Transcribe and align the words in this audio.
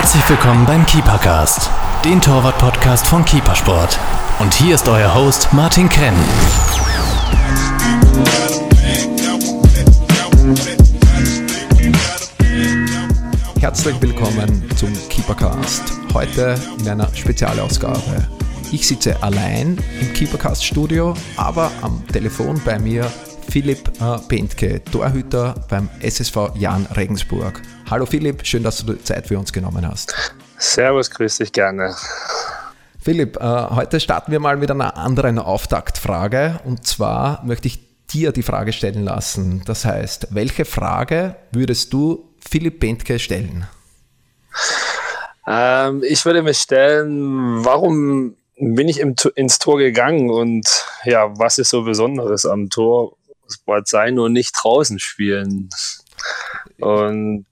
Herzlich 0.00 0.30
willkommen 0.30 0.64
beim 0.64 0.86
Keepercast, 0.86 1.68
den 2.06 2.22
Torwart-Podcast 2.22 3.06
von 3.06 3.22
Keepersport. 3.22 3.98
Und 4.38 4.54
hier 4.54 4.74
ist 4.74 4.88
euer 4.88 5.14
Host 5.14 5.52
Martin 5.52 5.90
Krenn. 5.90 6.14
Herzlich 13.60 14.00
willkommen 14.00 14.64
zum 14.76 14.90
Keepercast. 15.10 15.92
Heute 16.14 16.58
in 16.78 16.88
einer 16.88 17.14
Spezialausgabe. 17.14 18.26
Ich 18.72 18.88
sitze 18.88 19.22
allein 19.22 19.76
im 20.00 20.12
Keepercast-Studio, 20.14 21.12
aber 21.36 21.70
am 21.82 22.02
Telefon 22.06 22.58
bei 22.64 22.78
mir 22.78 23.04
Philipp 23.50 23.90
äh, 24.00 24.16
Bentke, 24.28 24.82
Torhüter 24.82 25.56
beim 25.68 25.90
SSV 26.00 26.52
Jan 26.54 26.86
Regensburg. 26.96 27.60
Hallo 27.90 28.06
Philipp, 28.06 28.46
schön, 28.46 28.62
dass 28.62 28.86
du 28.86 28.94
Zeit 29.02 29.26
für 29.26 29.36
uns 29.36 29.52
genommen 29.52 29.84
hast. 29.84 30.14
Servus, 30.58 31.10
grüß 31.10 31.38
dich 31.38 31.50
gerne. 31.50 31.96
Philipp, 33.02 33.36
äh, 33.38 33.40
heute 33.40 33.98
starten 33.98 34.30
wir 34.30 34.38
mal 34.38 34.56
mit 34.56 34.70
einer 34.70 34.96
anderen 34.96 35.40
Auftaktfrage. 35.40 36.60
Und 36.64 36.86
zwar 36.86 37.44
möchte 37.44 37.66
ich 37.66 37.80
dir 38.06 38.30
die 38.30 38.44
Frage 38.44 38.72
stellen 38.72 39.02
lassen. 39.02 39.64
Das 39.66 39.84
heißt, 39.84 40.28
welche 40.30 40.64
Frage 40.64 41.34
würdest 41.50 41.92
du 41.92 42.32
Philipp 42.38 42.78
Bentke 42.78 43.18
stellen? 43.18 43.66
Ähm, 45.48 46.04
ich 46.06 46.24
würde 46.24 46.42
mir 46.42 46.54
stellen, 46.54 47.64
warum 47.64 48.36
bin 48.56 48.88
ich 48.88 49.00
im, 49.00 49.16
ins 49.34 49.58
Tor 49.58 49.78
gegangen 49.78 50.30
und 50.30 50.86
ja, 51.02 51.36
was 51.36 51.58
ist 51.58 51.70
so 51.70 51.82
Besonderes 51.82 52.46
am 52.46 52.70
Tor? 52.70 53.16
Sport 53.52 53.88
sein 53.88 54.20
und 54.20 54.32
nicht 54.32 54.52
draußen 54.52 55.00
spielen. 55.00 55.70
Und 56.78 57.46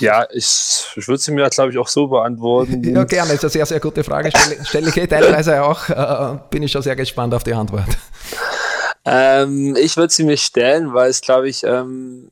ja, 0.00 0.26
ich, 0.30 0.84
ich 0.96 1.08
würde 1.08 1.18
sie 1.20 1.32
mir, 1.32 1.48
glaube 1.48 1.72
ich, 1.72 1.78
auch 1.78 1.88
so 1.88 2.06
beantworten. 2.08 2.82
Ja, 2.94 3.04
gerne. 3.04 3.32
Das 3.32 3.38
ist 3.38 3.44
eine 3.44 3.50
sehr, 3.50 3.66
sehr 3.66 3.80
gute 3.80 4.04
Frage. 4.04 4.30
Stelle, 4.30 4.64
stelle 4.64 4.88
ich 4.88 5.08
teilweise 5.08 5.62
auch. 5.62 5.88
Äh, 5.88 6.38
bin 6.50 6.62
ich 6.62 6.72
schon 6.72 6.82
sehr 6.82 6.96
gespannt 6.96 7.34
auf 7.34 7.44
die 7.44 7.54
Antwort. 7.54 7.88
Ähm, 9.04 9.76
ich 9.76 9.96
würde 9.96 10.12
sie 10.12 10.24
mir 10.24 10.36
stellen, 10.36 10.92
weil 10.94 11.10
es, 11.10 11.20
glaube 11.20 11.48
ich, 11.48 11.64
ähm, 11.64 12.30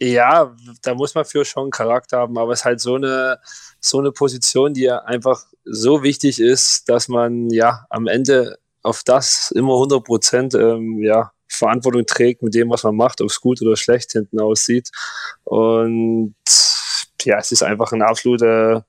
ja, 0.00 0.54
da 0.82 0.94
muss 0.94 1.14
man 1.14 1.24
für 1.24 1.44
schon 1.44 1.70
Charakter 1.70 2.18
haben, 2.18 2.36
aber 2.36 2.52
es 2.52 2.60
ist 2.60 2.64
halt 2.64 2.80
so 2.80 2.96
eine, 2.96 3.38
so 3.80 3.98
eine 3.98 4.12
Position, 4.12 4.74
die 4.74 4.90
einfach 4.90 5.44
so 5.64 6.02
wichtig 6.02 6.40
ist, 6.40 6.88
dass 6.88 7.08
man 7.08 7.48
ja 7.50 7.86
am 7.90 8.06
Ende 8.06 8.58
auf 8.82 9.02
das 9.04 9.50
immer 9.52 9.74
100 9.74 10.04
Prozent 10.04 10.54
ähm, 10.54 11.02
ja, 11.02 11.32
Verantwortung 11.56 12.06
trägt 12.06 12.42
mit 12.42 12.54
dem, 12.54 12.70
was 12.70 12.84
man 12.84 12.96
macht, 12.96 13.20
ob 13.20 13.28
es 13.28 13.40
gut 13.40 13.60
oder 13.62 13.76
schlecht 13.76 14.12
hinten 14.12 14.40
aussieht. 14.40 14.90
Und 15.44 16.34
ja, 17.22 17.38
es 17.38 17.52
ist 17.52 17.62
einfach 17.62 17.92
ein 17.92 18.02
absoluter, 18.02 18.86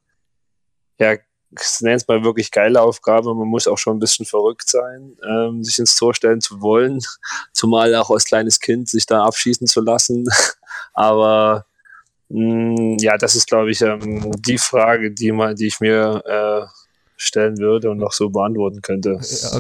ja, 1.00 1.14
ich 1.14 1.82
nenne 1.82 1.96
es 1.96 2.08
mal 2.08 2.24
wirklich 2.24 2.52
geile 2.52 2.82
Aufgabe. 2.82 3.34
Man 3.34 3.48
muss 3.48 3.68
auch 3.68 3.78
schon 3.78 3.98
ein 3.98 4.00
bisschen 4.00 4.26
verrückt 4.26 4.70
sein, 4.70 5.18
ähm, 5.28 5.64
sich 5.64 5.80
ins 5.80 5.96
Tor 5.96 6.14
stellen 6.14 6.42
zu 6.42 6.62
wollen, 6.62 7.00
zumal 7.54 7.96
auch 7.96 8.12
als 8.12 8.26
kleines 8.26 8.59
Kind 8.59 8.90
sich 8.90 9.06
da 9.06 9.24
abschießen 9.24 9.68
zu 9.68 9.81
lassen. 9.81 10.26
Aber 10.94 11.66
mh, 12.30 12.96
mm, 12.96 12.98
ja, 13.00 13.18
das 13.18 13.36
ist, 13.36 13.48
glaube 13.48 13.72
ich, 13.72 13.81
ähm, 13.81 14.31
die 14.42 14.58
Frage, 14.58 15.12
die, 15.12 15.31
mal, 15.31 15.56
die 15.56 15.68
ich 15.68 15.80
mir 15.80 16.22
äh, 16.26 16.87
stellen 17.18 17.58
würde 17.58 17.90
und 17.90 17.98
noch 17.98 18.14
so 18.14 18.30
beantworten 18.30 18.82
könnte. 18.82 19.20
Ja, 19.20 19.60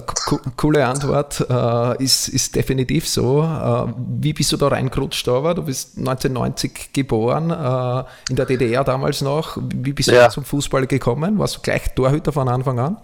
coole 0.55 0.85
Antwort, 0.85 1.43
äh, 1.49 2.03
ist, 2.03 2.29
ist 2.29 2.55
definitiv 2.55 3.09
so. 3.09 3.41
Äh, 3.41 3.93
wie 4.21 4.33
bist 4.33 4.51
du 4.51 4.57
da 4.57 4.67
reingerutscht, 4.67 5.25
Du 5.25 5.63
bist 5.63 5.97
1990 5.97 6.93
geboren, 6.93 7.49
äh, 7.49 8.03
in 8.29 8.35
der 8.35 8.45
DDR 8.45 8.83
damals 8.83 9.21
noch. 9.21 9.57
Wie 9.73 9.91
bist 9.91 10.09
du 10.09 10.15
ja. 10.15 10.29
zum 10.29 10.45
Fußball 10.45 10.85
gekommen? 10.85 11.39
Warst 11.39 11.57
du 11.57 11.61
gleich 11.61 11.93
Torhüter 11.95 12.31
von 12.31 12.47
Anfang 12.47 12.79
an? 12.79 12.97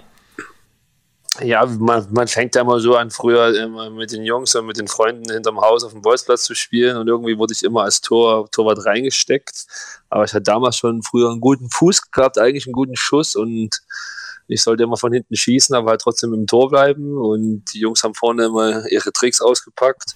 Ja, 1.41 1.65
man, 1.65 2.05
man 2.11 2.27
fängt 2.27 2.53
ja 2.53 2.63
mal 2.63 2.79
so 2.79 2.95
an, 2.95 3.09
früher 3.09 3.59
immer 3.59 3.89
mit 3.89 4.11
den 4.11 4.23
Jungs 4.23 4.53
und 4.53 4.67
mit 4.67 4.77
den 4.77 4.87
Freunden 4.87 5.31
hinterm 5.31 5.59
Haus 5.61 5.83
auf 5.83 5.93
dem 5.93 6.03
Bolzplatz 6.03 6.43
zu 6.43 6.53
spielen 6.53 6.95
und 6.95 7.07
irgendwie 7.07 7.39
wurde 7.39 7.53
ich 7.53 7.63
immer 7.63 7.81
als 7.81 8.01
Tor, 8.01 8.51
Torwart 8.51 8.85
reingesteckt. 8.85 9.65
Aber 10.11 10.25
ich 10.25 10.33
hatte 10.33 10.43
damals 10.43 10.77
schon 10.77 11.01
früher 11.01 11.31
einen 11.31 11.41
guten 11.41 11.71
Fuß 11.71 12.11
gehabt, 12.11 12.37
eigentlich 12.37 12.67
einen 12.67 12.73
guten 12.73 12.95
Schuss 12.95 13.35
und 13.35 13.81
ich 14.47 14.61
sollte 14.61 14.83
immer 14.83 14.97
von 14.97 15.13
hinten 15.13 15.35
schießen, 15.35 15.75
aber 15.75 15.91
halt 15.91 16.01
trotzdem 16.01 16.33
im 16.33 16.47
Tor 16.47 16.69
bleiben. 16.69 17.17
Und 17.17 17.65
die 17.73 17.79
Jungs 17.79 18.03
haben 18.03 18.13
vorne 18.13 18.45
immer 18.45 18.85
ihre 18.91 19.11
Tricks 19.11 19.41
ausgepackt. 19.41 20.15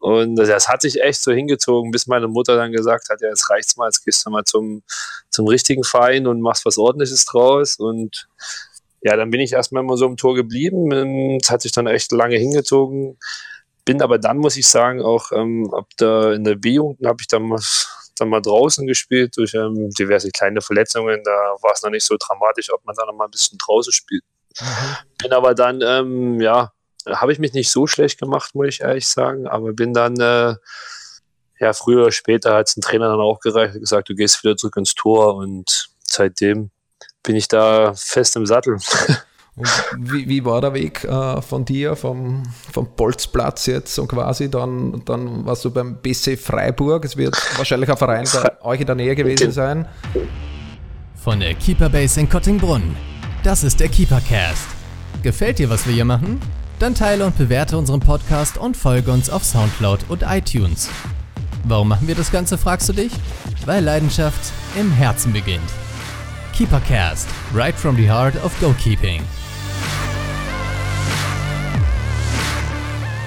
Und 0.00 0.36
das 0.36 0.68
hat 0.68 0.82
sich 0.82 1.02
echt 1.02 1.20
so 1.22 1.32
hingezogen, 1.32 1.90
bis 1.90 2.06
meine 2.06 2.28
Mutter 2.28 2.56
dann 2.56 2.72
gesagt 2.72 3.08
hat, 3.10 3.20
ja, 3.20 3.28
jetzt 3.28 3.50
reicht's 3.50 3.76
mal, 3.76 3.86
jetzt 3.86 4.04
gehst 4.04 4.24
du 4.24 4.30
mal 4.30 4.44
zum, 4.44 4.82
zum 5.30 5.48
richtigen 5.48 5.82
Verein 5.82 6.26
und 6.26 6.40
machst 6.40 6.64
was 6.64 6.78
ordentliches 6.78 7.24
draus. 7.24 7.76
Und 7.78 8.28
ja, 9.02 9.16
dann 9.16 9.30
bin 9.30 9.40
ich 9.40 9.52
erstmal 9.52 9.82
immer 9.82 9.96
so 9.96 10.06
im 10.06 10.16
Tor 10.16 10.34
geblieben. 10.34 11.38
Es 11.42 11.50
hat 11.50 11.62
sich 11.62 11.72
dann 11.72 11.86
echt 11.86 12.12
lange 12.12 12.36
hingezogen. 12.36 13.18
Bin 13.84 14.02
aber 14.02 14.18
dann, 14.18 14.38
muss 14.38 14.56
ich 14.56 14.66
sagen, 14.66 15.02
auch 15.02 15.32
ähm, 15.32 15.72
ab 15.72 15.88
der, 15.98 16.32
in 16.32 16.44
der 16.44 16.56
B-Jugend 16.56 17.04
habe 17.06 17.18
ich 17.20 17.26
damals 17.26 18.07
dann 18.18 18.28
mal 18.28 18.40
draußen 18.40 18.86
gespielt 18.86 19.36
durch 19.36 19.54
ähm, 19.54 19.90
diverse 19.90 20.30
kleine 20.30 20.60
Verletzungen. 20.60 21.22
Da 21.24 21.56
war 21.62 21.72
es 21.72 21.82
noch 21.82 21.90
nicht 21.90 22.04
so 22.04 22.16
dramatisch, 22.18 22.72
ob 22.72 22.84
man 22.84 22.94
dann 22.96 23.06
noch 23.06 23.14
mal 23.14 23.26
ein 23.26 23.30
bisschen 23.30 23.58
draußen 23.58 23.92
spielt. 23.92 24.24
Mhm. 24.60 24.96
Bin 25.22 25.32
aber 25.32 25.54
dann, 25.54 25.80
ähm, 25.82 26.40
ja, 26.40 26.72
habe 27.06 27.32
ich 27.32 27.38
mich 27.38 27.52
nicht 27.52 27.70
so 27.70 27.86
schlecht 27.86 28.18
gemacht, 28.18 28.54
muss 28.54 28.68
ich 28.68 28.80
ehrlich 28.80 29.06
sagen, 29.08 29.46
aber 29.46 29.72
bin 29.72 29.94
dann, 29.94 30.18
äh, 30.20 30.54
ja, 31.60 31.72
früher 31.72 32.02
oder 32.02 32.12
später 32.12 32.54
hat 32.54 32.68
es 32.68 32.76
ein 32.76 32.82
Trainer 32.82 33.08
dann 33.08 33.20
auch 33.20 33.40
gereicht, 33.40 33.74
gesagt, 33.74 34.08
du 34.08 34.14
gehst 34.14 34.42
wieder 34.44 34.56
zurück 34.56 34.76
ins 34.76 34.94
Tor 34.94 35.34
und 35.34 35.90
seitdem 36.02 36.70
bin 37.22 37.36
ich 37.36 37.48
da 37.48 37.94
fest 37.94 38.36
im 38.36 38.46
Sattel. 38.46 38.78
Und 39.58 40.12
wie, 40.12 40.28
wie 40.28 40.44
war 40.44 40.60
der 40.60 40.72
Weg 40.72 41.04
äh, 41.04 41.42
von 41.42 41.64
dir, 41.64 41.96
vom, 41.96 42.44
vom 42.72 42.88
Bolzplatz 42.94 43.66
jetzt 43.66 43.98
und 43.98 44.08
quasi 44.08 44.48
dann, 44.50 45.02
dann 45.04 45.44
warst 45.44 45.64
du 45.64 45.70
beim 45.70 45.96
BC 45.96 46.38
Freiburg. 46.38 47.04
Es 47.04 47.16
wird 47.16 47.36
wahrscheinlich 47.56 47.90
ein 47.90 47.96
Verein 47.96 48.24
bei 48.32 48.52
euch 48.64 48.80
in 48.80 48.86
der 48.86 48.94
Nähe 48.94 49.16
gewesen 49.16 49.50
sein. 49.50 49.86
Von 51.16 51.40
der 51.40 51.54
Keeperbase 51.54 52.20
in 52.20 52.28
Kottingbrunn. 52.28 52.96
Das 53.42 53.64
ist 53.64 53.80
der 53.80 53.88
Keepercast. 53.88 54.66
Gefällt 55.22 55.58
dir, 55.58 55.68
was 55.68 55.86
wir 55.86 55.94
hier 55.94 56.04
machen? 56.04 56.40
Dann 56.78 56.94
teile 56.94 57.26
und 57.26 57.36
bewerte 57.36 57.76
unseren 57.76 58.00
Podcast 58.00 58.56
und 58.56 58.76
folge 58.76 59.10
uns 59.10 59.28
auf 59.28 59.44
Soundcloud 59.44 60.00
und 60.08 60.22
iTunes. 60.22 60.88
Warum 61.64 61.88
machen 61.88 62.06
wir 62.06 62.14
das 62.14 62.30
Ganze, 62.30 62.56
fragst 62.56 62.88
du 62.88 62.92
dich? 62.92 63.12
Weil 63.66 63.82
Leidenschaft 63.82 64.52
im 64.78 64.92
Herzen 64.92 65.32
beginnt. 65.32 65.70
Keepercast, 66.56 67.28
right 67.52 67.74
from 67.74 67.96
the 67.96 68.08
heart 68.08 68.34
of 68.44 68.52
goalkeeping. 68.60 69.22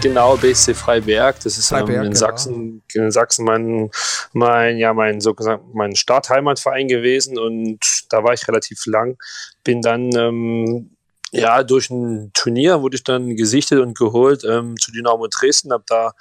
Genau, 0.01 0.35
BSC 0.35 0.73
Freiberg. 0.73 1.39
Das 1.44 1.59
ist 1.59 1.69
Freiberg, 1.69 1.97
ähm, 1.97 2.06
in, 2.06 2.16
Sachsen, 2.16 2.81
genau. 2.91 3.06
in 3.06 3.12
Sachsen 3.12 3.45
mein, 3.45 3.91
mein, 4.34 4.78
ja, 4.78 4.94
mein, 4.94 5.22
so 5.22 5.35
gesagt, 5.35 5.63
mein 5.73 5.95
Startheimatverein 5.95 6.88
gewesen 6.88 7.38
und 7.38 7.79
da 8.09 8.23
war 8.23 8.34
ich 8.34 8.47
relativ 8.47 8.85
lang. 8.88 9.17
Bin 9.63 9.81
dann 9.81 10.09
ähm, 10.16 10.89
ja, 11.31 11.63
durch 11.63 11.89
ein 11.89 12.31
Turnier 12.34 12.81
wurde 12.81 12.95
ich 12.95 13.03
dann 13.03 13.35
gesichtet 13.35 13.79
und 13.79 13.97
geholt 13.97 14.44
ähm, 14.44 14.75
zu 14.78 14.91
Dynamo 14.91 15.28
Dresden, 15.28 15.72
habe 15.72 15.83
da 15.88 16.13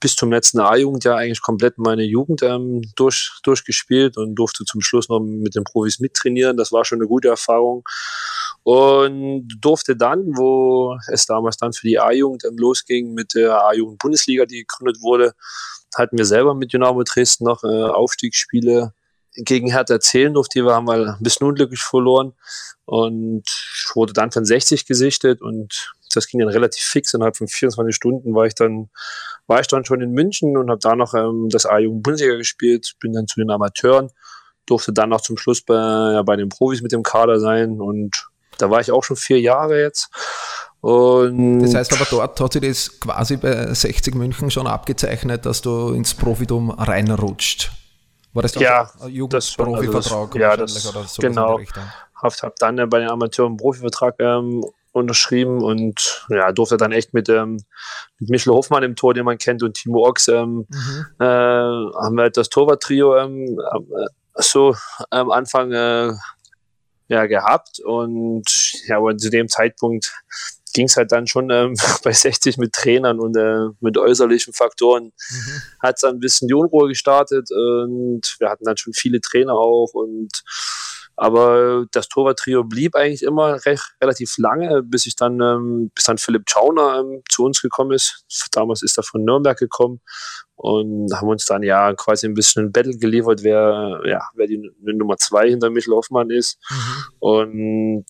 bis 0.00 0.14
zum 0.14 0.30
letzten 0.30 0.60
A-Jugend 0.60 1.04
ja 1.04 1.16
eigentlich 1.16 1.42
komplett 1.42 1.78
meine 1.78 2.04
Jugend 2.04 2.42
ähm, 2.42 2.82
durch, 2.94 3.38
durchgespielt 3.42 4.16
und 4.16 4.34
durfte 4.34 4.64
zum 4.64 4.80
Schluss 4.80 5.08
noch 5.08 5.20
mit 5.20 5.54
den 5.54 5.64
Profis 5.64 5.98
mittrainieren. 5.98 6.56
Das 6.56 6.72
war 6.72 6.84
schon 6.84 6.98
eine 6.98 7.08
gute 7.08 7.28
Erfahrung. 7.28 7.84
Und 8.62 9.48
durfte 9.60 9.96
dann, 9.96 10.36
wo 10.36 10.96
es 11.10 11.26
damals 11.26 11.56
dann 11.56 11.72
für 11.72 11.86
die 11.86 11.98
A-Jugend 11.98 12.44
ähm, 12.44 12.56
losging 12.58 13.14
mit 13.14 13.34
der 13.34 13.64
A-Jugend-Bundesliga, 13.64 14.46
die 14.46 14.66
gegründet 14.66 15.02
wurde, 15.02 15.34
hatten 15.96 16.18
wir 16.18 16.26
selber 16.26 16.54
mit 16.54 16.72
Dynamo 16.72 17.02
Dresden 17.02 17.44
noch 17.44 17.64
äh, 17.64 17.66
Aufstiegsspiele 17.66 18.92
gegen 19.34 19.70
Hertha 19.70 19.94
erzählen 19.94 20.34
durfte. 20.34 20.60
Die 20.60 20.68
haben 20.68 20.86
wir 20.86 21.16
ein 21.16 21.22
bisschen 21.22 21.46
unglücklich 21.46 21.80
verloren 21.80 22.34
und 22.84 23.44
wurde 23.94 24.12
dann 24.12 24.30
von 24.30 24.44
60 24.44 24.86
gesichtet 24.86 25.40
und 25.40 25.94
das 26.14 26.26
ging 26.26 26.40
dann 26.40 26.48
relativ 26.48 26.82
fix. 26.82 27.14
Innerhalb 27.14 27.36
von 27.36 27.48
24 27.48 27.94
Stunden 27.94 28.34
war 28.34 28.46
ich 28.46 28.54
dann, 28.54 28.90
war 29.46 29.60
ich 29.60 29.66
dann 29.66 29.84
schon 29.84 30.00
in 30.00 30.12
München 30.12 30.56
und 30.56 30.70
habe 30.70 30.80
da 30.80 30.96
noch 30.96 31.14
ähm, 31.14 31.48
das 31.50 31.66
A-Jugend 31.66 32.02
Bundesliga 32.02 32.36
gespielt, 32.36 32.94
bin 33.00 33.12
dann 33.12 33.26
zu 33.26 33.40
den 33.40 33.50
Amateuren, 33.50 34.10
durfte 34.66 34.92
dann 34.92 35.10
noch 35.10 35.20
zum 35.20 35.36
Schluss 35.36 35.62
bei, 35.62 35.74
ja, 35.74 36.22
bei 36.22 36.36
den 36.36 36.48
Profis 36.48 36.82
mit 36.82 36.92
dem 36.92 37.02
Kader 37.02 37.40
sein 37.40 37.80
und 37.80 38.28
da 38.58 38.70
war 38.70 38.80
ich 38.80 38.90
auch 38.90 39.04
schon 39.04 39.16
vier 39.16 39.40
Jahre 39.40 39.80
jetzt. 39.80 40.10
Und 40.80 41.60
das 41.60 41.74
heißt 41.74 41.92
aber 41.92 42.06
dort 42.08 42.40
hat 42.40 42.52
sich 42.52 42.62
das 42.62 43.00
quasi 43.00 43.36
bei 43.36 43.72
60 43.74 44.14
München 44.14 44.50
schon 44.50 44.66
abgezeichnet, 44.66 45.44
dass 45.44 45.60
du 45.60 45.92
ins 45.92 46.14
Profitum 46.14 46.70
reinrutscht. 46.70 47.72
War 48.32 48.42
das 48.42 48.54
ja, 48.54 48.88
ein 49.00 49.10
Jugendprofivertrag? 49.10 50.28
Also 50.28 50.38
ja, 50.38 50.56
das, 50.56 50.74
so 50.74 51.22
genau. 51.22 51.58
Habe 52.14 52.34
hab 52.34 52.56
dann 52.56 52.88
bei 52.88 53.00
den 53.00 53.08
Amateuren 53.08 53.52
einen 53.52 53.56
Profivertrag 53.56 54.16
ähm, 54.20 54.64
unterschrieben 54.92 55.62
und 55.62 56.26
ja, 56.28 56.52
durfte 56.52 56.76
dann 56.76 56.92
echt 56.92 57.14
mit, 57.14 57.28
ähm, 57.28 57.62
mit 58.18 58.30
Michel 58.30 58.52
Hoffmann 58.52 58.82
im 58.82 58.96
Tor, 58.96 59.14
den 59.14 59.24
man 59.24 59.38
kennt, 59.38 59.62
und 59.62 59.74
Timo 59.74 60.06
Ochs, 60.06 60.28
ähm, 60.28 60.66
mhm. 60.68 61.06
äh, 61.18 61.24
haben 61.24 62.16
wir 62.16 62.22
halt 62.22 62.36
das 62.36 62.48
Torwart-Trio 62.48 63.16
ähm, 63.18 63.58
äh, 63.58 64.06
so 64.42 64.74
am 65.10 65.30
Anfang 65.30 65.72
äh, 65.72 66.12
ja, 67.08 67.26
gehabt. 67.26 67.80
Und 67.80 68.44
ja, 68.86 68.98
aber 68.98 69.16
zu 69.16 69.30
dem 69.30 69.48
Zeitpunkt 69.48 70.12
ging 70.74 70.86
es 70.86 70.96
halt 70.96 71.12
dann 71.12 71.26
schon 71.26 71.50
ähm, 71.50 71.74
bei 72.04 72.12
60 72.12 72.58
mit 72.58 72.72
Trainern 72.72 73.18
und 73.18 73.36
äh, 73.36 73.68
mit 73.80 73.96
äußerlichen 73.96 74.52
Faktoren. 74.52 75.04
Mhm. 75.04 75.62
Hat 75.80 75.96
es 75.96 76.02
dann 76.02 76.16
ein 76.16 76.20
bisschen 76.20 76.48
die 76.48 76.54
Unruhe 76.54 76.88
gestartet 76.88 77.50
und 77.50 78.36
wir 78.38 78.48
hatten 78.48 78.64
dann 78.64 78.76
schon 78.76 78.92
viele 78.92 79.20
Trainer 79.20 79.54
auch 79.54 79.92
und 79.94 80.42
aber 81.18 81.86
das 81.90 82.08
Torwarttrio 82.08 82.62
blieb 82.62 82.94
eigentlich 82.94 83.24
immer 83.24 83.64
recht, 83.66 83.96
relativ 84.00 84.38
lange, 84.38 84.84
bis 84.84 85.04
ich 85.04 85.16
dann, 85.16 85.40
ähm, 85.40 85.90
bis 85.92 86.04
dann 86.04 86.16
Philipp 86.16 86.48
Schauner 86.48 87.00
ähm, 87.00 87.22
zu 87.28 87.44
uns 87.44 87.60
gekommen 87.60 87.90
ist. 87.90 88.24
Damals 88.52 88.82
ist 88.82 88.96
er 88.98 89.02
von 89.02 89.24
Nürnberg 89.24 89.58
gekommen 89.58 90.00
und 90.54 91.12
haben 91.12 91.28
uns 91.28 91.44
dann 91.44 91.64
ja 91.64 91.92
quasi 91.94 92.26
ein 92.26 92.34
bisschen 92.34 92.66
ein 92.66 92.72
Battle 92.72 92.96
geliefert, 92.96 93.42
wer, 93.42 94.00
ja, 94.06 94.22
wer 94.34 94.46
die, 94.46 94.70
die 94.78 94.92
Nummer 94.94 95.16
zwei 95.16 95.48
hinter 95.48 95.70
Michel 95.70 95.92
Hoffmann 95.94 96.30
ist. 96.30 96.58
Mhm. 96.70 97.04
Und 97.18 98.06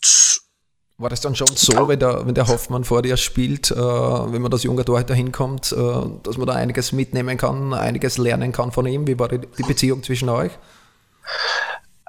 war 0.99 1.09
das 1.09 1.23
dann 1.23 1.35
schon 1.35 1.49
so, 1.55 1.89
wenn 1.89 2.01
der, 2.01 2.27
wenn 2.27 2.35
der 2.35 2.47
Hoffmann 2.47 2.85
vor 2.85 3.01
dir 3.01 3.17
spielt, 3.17 3.71
äh, 3.71 3.75
wenn 3.77 4.43
man 4.43 4.51
das 4.51 4.65
junge 4.65 4.85
Torhüter 4.85 5.15
hinkommt, 5.15 5.73
äh, 5.73 5.77
dass 6.25 6.37
man 6.37 6.47
da 6.47 6.53
einiges 6.53 6.93
mitnehmen 6.93 7.39
kann, 7.39 7.73
einiges 7.73 8.19
lernen 8.19 8.53
kann 8.53 8.71
von 8.71 8.85
ihm? 8.85 9.07
Wie 9.07 9.19
war 9.19 9.29
die, 9.29 9.39
die 9.39 9.63
Beziehung 9.63 10.03
zwischen 10.03 10.29
euch? 10.29 10.53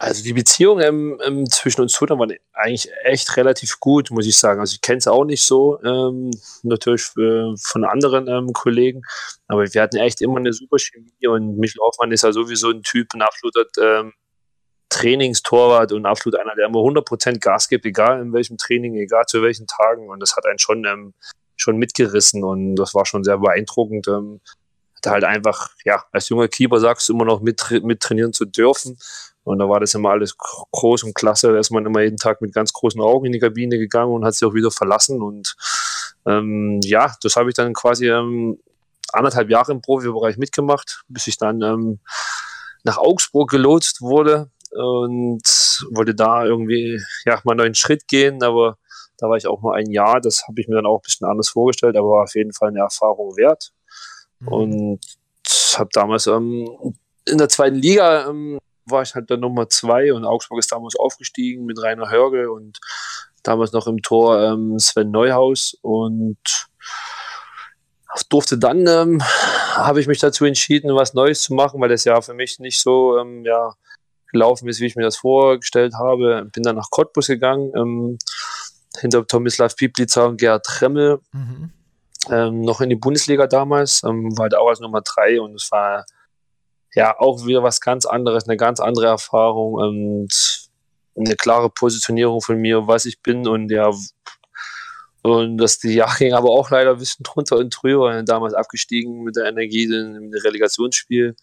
Also 0.02 0.24
die 0.24 0.32
Beziehung 0.32 0.80
ähm, 0.80 1.20
ähm, 1.26 1.50
zwischen 1.50 1.82
uns 1.82 1.92
Tutor 1.92 2.18
war 2.18 2.28
eigentlich 2.54 2.90
echt 3.04 3.36
relativ 3.36 3.82
gut, 3.82 4.12
muss 4.12 4.26
ich 4.26 4.38
sagen. 4.38 4.62
Also 4.62 4.76
ich 4.76 4.80
kenne 4.80 5.00
es 5.00 5.08
auch 5.10 5.26
nicht 5.26 5.42
so, 5.42 5.78
ähm, 5.84 6.32
natürlich 6.64 7.12
äh, 7.18 7.54
von 7.62 7.84
anderen 7.84 8.30
ähm, 8.30 8.54
Kollegen, 8.54 9.02
aber 9.50 9.66
wir 9.66 9.82
hatten 9.82 9.98
echt 9.98 10.22
immer 10.22 10.38
eine 10.38 10.54
super 10.54 10.78
Chemie 10.80 11.28
und 11.28 11.58
Michel 11.58 11.82
Hoffmann 11.82 12.14
ist 12.14 12.24
ja 12.24 12.32
sowieso 12.32 12.70
ein 12.70 12.82
Typ, 12.82 13.14
ein 13.14 13.22
absoluter 13.22 13.66
ähm, 13.82 14.14
Trainingstorwart 14.88 15.92
und 15.92 16.06
absolut 16.06 16.40
einer, 16.40 16.56
der 16.56 16.68
immer 16.68 16.80
100% 16.80 17.40
Gas 17.40 17.68
gibt, 17.68 17.86
egal 17.86 18.22
in 18.22 18.32
welchem 18.32 18.58
Training, 18.58 18.96
egal 18.96 19.26
zu 19.26 19.42
welchen 19.42 19.68
Tagen 19.68 20.08
und 20.08 20.22
das 20.22 20.38
hat 20.38 20.46
einen 20.46 20.60
schon, 20.60 20.86
ähm, 20.86 21.14
schon 21.58 21.76
mitgerissen 21.76 22.46
und 22.46 22.78
das 22.78 22.96
war 22.96 23.06
schon 23.06 23.26
sehr 23.26 23.38
beeindruckend. 23.38 24.08
Da 25.02 25.12
halt 25.12 25.26
einfach, 25.26 25.72
ja, 25.84 26.06
als 26.14 26.30
junger 26.30 26.48
Keeper 26.48 26.80
sagst 26.80 27.08
du 27.10 27.14
immer 27.14 27.26
noch 27.26 27.42
mit, 27.42 27.62
mit 27.84 28.00
trainieren 28.00 28.32
zu 28.32 28.46
dürfen 28.46 28.98
und 29.44 29.60
da 29.60 29.70
war 29.70 29.80
das 29.80 29.94
immer 29.94 30.10
alles 30.10 30.38
groß 30.38 31.04
und 31.04 31.16
klasse. 31.16 31.52
Da 31.52 31.60
ist 31.60 31.72
man 31.72 31.86
immer 31.86 32.02
jeden 32.02 32.18
Tag 32.18 32.42
mit 32.42 32.54
ganz 32.54 32.74
großen 32.74 33.02
Augen 33.02 33.28
in 33.28 33.32
die 33.32 33.40
Kabine 33.40 33.78
gegangen 33.78 34.12
und 34.12 34.26
hat 34.26 34.36
sie 34.36 34.46
auch 34.46 34.54
wieder 34.54 34.72
verlassen. 34.72 35.22
Und 35.22 35.56
ähm, 36.26 36.80
ja, 36.84 37.16
das 37.24 37.36
habe 37.36 37.50
ich 37.50 37.56
dann 37.56 37.74
quasi 37.74 38.10
ähm, 38.10 38.60
anderthalb 39.12 39.50
Jahre 39.50 39.72
im 39.72 39.82
Profibereich 39.82 40.38
mitgemacht, 40.38 41.04
bis 41.08 41.28
ich 41.28 41.38
dann 41.38 41.62
ähm, 41.62 42.00
nach 42.84 42.98
Augsburg 42.98 43.50
gelotst 43.50 44.02
wurde 44.02 44.52
und 44.72 45.42
wollte 45.92 46.14
da 46.14 46.46
irgendwie 46.46 47.02
ja 47.26 47.40
mal 47.44 47.54
einen 47.54 47.60
neuen 47.60 47.76
Schritt 47.76 48.08
gehen, 48.08 48.44
aber 48.44 48.78
da 49.18 49.28
war 49.28 49.36
ich 49.36 49.48
auch 49.48 49.62
mal 49.62 49.76
ein 49.76 49.90
Jahr, 49.90 50.22
das 50.22 50.48
habe 50.48 50.62
ich 50.62 50.68
mir 50.68 50.76
dann 50.76 50.86
auch 50.86 51.00
ein 51.00 51.04
bisschen 51.04 51.28
anders 51.28 51.50
vorgestellt, 51.50 51.98
aber 51.98 52.08
war 52.08 52.24
auf 52.24 52.36
jeden 52.36 52.54
Fall 52.54 52.70
eine 52.70 52.80
Erfahrung 52.80 53.36
wert. 53.36 53.72
Mhm. 54.40 54.48
Und 54.48 55.00
habe 55.78 55.90
damals 55.94 56.28
ähm, 56.28 56.96
in 57.26 57.38
der 57.38 57.50
zweiten 57.50 57.76
Liga 57.76 58.30
ähm, 58.30 58.60
war 58.92 59.02
ich 59.02 59.16
halt 59.16 59.30
dann 59.30 59.40
Nummer 59.40 59.70
zwei 59.70 60.14
und 60.14 60.26
Augsburg 60.26 60.60
ist 60.60 60.72
damals 60.72 60.96
aufgestiegen 60.96 61.66
mit 61.66 61.82
Rainer 61.82 62.10
Hörge 62.10 62.52
und 62.52 62.80
damals 63.44 63.72
noch 63.72 63.88
im 63.88 64.02
Tor 64.02 64.42
ähm, 64.42 64.78
Sven 64.80 65.12
Neuhaus 65.12 65.78
und 65.82 66.38
durfte 68.30 68.58
dann, 68.58 68.88
ähm, 68.88 69.22
habe 69.76 70.02
ich 70.02 70.08
mich 70.08 70.20
dazu 70.20 70.46
entschieden, 70.46 70.96
was 70.96 71.14
Neues 71.14 71.42
zu 71.44 71.54
machen, 71.54 71.80
weil 71.80 71.90
das 71.90 72.04
ja 72.04 72.22
für 72.22 72.34
mich 72.34 72.60
nicht 72.60 72.82
so 72.82 73.18
ähm, 73.18 73.44
ja, 73.46 73.74
gelaufen 74.32 74.68
ist, 74.68 74.80
wie 74.80 74.86
ich 74.86 74.96
mir 74.96 75.04
das 75.04 75.18
vorgestellt 75.18 75.94
habe. 75.96 76.48
Bin 76.54 76.64
dann 76.64 76.76
nach 76.76 76.90
Cottbus 76.90 77.28
gegangen, 77.28 77.72
ähm, 77.76 78.18
hinter 79.00 79.26
Tomislav 79.26 79.76
Piplica 79.76 80.26
und 80.26 80.40
Gerhard 80.40 80.66
Tremmel, 80.66 81.20
mhm. 81.32 81.72
ähm, 82.30 82.62
noch 82.62 82.82
in 82.82 82.90
die 82.90 82.96
Bundesliga 82.96 83.48
damals, 83.48 84.04
ähm, 84.04 84.36
war 84.38 84.44
halt 84.44 84.56
auch 84.56 84.68
als 84.68 84.80
Nummer 84.80 85.02
drei 85.02 85.40
und 85.40 85.56
es 85.56 85.72
war 85.72 86.06
ja 86.96 87.20
auch 87.20 87.46
wieder 87.46 87.64
was 87.64 87.82
ganz 87.82 88.06
anderes, 88.06 88.48
eine 88.48 88.58
ganz 88.58 88.80
andere 88.80 89.08
Erfahrung 89.08 89.74
und 89.74 90.70
eine 91.16 91.36
klare 91.36 91.70
Positionierung 91.70 92.42
von 92.42 92.58
mir, 92.58 92.88
was 92.88 93.06
ich 93.06 93.22
bin 93.22 93.48
und 93.48 93.70
ja, 93.72 93.92
und 95.22 95.58
dass 95.58 95.80
die 95.80 95.96
Jahre 95.96 96.18
ging 96.18 96.34
aber 96.34 96.50
auch 96.50 96.70
leider 96.70 96.92
ein 96.92 96.98
bisschen 96.98 97.24
drunter 97.24 97.58
und 97.58 97.70
drüber, 97.70 98.24
damals 98.24 98.54
abgestiegen 98.54 99.24
mit 99.24 99.36
der 99.36 99.46
Energie 99.46 99.84
im 99.84 100.32
Relegationsspiel. 100.34 101.36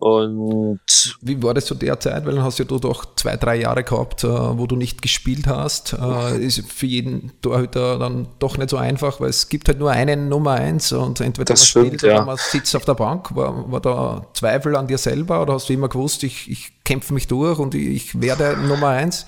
Und 0.00 0.80
wie 1.20 1.42
war 1.42 1.52
das 1.52 1.66
zu 1.66 1.74
der 1.74 2.00
Zeit? 2.00 2.24
Weil 2.24 2.34
dann 2.34 2.42
hast 2.42 2.58
ja 2.58 2.64
du 2.64 2.78
doch 2.78 3.14
zwei, 3.16 3.36
drei 3.36 3.56
Jahre 3.56 3.84
gehabt, 3.84 4.24
äh, 4.24 4.28
wo 4.28 4.66
du 4.66 4.74
nicht 4.74 5.02
gespielt 5.02 5.46
hast. 5.46 5.92
Äh, 5.92 6.38
ist 6.42 6.72
für 6.72 6.86
jeden 6.86 7.32
Torhüter 7.42 7.98
dann 7.98 8.26
doch 8.38 8.56
nicht 8.56 8.70
so 8.70 8.78
einfach, 8.78 9.20
weil 9.20 9.28
es 9.28 9.50
gibt 9.50 9.68
halt 9.68 9.78
nur 9.78 9.90
einen 9.90 10.30
Nummer 10.30 10.52
eins 10.52 10.90
und 10.92 11.20
entweder 11.20 11.52
das 11.52 11.60
man 11.60 11.66
stimmt, 11.66 11.86
spielt 12.00 12.04
oder 12.04 12.24
man 12.24 12.38
sitzt 12.38 12.74
auf 12.74 12.86
der 12.86 12.94
Bank. 12.94 13.36
War, 13.36 13.70
war 13.70 13.80
da 13.80 14.26
Zweifel 14.32 14.74
an 14.74 14.86
dir 14.86 14.96
selber 14.96 15.42
oder 15.42 15.52
hast 15.52 15.68
du 15.68 15.74
immer 15.74 15.90
gewusst, 15.90 16.22
ich, 16.22 16.50
ich 16.50 16.82
kämpfe 16.84 17.12
mich 17.12 17.26
durch 17.28 17.58
und 17.58 17.74
ich, 17.74 17.88
ich 17.88 18.20
werde 18.22 18.56
Nummer 18.56 18.88
eins? 18.88 19.26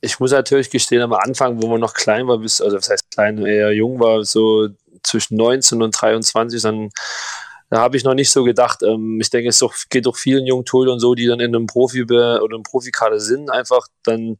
Ich 0.00 0.20
muss 0.20 0.30
natürlich 0.30 0.70
gestehen, 0.70 1.02
am 1.02 1.14
Anfang, 1.14 1.60
wo 1.60 1.66
man 1.66 1.80
noch 1.80 1.94
klein 1.94 2.28
war, 2.28 2.38
bis, 2.38 2.60
also 2.60 2.76
was 2.76 2.88
heißt 2.88 3.10
klein, 3.10 3.44
eher 3.44 3.72
jung 3.72 3.98
war, 3.98 4.24
so 4.24 4.68
zwischen 5.02 5.36
19 5.36 5.82
und 5.82 6.00
23, 6.00 6.62
dann 6.62 6.90
da 7.70 7.80
habe 7.80 7.96
ich 7.96 8.04
noch 8.04 8.14
nicht 8.14 8.30
so 8.30 8.42
gedacht. 8.44 8.82
Ähm, 8.82 9.18
ich 9.20 9.30
denke, 9.30 9.48
es 9.48 9.64
geht 9.88 10.06
doch 10.06 10.16
vielen 10.16 10.44
jungen 10.44 10.64
Torhütern 10.64 10.98
so, 10.98 11.14
die 11.14 11.26
dann 11.26 11.40
in 11.40 11.54
einem 11.54 11.66
Profi 11.66 12.02
oder 12.02 12.42
einem 12.42 12.64
Profikader 12.64 13.20
sind, 13.20 13.50
einfach 13.50 13.86
dann 14.04 14.38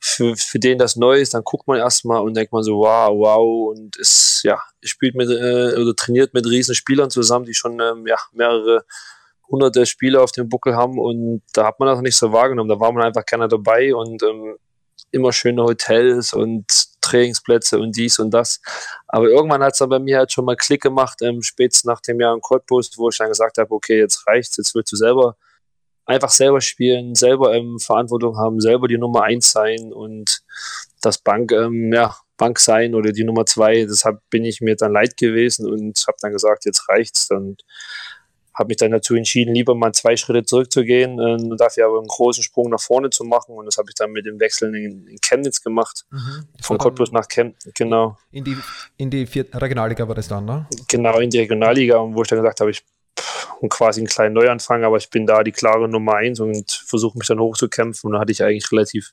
für, 0.00 0.36
für 0.36 0.58
den 0.58 0.78
das 0.78 0.96
neu 0.96 1.18
ist, 1.18 1.32
dann 1.32 1.44
guckt 1.44 1.66
man 1.66 1.78
erstmal 1.78 2.20
und 2.20 2.36
denkt 2.36 2.52
man 2.52 2.62
so, 2.62 2.78
wow, 2.78 3.10
wow, 3.10 3.70
und 3.70 3.96
ist, 3.96 4.42
ja, 4.44 4.60
spielt 4.82 5.14
mit 5.14 5.30
äh, 5.30 5.80
oder 5.80 5.94
trainiert 5.96 6.34
mit 6.34 6.46
riesen 6.46 6.74
Spielern 6.74 7.08
zusammen, 7.08 7.46
die 7.46 7.54
schon 7.54 7.80
ähm, 7.80 8.06
ja, 8.06 8.16
mehrere 8.32 8.84
hunderte 9.48 9.86
Spieler 9.86 10.22
auf 10.22 10.32
dem 10.32 10.48
Buckel 10.48 10.74
haben 10.74 10.98
und 10.98 11.42
da 11.52 11.66
hat 11.66 11.80
man 11.80 11.88
das 11.88 12.00
nicht 12.00 12.16
so 12.16 12.32
wahrgenommen. 12.32 12.68
Da 12.68 12.80
war 12.80 12.92
man 12.92 13.02
einfach 13.02 13.24
gerne 13.24 13.48
dabei 13.48 13.94
und 13.94 14.22
ähm, 14.22 14.56
immer 15.14 15.32
schöne 15.32 15.62
Hotels 15.62 16.32
und 16.32 16.66
Trainingsplätze 17.00 17.78
und 17.78 17.96
dies 17.96 18.18
und 18.18 18.32
das. 18.32 18.60
Aber 19.06 19.28
irgendwann 19.28 19.62
hat 19.62 19.72
es 19.72 19.78
dann 19.78 19.88
bei 19.88 19.98
mir 19.98 20.18
halt 20.18 20.32
schon 20.32 20.44
mal 20.44 20.56
Klick 20.56 20.82
gemacht, 20.82 21.22
ähm, 21.22 21.42
spätestens 21.42 21.84
nach 21.84 22.00
dem 22.00 22.20
Jahr 22.20 22.34
in 22.34 22.40
Cottbus, 22.40 22.90
wo 22.96 23.08
ich 23.08 23.16
dann 23.16 23.28
gesagt 23.28 23.58
habe, 23.58 23.70
okay, 23.72 23.98
jetzt 23.98 24.26
reicht's, 24.26 24.56
jetzt 24.56 24.74
willst 24.74 24.92
du 24.92 24.96
selber 24.96 25.36
einfach 26.06 26.30
selber 26.30 26.60
spielen, 26.60 27.14
selber 27.14 27.54
ähm, 27.54 27.78
Verantwortung 27.78 28.36
haben, 28.36 28.60
selber 28.60 28.88
die 28.88 28.98
Nummer 28.98 29.22
eins 29.22 29.50
sein 29.52 29.92
und 29.92 30.42
das 31.00 31.18
Bank, 31.18 31.52
ähm, 31.52 31.92
ja, 31.92 32.16
Bank 32.36 32.58
sein 32.58 32.94
oder 32.94 33.12
die 33.12 33.24
Nummer 33.24 33.46
zwei, 33.46 33.84
deshalb 33.84 34.18
bin 34.28 34.44
ich 34.44 34.60
mir 34.60 34.76
dann 34.76 34.92
leid 34.92 35.16
gewesen 35.16 35.70
und 35.70 36.04
habe 36.06 36.16
dann 36.20 36.32
gesagt, 36.32 36.64
jetzt 36.64 36.88
reicht's. 36.88 37.30
Und 37.30 37.62
habe 38.54 38.68
mich 38.68 38.76
dann 38.76 38.92
dazu 38.92 39.14
entschieden, 39.14 39.54
lieber 39.54 39.74
mal 39.74 39.92
zwei 39.92 40.16
Schritte 40.16 40.44
zurückzugehen 40.44 41.18
äh, 41.18 41.34
und 41.34 41.58
dafür 41.58 41.86
aber 41.86 41.98
einen 41.98 42.06
großen 42.06 42.42
Sprung 42.42 42.70
nach 42.70 42.80
vorne 42.80 43.10
zu 43.10 43.24
machen. 43.24 43.56
Und 43.56 43.66
das 43.66 43.76
habe 43.76 43.88
ich 43.90 43.94
dann 43.94 44.12
mit 44.12 44.26
dem 44.26 44.38
Wechsel 44.40 44.74
in, 44.74 45.06
in 45.06 45.18
Chemnitz 45.20 45.62
gemacht. 45.62 46.04
Mhm. 46.10 46.46
Von 46.60 46.78
Cottbus 46.78 47.12
nach 47.12 47.28
Chemnitz, 47.28 47.68
genau. 47.74 48.16
In 48.30 48.44
die, 48.44 48.56
in 48.96 49.10
die 49.10 49.24
Regionalliga 49.24 50.06
war 50.06 50.14
das 50.14 50.28
dann, 50.28 50.44
ne? 50.44 50.66
Genau, 50.88 51.18
in 51.18 51.30
die 51.30 51.38
Regionalliga, 51.38 51.96
wo 51.98 52.22
ich 52.22 52.28
dann 52.28 52.38
gesagt 52.38 52.60
habe, 52.60 52.70
ich 52.70 52.84
quasi 53.68 54.00
einen 54.00 54.08
kleinen 54.08 54.34
Neuanfang, 54.34 54.84
aber 54.84 54.96
ich 54.96 55.10
bin 55.10 55.26
da 55.26 55.42
die 55.42 55.52
klare 55.52 55.88
Nummer 55.88 56.14
eins 56.14 56.40
und 56.40 56.70
versuche 56.70 57.18
mich 57.18 57.28
dann 57.28 57.38
hochzukämpfen. 57.38 58.08
Und 58.08 58.14
da 58.14 58.20
hatte 58.20 58.32
ich 58.32 58.42
eigentlich 58.42 58.70
relativ 58.72 59.12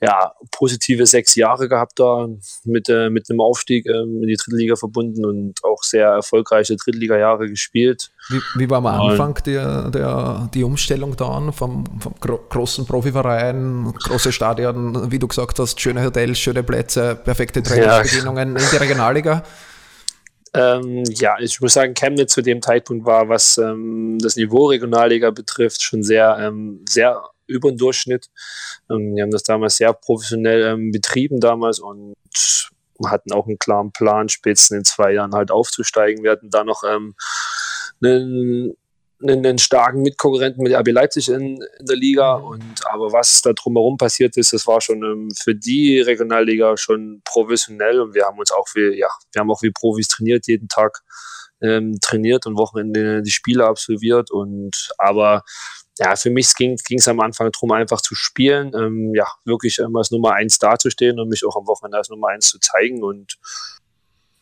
ja, 0.00 0.32
positive 0.52 1.06
sechs 1.06 1.34
Jahre 1.34 1.68
gehabt 1.68 1.98
da 1.98 2.28
mit, 2.64 2.88
äh, 2.88 3.10
mit 3.10 3.28
einem 3.28 3.40
Aufstieg 3.40 3.86
äh, 3.86 4.02
in 4.02 4.26
die 4.26 4.36
Drittliga 4.36 4.76
verbunden 4.76 5.24
und 5.26 5.64
auch 5.64 5.82
sehr 5.82 6.08
erfolgreiche 6.08 6.76
Drittliga-Jahre 6.76 7.48
gespielt. 7.48 8.10
Wie, 8.28 8.40
wie 8.56 8.70
war 8.70 8.78
am 8.78 8.86
Anfang 8.86 9.34
der, 9.44 9.90
der, 9.90 10.48
die 10.54 10.62
Umstellung 10.62 11.16
dann 11.16 11.52
vom, 11.52 11.84
vom 12.00 12.14
gro 12.20 12.38
großen 12.48 12.86
Profiverein, 12.86 13.92
große 14.04 14.30
Stadien, 14.30 15.10
wie 15.10 15.18
du 15.18 15.26
gesagt 15.26 15.58
hast, 15.58 15.80
schöne 15.80 16.04
Hotels, 16.04 16.38
schöne 16.38 16.62
Plätze, 16.62 17.16
perfekte 17.16 17.62
Trainingsbedingungen 17.62 18.56
ja. 18.56 18.62
in 18.62 18.70
die 18.70 18.76
Regionalliga? 18.76 19.42
Ähm, 20.54 21.04
ja, 21.08 21.36
ich 21.40 21.60
muss 21.60 21.74
sagen, 21.74 21.94
Chemnitz 21.94 22.32
zu 22.34 22.42
dem 22.42 22.62
Zeitpunkt 22.62 23.04
war, 23.04 23.28
was 23.28 23.58
ähm, 23.58 24.18
das 24.20 24.36
Niveau 24.36 24.66
Regionalliga 24.66 25.30
betrifft, 25.30 25.82
schon 25.82 26.02
sehr, 26.02 26.38
ähm, 26.40 26.84
sehr 26.88 27.20
über 27.48 27.70
den 27.70 27.78
Durchschnitt. 27.78 28.28
Ähm, 28.90 29.16
wir 29.16 29.24
haben 29.24 29.30
das 29.30 29.42
damals 29.42 29.76
sehr 29.76 29.92
professionell 29.92 30.62
ähm, 30.62 30.92
betrieben 30.92 31.40
damals 31.40 31.80
und 31.80 32.14
hatten 33.06 33.32
auch 33.32 33.46
einen 33.46 33.58
klaren 33.58 33.92
Plan, 33.92 34.28
spätestens 34.28 34.76
in 34.76 34.84
zwei 34.84 35.12
Jahren 35.12 35.34
halt 35.34 35.50
aufzusteigen. 35.50 36.24
Wir 36.24 36.32
hatten 36.32 36.50
da 36.50 36.64
noch 36.64 36.82
ähm, 36.84 37.14
einen, 38.02 38.76
einen, 39.22 39.46
einen, 39.46 39.58
starken 39.58 40.02
Mitkonkurrenten 40.02 40.62
mit 40.62 40.74
RB 40.74 40.88
Leipzig 40.88 41.28
in, 41.28 41.62
in 41.78 41.86
der 41.86 41.96
Liga. 41.96 42.38
Mhm. 42.38 42.44
Und 42.44 42.86
aber 42.90 43.12
was 43.12 43.42
da 43.42 43.52
drumherum 43.52 43.96
passiert 43.96 44.36
ist, 44.36 44.52
das 44.52 44.66
war 44.66 44.80
schon 44.80 45.02
ähm, 45.02 45.28
für 45.40 45.54
die 45.54 46.00
Regionalliga 46.00 46.76
schon 46.76 47.22
professionell 47.24 48.00
und 48.00 48.14
wir 48.14 48.24
haben 48.24 48.38
uns 48.38 48.50
auch 48.50 48.66
wie, 48.74 48.98
ja, 48.98 49.08
wir 49.32 49.40
haben 49.40 49.50
auch 49.50 49.62
wie 49.62 49.70
Profis 49.70 50.08
trainiert, 50.08 50.46
jeden 50.46 50.68
Tag 50.68 51.02
ähm, 51.60 51.98
trainiert 52.00 52.46
und 52.46 52.56
Wochenende 52.56 53.22
die 53.22 53.30
Spiele 53.30 53.66
absolviert. 53.66 54.30
Und 54.30 54.90
aber 54.98 55.42
ja, 55.98 56.14
für 56.14 56.30
mich 56.30 56.54
ging 56.54 56.78
es 56.88 57.08
am 57.08 57.20
Anfang 57.20 57.50
darum, 57.50 57.72
einfach 57.72 58.00
zu 58.00 58.14
spielen, 58.14 58.72
ähm, 58.74 59.12
ja, 59.14 59.26
wirklich 59.44 59.78
ähm, 59.80 59.96
als 59.96 60.10
Nummer 60.10 60.34
eins 60.34 60.58
dazustehen 60.58 61.18
und 61.18 61.28
mich 61.28 61.44
auch 61.44 61.56
am 61.56 61.66
Wochenende 61.66 61.98
als 61.98 62.08
Nummer 62.08 62.28
eins 62.28 62.48
zu 62.48 62.58
zeigen. 62.60 63.02
Und 63.02 63.38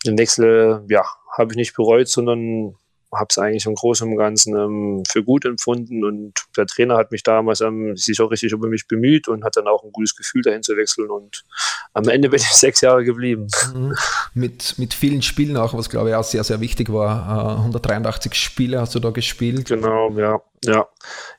den 0.04 0.18
Wechsel, 0.18 0.84
ja, 0.88 1.04
habe 1.36 1.52
ich 1.52 1.56
nicht 1.56 1.74
bereut, 1.74 2.08
sondern 2.08 2.76
habe 3.12 3.26
es 3.30 3.38
eigentlich 3.38 3.66
im 3.66 3.74
Großen 3.74 4.08
und 4.08 4.16
Ganzen 4.16 4.56
ähm, 4.56 5.02
für 5.08 5.22
gut 5.22 5.44
empfunden 5.44 6.04
und 6.04 6.34
der 6.56 6.66
Trainer 6.66 6.96
hat 6.96 7.12
mich 7.12 7.22
damals 7.22 7.60
ähm, 7.60 7.96
sich 7.96 8.20
auch 8.20 8.30
richtig 8.30 8.52
über 8.52 8.68
mich 8.68 8.88
bemüht 8.88 9.28
und 9.28 9.44
hat 9.44 9.56
dann 9.56 9.68
auch 9.68 9.84
ein 9.84 9.92
gutes 9.92 10.16
Gefühl 10.16 10.42
dahin 10.42 10.62
zu 10.62 10.76
wechseln 10.76 11.10
und 11.10 11.44
am 11.92 12.08
Ende 12.08 12.28
bin 12.28 12.40
ich 12.40 12.46
sechs 12.52 12.80
Jahre 12.80 13.04
geblieben. 13.04 13.46
Mhm. 13.74 13.94
Mit, 14.34 14.78
mit 14.78 14.94
vielen 14.94 15.22
Spielen 15.22 15.56
auch, 15.56 15.74
was 15.74 15.88
glaube 15.88 16.10
ich 16.10 16.14
auch 16.14 16.24
sehr, 16.24 16.44
sehr 16.44 16.60
wichtig 16.60 16.92
war. 16.92 17.56
Äh, 17.56 17.60
183 17.60 18.34
Spiele 18.34 18.80
hast 18.80 18.94
du 18.94 19.00
da 19.00 19.10
gespielt. 19.10 19.66
Genau, 19.66 20.10
ja. 20.10 20.40
Ja, 20.64 20.88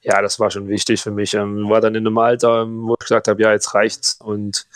ja, 0.04 0.22
das 0.22 0.40
war 0.40 0.52
schon 0.52 0.68
wichtig 0.70 1.02
für 1.02 1.12
mich. 1.12 1.34
Ähm, 1.34 1.70
war 1.70 1.82
dann 1.82 1.96
in 1.96 2.08
einem 2.08 2.18
Alter, 2.18 2.62
ähm, 2.62 2.88
wo 2.88 2.94
ich 2.94 3.00
gesagt 3.00 3.28
habe, 3.28 3.42
ja, 3.42 3.52
jetzt 3.52 3.74
reicht's 3.74 4.20
und 4.22 4.68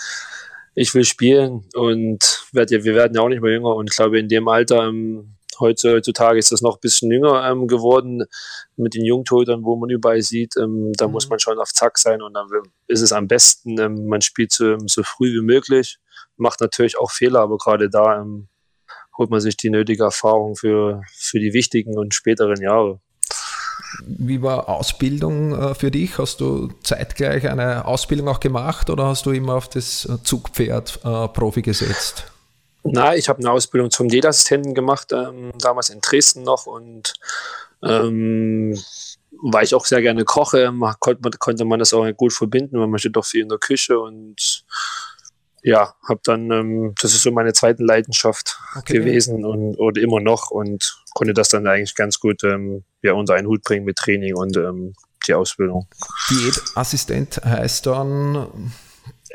ich 0.74 0.94
will 0.94 1.06
spielen 1.06 1.66
und 1.76 2.46
werd 2.52 2.72
ja, 2.72 2.84
wir 2.84 2.96
werden 2.96 3.14
ja 3.16 3.22
auch 3.22 3.30
nicht 3.30 3.42
mehr 3.42 3.52
jünger 3.52 3.76
und 3.76 3.90
ich 3.90 3.96
glaube, 3.96 4.20
in 4.20 4.30
dem 4.30 4.48
Alter 4.48 4.88
ähm, 4.88 5.36
Heutzutage 5.62 6.40
ist 6.40 6.52
das 6.52 6.62
noch 6.62 6.78
ein 6.78 6.82
bisschen 6.82 7.12
jünger 7.12 7.50
ähm, 7.50 7.68
geworden 7.68 8.26
mit 8.76 8.96
den 8.96 9.06
Jungtötern, 9.06 9.64
wo 9.64 9.76
man 9.76 9.90
überall 9.90 10.22
sieht. 10.22 10.58
Ähm, 10.58 10.92
da 10.98 11.08
mhm. 11.08 11.14
muss 11.14 11.30
man 11.30 11.40
schon 11.40 11.60
auf 11.60 11.72
Zack 11.72 11.98
sein 11.98 12.22
und 12.22 12.34
dann 12.34 12.48
ist 12.88 13.02
es 13.02 13.14
am 13.14 13.28
besten, 13.28 13.80
ähm, 13.80 14.08
man 14.08 14.22
spielt 14.22 14.52
so, 14.52 14.78
so, 14.88 15.04
früh 15.04 15.34
wie 15.34 15.46
möglich, 15.46 16.00
macht 16.36 16.62
natürlich 16.62 16.98
auch 16.98 17.12
Fehler, 17.12 17.42
aber 17.42 17.58
gerade 17.58 17.90
da 17.90 18.22
ähm, 18.22 18.48
holt 19.18 19.30
man 19.30 19.40
sich 19.40 19.56
die 19.56 19.70
nötige 19.70 20.04
Erfahrung 20.04 20.56
für, 20.56 21.04
für 21.16 21.40
die 21.40 21.54
wichtigen 21.54 21.98
und 21.98 22.14
späteren 22.14 22.62
Jahre. 22.62 23.00
Wie 24.06 24.42
war 24.42 24.68
Ausbildung 24.68 25.54
äh, 25.54 25.76
für 25.76 25.92
dich? 25.92 26.18
Hast 26.18 26.42
du 26.42 26.70
zeitgleich 26.84 27.48
eine 27.50 27.86
Ausbildung 27.86 28.30
auch 28.30 28.40
gemacht 28.40 28.90
oder 28.90 29.06
hast 29.06 29.26
du 29.26 29.32
immer 29.32 29.56
auf 29.56 29.70
das 29.70 30.08
Zugpferd 30.24 31.00
äh, 31.04 31.28
Profi 31.28 31.62
gesetzt? 31.62 32.32
Na, 32.84 33.16
ich 33.16 33.30
habe 33.30 33.40
eine 33.40 33.52
Ausbildung 33.52 33.92
zum 33.92 34.10
Lehrassistenten 34.10 34.74
gemacht, 34.74 35.12
ähm, 35.14 35.52
damals 35.60 35.90
in 35.90 36.02
Dresden 36.02 36.44
noch 36.44 36.66
und 36.66 37.14
ähm, 37.84 38.78
weil 39.44 39.64
ich 39.64 39.74
auch 39.74 39.86
sehr 39.86 40.02
gerne 40.02 40.24
koche, 40.24 40.72
konnte 41.00 41.22
man, 41.22 41.32
konnte 41.40 41.66
man 41.66 41.80
das 41.80 41.94
auch 41.94 42.06
gut 42.16 42.34
verbinden, 42.34 42.80
weil 42.80 42.88
man 42.88 43.00
steht 43.00 43.16
doch 43.16 43.26
viel 43.26 43.42
in 43.42 43.50
der 43.50 43.58
Küche 43.58 44.00
und 44.00 44.66
ja, 45.64 45.94
habe 46.08 46.22
dann, 46.24 46.52
ähm, 46.52 46.96
das 47.02 47.14
ist 47.14 47.24
so 47.24 47.32
meine 47.32 47.54
zweite 47.54 47.84
Leidenschaft 47.84 48.58
okay. 48.76 48.94
gewesen 48.94 49.46
und 49.46 49.76
oder 49.76 50.02
immer 50.02 50.20
noch 50.20 50.50
und 50.50 51.04
konnte 51.14 51.34
das 51.34 51.50
dann 51.50 51.68
eigentlich 51.68 51.96
ganz 51.96 52.20
gut 52.20 52.44
ähm, 52.44 52.84
ja, 53.04 53.14
unter 53.14 53.36
einen 53.36 53.48
Hut 53.48 53.64
bringen 53.64 53.86
mit 53.86 53.98
Training 53.98 54.36
und 54.36 54.58
ähm, 54.58 54.94
die 55.28 55.36
Ausbildung. 55.36 55.88
Diätassistent 56.32 57.42
heißt 57.46 57.86
dann 57.86 58.72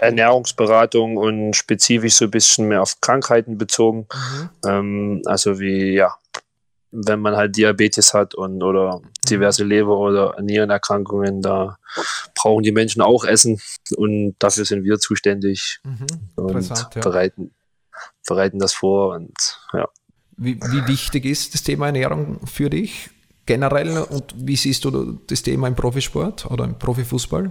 Ernährungsberatung 0.01 1.17
und 1.17 1.55
spezifisch 1.55 2.15
so 2.15 2.27
ein 2.27 2.31
bisschen 2.31 2.69
mehr 2.69 2.83
auf 2.83 3.01
Krankheiten 3.01 3.59
bezogen. 3.59 4.07
Mhm. 4.13 4.51
Ähm, 4.67 5.23
also 5.27 5.59
wie, 5.59 5.95
ja, 5.95 6.15
wenn 6.91 7.21
man 7.21 7.37
halt 7.37 7.57
Diabetes 7.57 8.15
hat 8.15 8.35
und 8.35 8.63
oder 8.63 9.01
diverse 9.29 9.65
mhm. 9.65 9.71
Leber- 9.71 9.99
oder 9.99 10.41
Nierenerkrankungen, 10.41 11.43
da 11.43 11.79
brauchen 12.35 12.63
die 12.63 12.73
Menschen 12.73 13.03
auch 13.03 13.25
Essen 13.25 13.61
und 13.97 14.35
dafür 14.39 14.65
sind 14.65 14.85
wir 14.85 14.99
zuständig 14.99 15.81
mhm. 15.85 16.07
und 16.37 16.69
ja. 16.69 17.01
bereiten, 17.01 17.55
bereiten 18.27 18.59
das 18.59 18.75
vor 18.75 19.15
und 19.15 19.35
ja. 19.73 19.89
Wie, 20.39 20.61
wie 20.61 20.87
wichtig 20.87 21.25
ist 21.25 21.55
das 21.55 21.63
Thema 21.63 21.87
Ernährung 21.87 22.47
für 22.47 22.69
dich 22.69 23.09
generell 23.47 23.99
und 23.99 24.35
wie 24.37 24.57
siehst 24.57 24.85
du 24.85 25.19
das 25.27 25.43
Thema 25.43 25.69
im 25.69 25.75
Profisport 25.75 26.51
oder 26.51 26.65
im 26.65 26.79
Profifußball? 26.79 27.51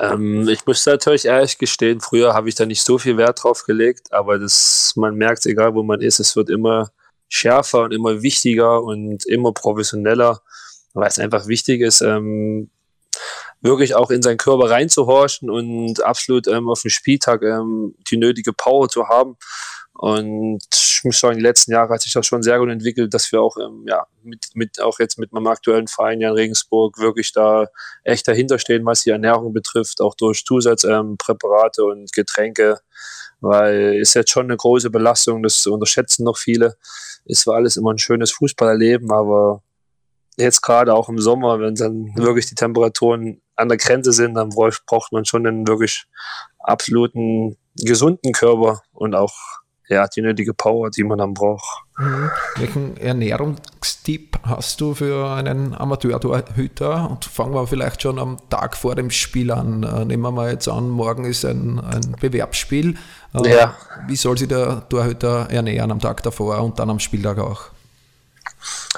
Ähm, 0.00 0.48
ich 0.48 0.66
muss 0.66 0.84
natürlich 0.86 1.26
ehrlich 1.26 1.58
gestehen, 1.58 2.00
früher 2.00 2.34
habe 2.34 2.48
ich 2.48 2.54
da 2.54 2.66
nicht 2.66 2.82
so 2.82 2.98
viel 2.98 3.16
Wert 3.16 3.42
drauf 3.42 3.64
gelegt, 3.64 4.12
aber 4.12 4.38
das, 4.38 4.92
man 4.96 5.14
merkt, 5.14 5.46
egal 5.46 5.74
wo 5.74 5.82
man 5.82 6.00
ist, 6.00 6.20
es 6.20 6.36
wird 6.36 6.50
immer 6.50 6.90
schärfer 7.28 7.82
und 7.82 7.92
immer 7.92 8.22
wichtiger 8.22 8.82
und 8.82 9.26
immer 9.26 9.52
professioneller, 9.52 10.40
weil 10.92 11.08
es 11.08 11.18
einfach 11.18 11.46
wichtig 11.46 11.80
ist, 11.80 12.00
ähm, 12.00 12.70
wirklich 13.60 13.94
auch 13.94 14.10
in 14.10 14.22
seinen 14.22 14.36
Körper 14.36 14.70
reinzuhorchen 14.70 15.50
und 15.50 16.04
absolut 16.04 16.46
ähm, 16.46 16.68
auf 16.68 16.82
dem 16.82 16.90
Spieltag 16.90 17.42
ähm, 17.42 17.94
die 18.10 18.18
nötige 18.18 18.52
Power 18.52 18.88
zu 18.88 19.08
haben. 19.08 19.36
Und 19.94 20.62
sagen, 21.12 21.36
die 21.36 21.42
letzten 21.42 21.72
Jahre 21.72 21.94
hat 21.94 22.02
sich 22.02 22.12
das 22.12 22.26
schon 22.26 22.42
sehr 22.42 22.58
gut 22.58 22.70
entwickelt, 22.70 23.12
dass 23.12 23.30
wir 23.32 23.40
auch, 23.40 23.56
ähm, 23.56 23.84
ja, 23.86 24.06
mit, 24.22 24.46
mit, 24.54 24.80
auch 24.80 24.98
jetzt 24.98 25.18
mit 25.18 25.32
meinem 25.32 25.46
aktuellen 25.46 25.86
Verein 25.86 26.20
ja 26.20 26.30
in 26.30 26.34
Regensburg 26.34 26.98
wirklich 26.98 27.32
da 27.32 27.66
echt 28.04 28.26
dahinter 28.26 28.58
stehen, 28.58 28.84
was 28.86 29.02
die 29.02 29.10
Ernährung 29.10 29.52
betrifft, 29.52 30.00
auch 30.00 30.14
durch 30.14 30.44
Zusatzpräparate 30.44 31.82
ähm, 31.82 31.88
und 31.88 32.12
Getränke, 32.12 32.80
weil 33.40 33.94
ist 34.00 34.14
jetzt 34.14 34.30
schon 34.30 34.46
eine 34.46 34.56
große 34.56 34.90
Belastung, 34.90 35.42
das 35.42 35.66
unterschätzen 35.66 36.24
noch 36.24 36.38
viele. 36.38 36.76
Es 37.26 37.46
war 37.46 37.56
alles 37.56 37.76
immer 37.76 37.92
ein 37.92 37.98
schönes 37.98 38.32
Fußballerleben, 38.32 39.10
aber 39.12 39.62
jetzt 40.36 40.62
gerade 40.62 40.94
auch 40.94 41.08
im 41.08 41.18
Sommer, 41.18 41.60
wenn 41.60 41.74
dann 41.74 42.14
wirklich 42.16 42.46
die 42.46 42.54
Temperaturen 42.54 43.40
an 43.56 43.68
der 43.68 43.78
Grenze 43.78 44.12
sind, 44.12 44.34
dann 44.34 44.50
braucht 44.50 45.12
man 45.12 45.24
schon 45.24 45.46
einen 45.46 45.66
wirklich 45.66 46.06
absoluten 46.58 47.56
gesunden 47.76 48.32
Körper 48.32 48.82
und 48.92 49.14
auch 49.14 49.34
ja, 49.88 50.06
die 50.06 50.22
nötige 50.22 50.54
Power, 50.54 50.90
die 50.90 51.04
man 51.04 51.18
dann 51.18 51.34
braucht. 51.34 51.82
Mhm. 51.98 52.30
Welchen 52.56 52.96
Ernährungstipp 52.96 54.38
hast 54.42 54.80
du 54.80 54.94
für 54.94 55.30
einen 55.30 55.74
Amateurtorhüter? 55.74 57.10
Und 57.10 57.24
fangen 57.24 57.54
wir 57.54 57.66
vielleicht 57.66 58.02
schon 58.02 58.18
am 58.18 58.38
Tag 58.48 58.76
vor 58.76 58.94
dem 58.94 59.10
Spiel 59.10 59.50
an. 59.50 59.82
Äh, 59.82 60.04
nehmen 60.06 60.22
wir 60.22 60.30
mal 60.30 60.50
jetzt 60.50 60.68
an, 60.68 60.88
morgen 60.88 61.24
ist 61.24 61.44
ein, 61.44 61.78
ein 61.80 62.16
Bewerbsspiel. 62.20 62.96
Äh, 63.34 63.54
ja. 63.54 63.76
Wie 64.06 64.16
soll 64.16 64.38
sich 64.38 64.48
der 64.48 64.88
Torhüter 64.88 65.48
ernähren 65.50 65.90
am 65.90 66.00
Tag 66.00 66.22
davor 66.22 66.62
und 66.62 66.78
dann 66.78 66.90
am 66.90 66.98
Spieltag 66.98 67.38
auch? 67.38 67.70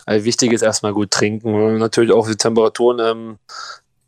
Also 0.05 0.25
wichtig 0.25 0.53
ist 0.53 0.63
erstmal 0.63 0.93
gut 0.93 1.11
trinken. 1.11 1.79
Natürlich 1.79 2.13
auch 2.13 2.29
die 2.29 2.37
Temperaturen 2.37 2.99
ähm, 3.01 3.39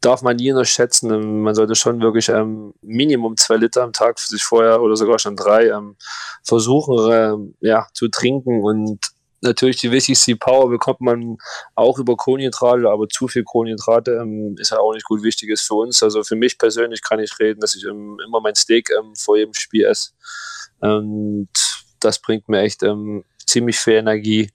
darf 0.00 0.22
man 0.22 0.36
nie 0.36 0.52
unterschätzen. 0.52 1.42
Man 1.42 1.54
sollte 1.54 1.74
schon 1.74 2.00
wirklich 2.00 2.28
ähm, 2.28 2.74
Minimum 2.82 3.36
zwei 3.36 3.56
Liter 3.56 3.82
am 3.82 3.92
Tag 3.92 4.20
für 4.20 4.28
sich 4.28 4.42
vorher 4.42 4.80
oder 4.80 4.96
sogar 4.96 5.18
schon 5.18 5.36
drei 5.36 5.68
ähm, 5.68 5.96
versuchen 6.42 7.52
äh, 7.62 7.66
ja, 7.66 7.86
zu 7.92 8.08
trinken. 8.08 8.62
Und 8.62 9.00
natürlich 9.40 9.78
die 9.78 9.90
wichtigste 9.90 10.36
Power 10.36 10.68
bekommt 10.68 11.00
man 11.00 11.38
auch 11.74 11.98
über 11.98 12.16
Kohlenhydrate, 12.16 12.88
aber 12.88 13.08
zu 13.08 13.28
viel 13.28 13.44
Kohlenhydrate 13.44 14.12
ähm, 14.12 14.56
ist 14.58 14.70
ja 14.70 14.78
auch 14.78 14.92
nicht 14.92 15.04
gut 15.04 15.22
wichtig 15.22 15.50
ist 15.50 15.66
für 15.66 15.74
uns. 15.74 16.02
Also 16.02 16.22
für 16.22 16.36
mich 16.36 16.58
persönlich 16.58 17.02
kann 17.02 17.20
ich 17.20 17.38
reden, 17.38 17.60
dass 17.60 17.74
ich 17.74 17.84
ähm, 17.84 18.18
immer 18.24 18.40
mein 18.40 18.54
Steak 18.54 18.90
ähm, 18.90 19.14
vor 19.16 19.36
jedem 19.36 19.54
Spiel 19.54 19.84
esse. 19.84 20.10
Und 20.80 21.48
das 22.00 22.20
bringt 22.20 22.48
mir 22.48 22.60
echt 22.60 22.82
ähm, 22.84 23.24
ziemlich 23.44 23.78
viel 23.78 23.94
Energie. 23.94 24.50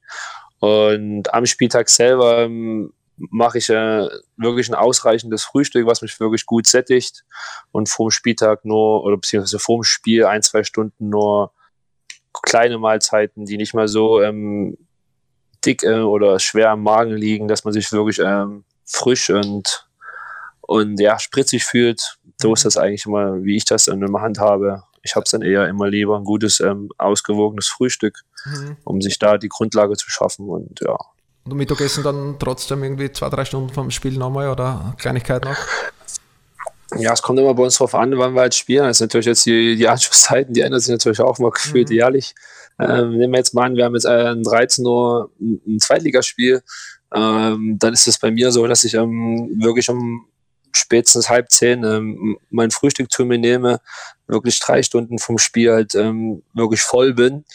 Und 0.60 1.34
am 1.34 1.46
Spieltag 1.46 1.90
selber 1.90 2.48
mache 3.18 3.58
ich 3.60 3.70
äh, 3.70 4.08
wirklich 4.38 4.70
ein 4.70 4.76
ausreichendes 4.76 5.44
Frühstück, 5.44 5.86
was 5.86 6.02
mich 6.02 6.20
wirklich 6.20 6.46
gut 6.46 6.68
sättigt 6.68 7.26
und 7.72 7.90
vorm 7.90 8.12
Spieltag 8.12 8.66
nur 8.66 9.04
oder 9.04 9.18
beziehungsweise 9.18 9.60
vorm 9.60 9.84
Spiel 9.84 10.26
ein, 10.26 10.42
zwei 10.42 10.64
Stunden 10.64 11.10
nur 11.10 11.52
kleine 12.42 12.78
Mahlzeiten, 12.78 13.46
die 13.46 13.58
nicht 13.58 13.74
mal 13.74 13.88
so 13.88 14.22
ähm, 14.22 14.78
dick 15.66 15.84
äh, 15.84 16.00
oder 16.00 16.40
schwer 16.40 16.72
am 16.72 16.84
Magen 16.84 17.16
liegen, 17.16 17.48
dass 17.48 17.64
man 17.64 17.74
sich 17.74 17.92
wirklich 17.92 18.20
ähm, 18.20 18.66
frisch 18.86 19.30
und, 19.30 19.88
und 20.62 21.00
ja, 21.00 21.20
spritzig 21.20 21.64
fühlt. 21.64 22.18
So 22.42 22.54
ist 22.54 22.66
das 22.66 22.78
eigentlich 22.78 23.06
immer, 23.06 23.44
wie 23.44 23.58
ich 23.58 23.66
das 23.66 23.88
in 23.88 24.00
der 24.00 24.22
Hand 24.22 24.40
habe. 24.40 24.84
Ich 25.04 25.16
habe 25.16 25.24
es 25.24 25.32
dann 25.32 25.42
eher 25.42 25.68
immer 25.68 25.88
lieber 25.88 26.18
ein 26.18 26.24
gutes, 26.24 26.60
ähm, 26.60 26.90
ausgewogenes 26.98 27.68
Frühstück, 27.68 28.22
mhm. 28.46 28.78
um 28.84 29.02
sich 29.02 29.20
da 29.20 29.38
die 29.38 29.50
Grundlage 29.50 29.96
zu 29.96 30.10
schaffen 30.10 30.50
und 30.50 30.80
ja, 30.82 30.98
und 31.46 31.58
Mittagessen 31.58 32.04
dann 32.04 32.36
trotzdem 32.40 32.84
irgendwie 32.84 33.12
zwei, 33.12 33.30
drei 33.30 33.46
Stunden 33.46 33.70
vom 33.70 33.92
Spiel 33.92 34.18
nochmal 34.18 34.50
oder 34.50 34.96
Kleinigkeit 34.98 35.44
noch? 35.44 35.58
Ja, 36.98 37.14
es 37.14 37.22
kommt 37.22 37.40
immer 37.40 37.54
bei 37.54 37.64
uns 37.64 37.78
drauf 37.78 37.96
an, 37.96 38.18
wann 38.18 38.34
wir 38.34 38.42
halt 38.42 38.56
spielen. 38.56 38.84
Das 38.86 38.98
ist 38.98 39.02
natürlich 39.02 39.26
jetzt 39.26 39.46
die, 39.46 39.76
die 39.76 39.88
Anschlusszeiten, 39.88 40.54
die 40.54 40.62
ändern 40.62 40.80
sich 40.80 40.92
natürlich 40.92 41.20
auch 41.20 41.40
mal 41.40 41.52
gefühlt 41.52 41.90
mhm. 41.90 41.96
jährlich. 41.96 42.36
Ähm, 42.80 43.18
nehmen 43.18 43.34
wir 43.34 43.40
jetzt 43.40 43.54
mal 43.54 43.66
an, 43.66 43.76
wir 43.76 43.86
haben 43.86 43.94
jetzt 43.94 44.06
äh, 44.06 44.32
um 44.36 44.44
13 44.44 44.86
Uhr 44.86 45.32
ein 45.40 45.80
Zweitligaspiel. 45.80 46.62
Ähm, 47.14 47.78
dann 47.80 47.94
ist 47.94 48.08
es 48.08 48.20
bei 48.20 48.32
mir 48.32 48.52
so, 48.52 48.66
dass 48.68 48.84
ich 48.84 48.96
ähm, 48.96 49.50
wirklich 49.60 49.90
um 49.90 50.26
spätestens 50.72 51.30
halb 51.30 51.52
zehn 51.52 51.84
ähm, 51.84 52.38
mein 52.50 52.72
Frühstück 52.72 53.12
zu 53.12 53.26
mir 53.26 53.38
nehme, 53.38 53.80
wirklich 54.28 54.60
drei 54.60 54.82
Stunden 54.82 55.20
vom 55.20 55.38
Spiel 55.38 55.72
halt 55.72 55.94
ähm, 55.94 56.42
wirklich 56.54 56.82
voll 56.82 57.14
bin 57.14 57.46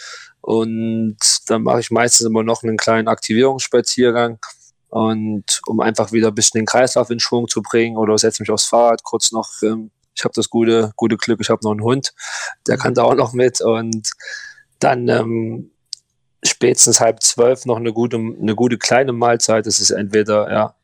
und 0.49 1.19
dann 1.49 1.63
mache 1.63 1.81
ich 1.81 1.91
meistens 1.91 2.27
immer 2.27 2.43
noch 2.43 2.63
einen 2.63 2.79
kleinen 2.79 3.07
Aktivierungsspaziergang. 3.07 4.39
Und 4.89 5.61
um 5.67 5.81
einfach 5.81 6.11
wieder 6.13 6.29
ein 6.29 6.35
bisschen 6.35 6.61
den 6.61 6.65
Kreislauf 6.65 7.11
in 7.11 7.21
Schwung 7.21 7.49
zu 7.49 7.61
bringen 7.61 7.99
oder 7.99 8.17
setze 8.17 8.43
mich 8.43 8.51
aufs 8.51 8.65
Fahrrad 8.65 9.03
kurz 9.03 9.31
noch. 9.31 9.51
Ähm, 9.63 9.91
ich 10.15 10.25
habe 10.25 10.33
das 10.35 10.49
gute, 10.49 10.91
gute 10.97 11.19
Glück, 11.19 11.41
ich 11.43 11.51
habe 11.51 11.61
noch 11.63 11.73
einen 11.73 11.83
Hund, 11.83 12.15
der 12.67 12.79
kann 12.79 12.95
da 12.95 13.03
auch 13.03 13.15
noch 13.15 13.35
mit. 13.35 13.61
Und 13.61 14.11
dann 14.79 15.09
ähm, 15.09 15.71
spätestens 16.43 16.99
halb 16.99 17.23
zwölf 17.23 17.67
noch 17.67 17.77
eine 17.77 17.93
gute, 17.93 18.17
eine 18.17 18.55
gute 18.55 18.79
kleine 18.79 19.13
Mahlzeit. 19.13 19.67
Das 19.67 19.81
ist 19.81 19.91
entweder 19.91 20.51
ja, 20.51 20.75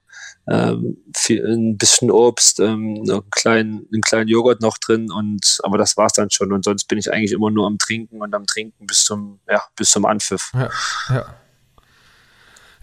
ähm, 0.46 0.98
viel, 1.16 1.44
ein 1.46 1.78
bisschen 1.78 2.10
Obst, 2.10 2.60
ähm, 2.60 3.02
einen, 3.08 3.30
kleinen, 3.30 3.86
einen 3.92 4.02
kleinen 4.02 4.28
Joghurt 4.28 4.60
noch 4.60 4.78
drin 4.78 5.10
und 5.10 5.58
aber 5.62 5.78
das 5.78 5.96
war's 5.96 6.12
dann 6.12 6.30
schon 6.30 6.52
und 6.52 6.64
sonst 6.64 6.84
bin 6.84 6.98
ich 6.98 7.12
eigentlich 7.12 7.32
immer 7.32 7.50
nur 7.50 7.66
am 7.66 7.78
Trinken 7.78 8.20
und 8.20 8.34
am 8.34 8.46
Trinken 8.46 8.86
bis 8.86 9.04
zum, 9.04 9.40
ja, 9.48 9.62
bis 9.76 9.90
zum 9.90 10.04
Anpfiff. 10.04 10.52
Ja, 10.54 10.70
ja. 11.08 11.26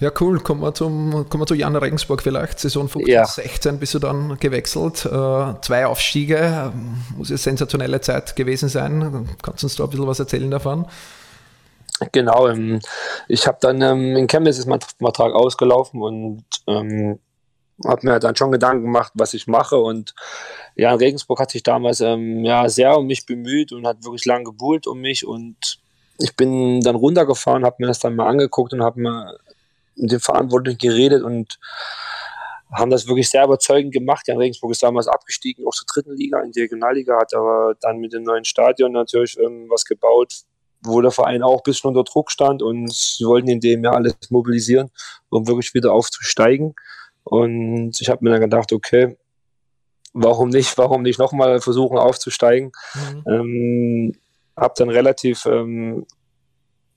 Ja, 0.01 0.11
cool. 0.19 0.39
Kommen 0.39 0.61
wir, 0.61 0.73
zum, 0.73 1.29
kommen 1.29 1.43
wir 1.43 1.45
zu 1.45 1.53
Jan 1.53 1.75
Regensburg 1.75 2.23
vielleicht. 2.23 2.59
Saison 2.59 2.89
15, 2.89 3.13
ja. 3.13 3.23
16 3.23 3.77
bist 3.77 3.93
du 3.93 3.99
dann 3.99 4.39
gewechselt. 4.39 5.05
Äh, 5.05 5.53
zwei 5.61 5.85
Aufstiege, 5.85 6.73
muss 7.15 7.29
ja 7.29 7.37
sensationelle 7.37 8.01
Zeit 8.01 8.35
gewesen 8.35 8.67
sein. 8.67 9.29
Kannst 9.43 9.61
du 9.61 9.67
uns 9.67 9.75
da 9.75 9.83
ein 9.83 9.91
bisschen 9.91 10.07
was 10.07 10.19
erzählen 10.19 10.49
davon? 10.49 10.87
Genau, 12.11 12.47
ähm, 12.47 12.79
ich 13.27 13.45
habe 13.45 13.59
dann 13.61 13.79
ähm, 13.83 14.15
in 14.15 14.25
Chemnitz 14.25 14.57
ist 14.57 14.65
mein 14.65 14.79
Vertrag 14.99 15.33
ausgelaufen 15.35 16.01
und 16.01 16.45
ähm, 16.65 17.19
habe 17.85 18.07
mir 18.07 18.19
dann 18.19 18.35
schon 18.35 18.51
Gedanken 18.51 18.83
gemacht, 18.83 19.11
was 19.15 19.33
ich 19.33 19.47
mache. 19.47 19.77
Und 19.77 20.13
ja, 20.75 20.93
Regensburg 20.93 21.39
hat 21.39 21.51
sich 21.51 21.63
damals 21.63 22.01
ähm, 22.01 22.43
ja 22.43 22.67
sehr 22.69 22.97
um 22.97 23.07
mich 23.07 23.25
bemüht 23.25 23.71
und 23.71 23.87
hat 23.87 24.03
wirklich 24.03 24.25
lange 24.25 24.45
gebuhlt 24.45 24.87
um 24.87 24.99
mich. 24.99 25.25
Und 25.25 25.79
ich 26.19 26.35
bin 26.35 26.81
dann 26.81 26.95
runtergefahren, 26.95 27.65
habe 27.65 27.77
mir 27.79 27.87
das 27.87 27.99
dann 27.99 28.15
mal 28.15 28.27
angeguckt 28.27 28.73
und 28.73 28.83
habe 28.83 28.99
mir 28.99 29.37
mit 29.95 30.11
den 30.11 30.19
Verantwortlichen 30.19 30.77
geredet 30.77 31.23
und 31.23 31.59
haben 32.71 32.91
das 32.91 33.07
wirklich 33.07 33.29
sehr 33.29 33.43
überzeugend 33.43 33.93
gemacht. 33.93 34.27
Jan 34.27 34.37
Regensburg 34.37 34.71
ist 34.71 34.83
damals 34.83 35.07
abgestiegen, 35.07 35.67
auch 35.67 35.73
zur 35.73 35.87
dritten 35.87 36.15
Liga, 36.15 36.39
in 36.41 36.51
die 36.51 36.61
Regionalliga, 36.61 37.19
hat 37.19 37.33
aber 37.33 37.75
dann 37.81 37.97
mit 37.97 38.13
dem 38.13 38.23
neuen 38.23 38.45
Stadion 38.45 38.93
natürlich 38.93 39.37
ähm, 39.37 39.67
was 39.69 39.83
gebaut, 39.83 40.43
wo 40.81 41.01
der 41.01 41.11
Verein 41.11 41.43
auch 41.43 41.57
ein 41.57 41.63
bisschen 41.63 41.89
unter 41.89 42.03
Druck 42.03 42.31
stand 42.31 42.61
und 42.61 42.91
sie 42.91 43.25
wollten 43.25 43.49
in 43.49 43.59
dem 43.59 43.83
Jahr 43.83 43.95
alles 43.95 44.15
mobilisieren, 44.29 44.89
um 45.29 45.47
wirklich 45.47 45.73
wieder 45.73 45.91
aufzusteigen. 45.93 46.73
Und 47.23 47.99
ich 48.01 48.09
habe 48.09 48.23
mir 48.23 48.31
dann 48.31 48.41
gedacht, 48.41 48.73
okay, 48.73 49.17
warum 50.13 50.49
nicht, 50.49 50.77
warum 50.77 51.03
nicht 51.03 51.19
nochmal 51.19 51.61
versuchen 51.61 51.97
aufzusteigen? 51.97 52.71
Mhm. 52.93 53.23
Ähm, 53.27 54.15
habe 54.57 54.73
dann 54.77 54.89
relativ 54.89 55.45
ähm, 55.45 56.05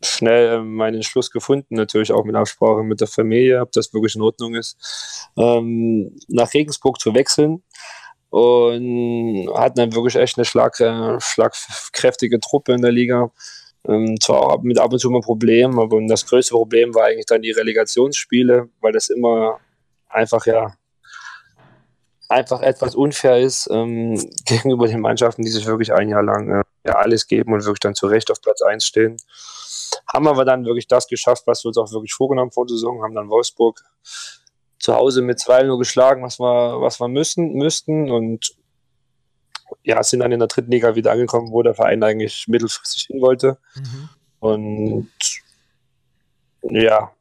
schnell 0.03 0.59
ähm, 0.59 0.75
meinen 0.75 0.97
Entschluss 0.97 1.31
gefunden, 1.31 1.77
natürlich 1.77 2.13
auch 2.13 2.25
mit 2.25 2.37
Absprache 2.37 2.83
mit 2.83 3.01
der 3.01 3.09
Familie, 3.09 3.61
ob 3.61 3.73
das 3.73 3.93
wirklich 3.93 4.17
in 4.17 4.23
Ordnung 4.23 4.55
ist, 4.55 5.31
ähm, 5.37 6.17
nach 6.29 6.53
Regensburg 6.53 7.01
zu 7.01 7.15
wechseln 7.15 7.63
und 8.31 9.49
hatten 9.55 9.77
dann 9.77 9.95
wirklich 9.95 10.17
echt 10.17 10.37
eine 10.37 10.45
schlag, 10.45 10.79
äh, 10.81 11.21
schlagkräftige 11.21 12.41
Truppe 12.41 12.73
in 12.73 12.83
der 12.83 12.93
Liga. 12.93 13.31
Ähm, 13.87 14.19
zwar 14.19 14.41
auch 14.43 14.63
mit 14.63 14.79
ab 14.79 14.93
und 14.93 14.99
zu 14.99 15.11
mal 15.11 15.21
Problemen, 15.21 15.79
aber 15.79 16.01
das 16.09 16.27
größte 16.27 16.55
Problem 16.55 16.95
war 16.95 17.05
eigentlich 17.05 17.27
dann 17.27 17.43
die 17.43 17.51
Relegationsspiele, 17.51 18.71
weil 18.81 18.93
das 18.93 19.11
immer 19.11 19.61
einfach 20.15 20.47
ja 20.47 20.75
einfach 22.29 22.63
etwas 22.63 22.95
unfair 22.95 23.39
ist 23.39 23.69
ähm, 23.71 24.15
gegenüber 24.47 24.89
den 24.89 25.01
Mannschaften, 25.01 25.43
die 25.43 25.51
sich 25.51 25.67
wirklich 25.67 25.93
ein 25.93 26.09
Jahr 26.09 26.23
lang 26.23 26.51
äh, 26.51 26.65
ja, 26.87 26.95
alles 26.95 27.27
geben 27.27 27.53
und 27.53 27.65
wirklich 27.65 27.81
dann 27.81 27.95
zu 27.95 28.07
Recht 28.07 28.31
auf 28.31 28.41
Platz 28.41 28.63
1 28.63 28.85
stehen. 28.85 29.17
Haben 30.13 30.29
aber 30.29 30.45
dann 30.45 30.65
wirklich 30.65 30.89
das 30.89 31.07
geschafft, 31.07 31.45
was 31.47 31.65
wir 31.65 31.69
uns 31.69 31.79
auch 31.79 31.93
wirklich 31.93 32.15
vorgenommen 32.15 32.51
vor 32.51 32.67
der 32.67 32.77
Saison, 32.77 33.03
haben 33.03 33.15
dann 33.15 33.29
Wolfsburg 33.29 33.83
zu 34.79 34.95
Hause 34.95 35.23
mit 35.23 35.39
2-0 35.39 35.79
geschlagen, 35.79 36.23
was 36.23 36.39
wir, 36.39 36.81
was 36.81 37.01
wir 37.01 37.09
müssen, 37.09 37.53
müssten 37.55 38.11
und 38.11 38.55
ja, 39.83 40.03
sind 40.03 40.21
dann 40.21 40.33
in 40.33 40.39
der 40.39 40.49
dritten 40.49 40.71
Liga 40.71 40.95
wieder 40.95 41.13
angekommen, 41.13 41.51
wo 41.51 41.63
der 41.63 41.75
Verein 41.75 42.03
eigentlich 42.03 42.49
mittelfristig 42.49 43.07
hin 43.07 43.21
wollte. 43.21 43.59
Mhm. 43.75 44.09
Und 44.41 45.11
ja, 46.63 47.13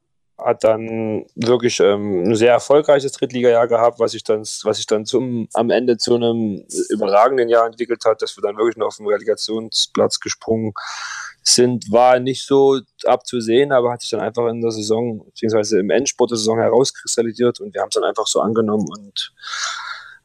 hat 0.43 0.63
dann 0.63 1.25
wirklich 1.35 1.79
ähm, 1.79 2.23
ein 2.23 2.35
sehr 2.35 2.51
erfolgreiches 2.51 3.13
Drittligajahr 3.13 3.67
gehabt, 3.67 3.99
was 3.99 4.11
sich 4.11 4.23
dann, 4.23 4.41
was 4.41 4.77
sich 4.77 4.85
dann 4.85 5.05
zum, 5.05 5.47
am 5.53 5.69
Ende 5.69 5.97
zu 5.97 6.15
einem 6.15 6.65
überragenden 6.89 7.49
Jahr 7.49 7.65
entwickelt 7.65 8.03
hat, 8.05 8.21
dass 8.21 8.35
wir 8.37 8.41
dann 8.41 8.57
wirklich 8.57 8.77
noch 8.77 8.87
auf 8.87 8.97
den 8.97 9.07
Relegationsplatz 9.07 10.19
gesprungen 10.19 10.73
sind, 11.43 11.91
war 11.91 12.19
nicht 12.19 12.45
so 12.45 12.79
abzusehen, 13.05 13.71
aber 13.71 13.91
hat 13.91 14.01
sich 14.01 14.11
dann 14.11 14.21
einfach 14.21 14.47
in 14.47 14.61
der 14.61 14.71
Saison, 14.71 15.25
beziehungsweise 15.25 15.79
im 15.79 15.89
Endsport 15.89 16.31
der 16.31 16.37
Saison 16.37 16.59
herauskristallisiert 16.59 17.59
und 17.59 17.73
wir 17.73 17.81
haben 17.81 17.89
es 17.89 17.95
dann 17.95 18.03
einfach 18.03 18.27
so 18.27 18.41
angenommen 18.41 18.87
und 18.97 19.33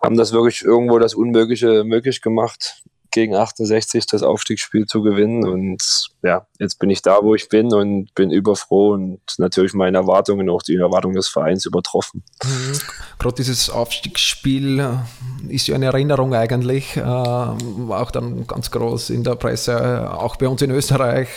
haben 0.03 0.17
das 0.17 0.33
wirklich 0.33 0.63
irgendwo 0.63 0.99
das 0.99 1.15
Unmögliche 1.15 1.85
möglich 1.85 2.23
gemacht 2.23 2.83
gegen 3.11 3.35
68 3.35 4.07
das 4.07 4.23
Aufstiegsspiel 4.23 4.87
zu 4.87 5.03
gewinnen. 5.03 5.47
Und 5.47 6.09
ja, 6.23 6.47
jetzt 6.59 6.79
bin 6.79 6.91
ich 6.91 7.03
da, 7.03 7.19
wo 7.23 7.35
ich 7.35 7.49
bin 7.49 7.73
und 7.73 8.15
bin 8.15 8.31
überfroh 8.31 8.93
und 8.93 9.21
natürlich 9.39 9.75
meine 9.75 9.99
Erwartungen, 9.99 10.49
auch 10.51 10.63
die 10.63 10.77
Erwartungen 10.77 11.15
des 11.15 11.29
Vereins 11.29 11.67
übertroffen. 11.67 12.23
Mhm. 12.45 12.79
Gerade 13.19 13.35
dieses 13.37 13.71
Aufstiegsspiel 13.71 14.81
äh, 14.81 15.53
ist 15.53 15.67
ja 15.67 15.75
eine 15.75 15.87
Erinnerung 15.87 16.35
eigentlich, 16.35 16.97
äh, 16.97 17.03
war 17.03 18.03
auch 18.03 18.11
dann 18.11 18.47
ganz 18.47 18.71
groß 18.71 19.11
in 19.11 19.25
der 19.25 19.37
Presse, 19.37 20.13
auch 20.13 20.37
bei 20.37 20.49
uns 20.49 20.63
in 20.63 20.71
Österreich. 20.71 21.29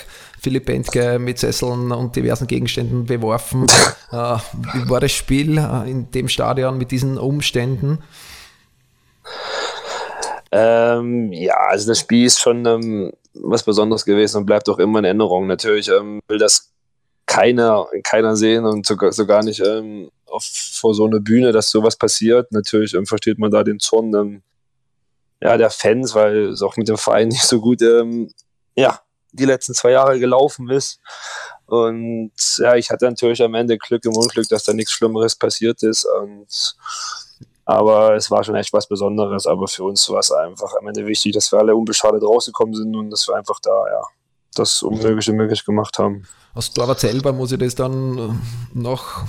Philipp 0.41 0.65
Bentke 0.65 1.19
mit 1.19 1.37
Sesseln 1.37 1.91
und 1.91 2.15
diversen 2.15 2.47
Gegenständen 2.47 3.05
beworfen. 3.05 3.67
äh, 4.11 4.15
wie 4.15 4.89
war 4.89 4.99
das 4.99 5.11
Spiel 5.11 5.59
äh, 5.59 5.89
in 5.89 6.09
dem 6.09 6.27
Stadion 6.29 6.79
mit 6.79 6.89
diesen 6.89 7.19
Umständen? 7.19 7.99
Ähm, 10.51 11.31
ja, 11.31 11.55
also 11.55 11.87
das 11.87 11.99
Spiel 11.99 12.25
ist 12.25 12.39
schon 12.39 12.65
ähm, 12.65 13.13
was 13.33 13.63
Besonderes 13.63 14.05
gewesen 14.05 14.37
und 14.37 14.45
bleibt 14.45 14.67
auch 14.69 14.79
immer 14.79 14.99
in 14.99 15.05
Erinnerung. 15.05 15.47
Natürlich 15.47 15.87
ähm, 15.87 16.21
will 16.27 16.37
das 16.37 16.71
keiner, 17.25 17.87
keiner 18.03 18.35
sehen 18.35 18.65
und 18.65 18.85
sogar, 18.85 19.13
sogar 19.13 19.43
nicht 19.43 19.61
ähm, 19.61 20.11
auf, 20.25 20.43
vor 20.43 20.93
so 20.93 21.05
einer 21.05 21.19
Bühne, 21.19 21.51
dass 21.51 21.69
sowas 21.69 21.95
passiert. 21.95 22.51
Natürlich 22.51 22.93
ähm, 22.93 23.05
versteht 23.05 23.39
man 23.39 23.51
da 23.51 23.63
den 23.63 23.79
Zorn 23.79 24.13
ähm, 24.13 24.41
ja, 25.41 25.57
der 25.57 25.69
Fans, 25.69 26.13
weil 26.13 26.49
es 26.49 26.61
auch 26.61 26.75
mit 26.75 26.89
dem 26.89 26.97
Verein 26.97 27.27
nicht 27.29 27.43
so 27.43 27.61
gut 27.61 27.81
ja, 28.75 29.01
die 29.31 29.45
letzten 29.45 29.73
zwei 29.73 29.91
Jahre 29.91 30.19
gelaufen 30.19 30.69
ist. 30.69 30.99
Und 31.65 32.31
ja, 32.57 32.75
ich 32.75 32.89
hatte 32.89 33.05
natürlich 33.05 33.41
am 33.41 33.53
Ende 33.53 33.77
Glück 33.77 34.03
im 34.03 34.15
Unglück, 34.15 34.47
dass 34.49 34.65
da 34.65 34.73
nichts 34.73 34.91
Schlimmeres 34.91 35.35
passiert 35.35 35.83
ist. 35.83 36.05
Und 36.05 36.75
aber 37.73 38.15
es 38.15 38.29
war 38.31 38.43
schon 38.43 38.55
echt 38.55 38.73
was 38.73 38.87
Besonderes. 38.87 39.47
Aber 39.47 39.67
für 39.67 39.83
uns 39.83 40.09
war 40.09 40.19
es 40.19 40.31
einfach 40.31 40.71
am 40.79 40.87
Ende 40.87 41.05
wichtig, 41.05 41.33
dass 41.33 41.51
wir 41.51 41.59
alle 41.59 41.75
unbeschadet 41.75 42.23
rausgekommen 42.23 42.73
sind 42.73 42.95
und 42.95 43.09
dass 43.09 43.27
wir 43.27 43.35
einfach 43.35 43.59
da, 43.61 43.71
ja, 43.91 44.01
das 44.55 44.83
Unmögliche 44.83 45.33
möglich 45.33 45.65
gemacht 45.65 45.97
haben. 45.97 46.23
Als 46.53 46.73
Torwart 46.73 46.99
selber 46.99 47.31
muss 47.31 47.51
ich 47.51 47.59
das 47.59 47.75
dann 47.75 48.17
äh, 48.17 48.29
noch 48.73 49.23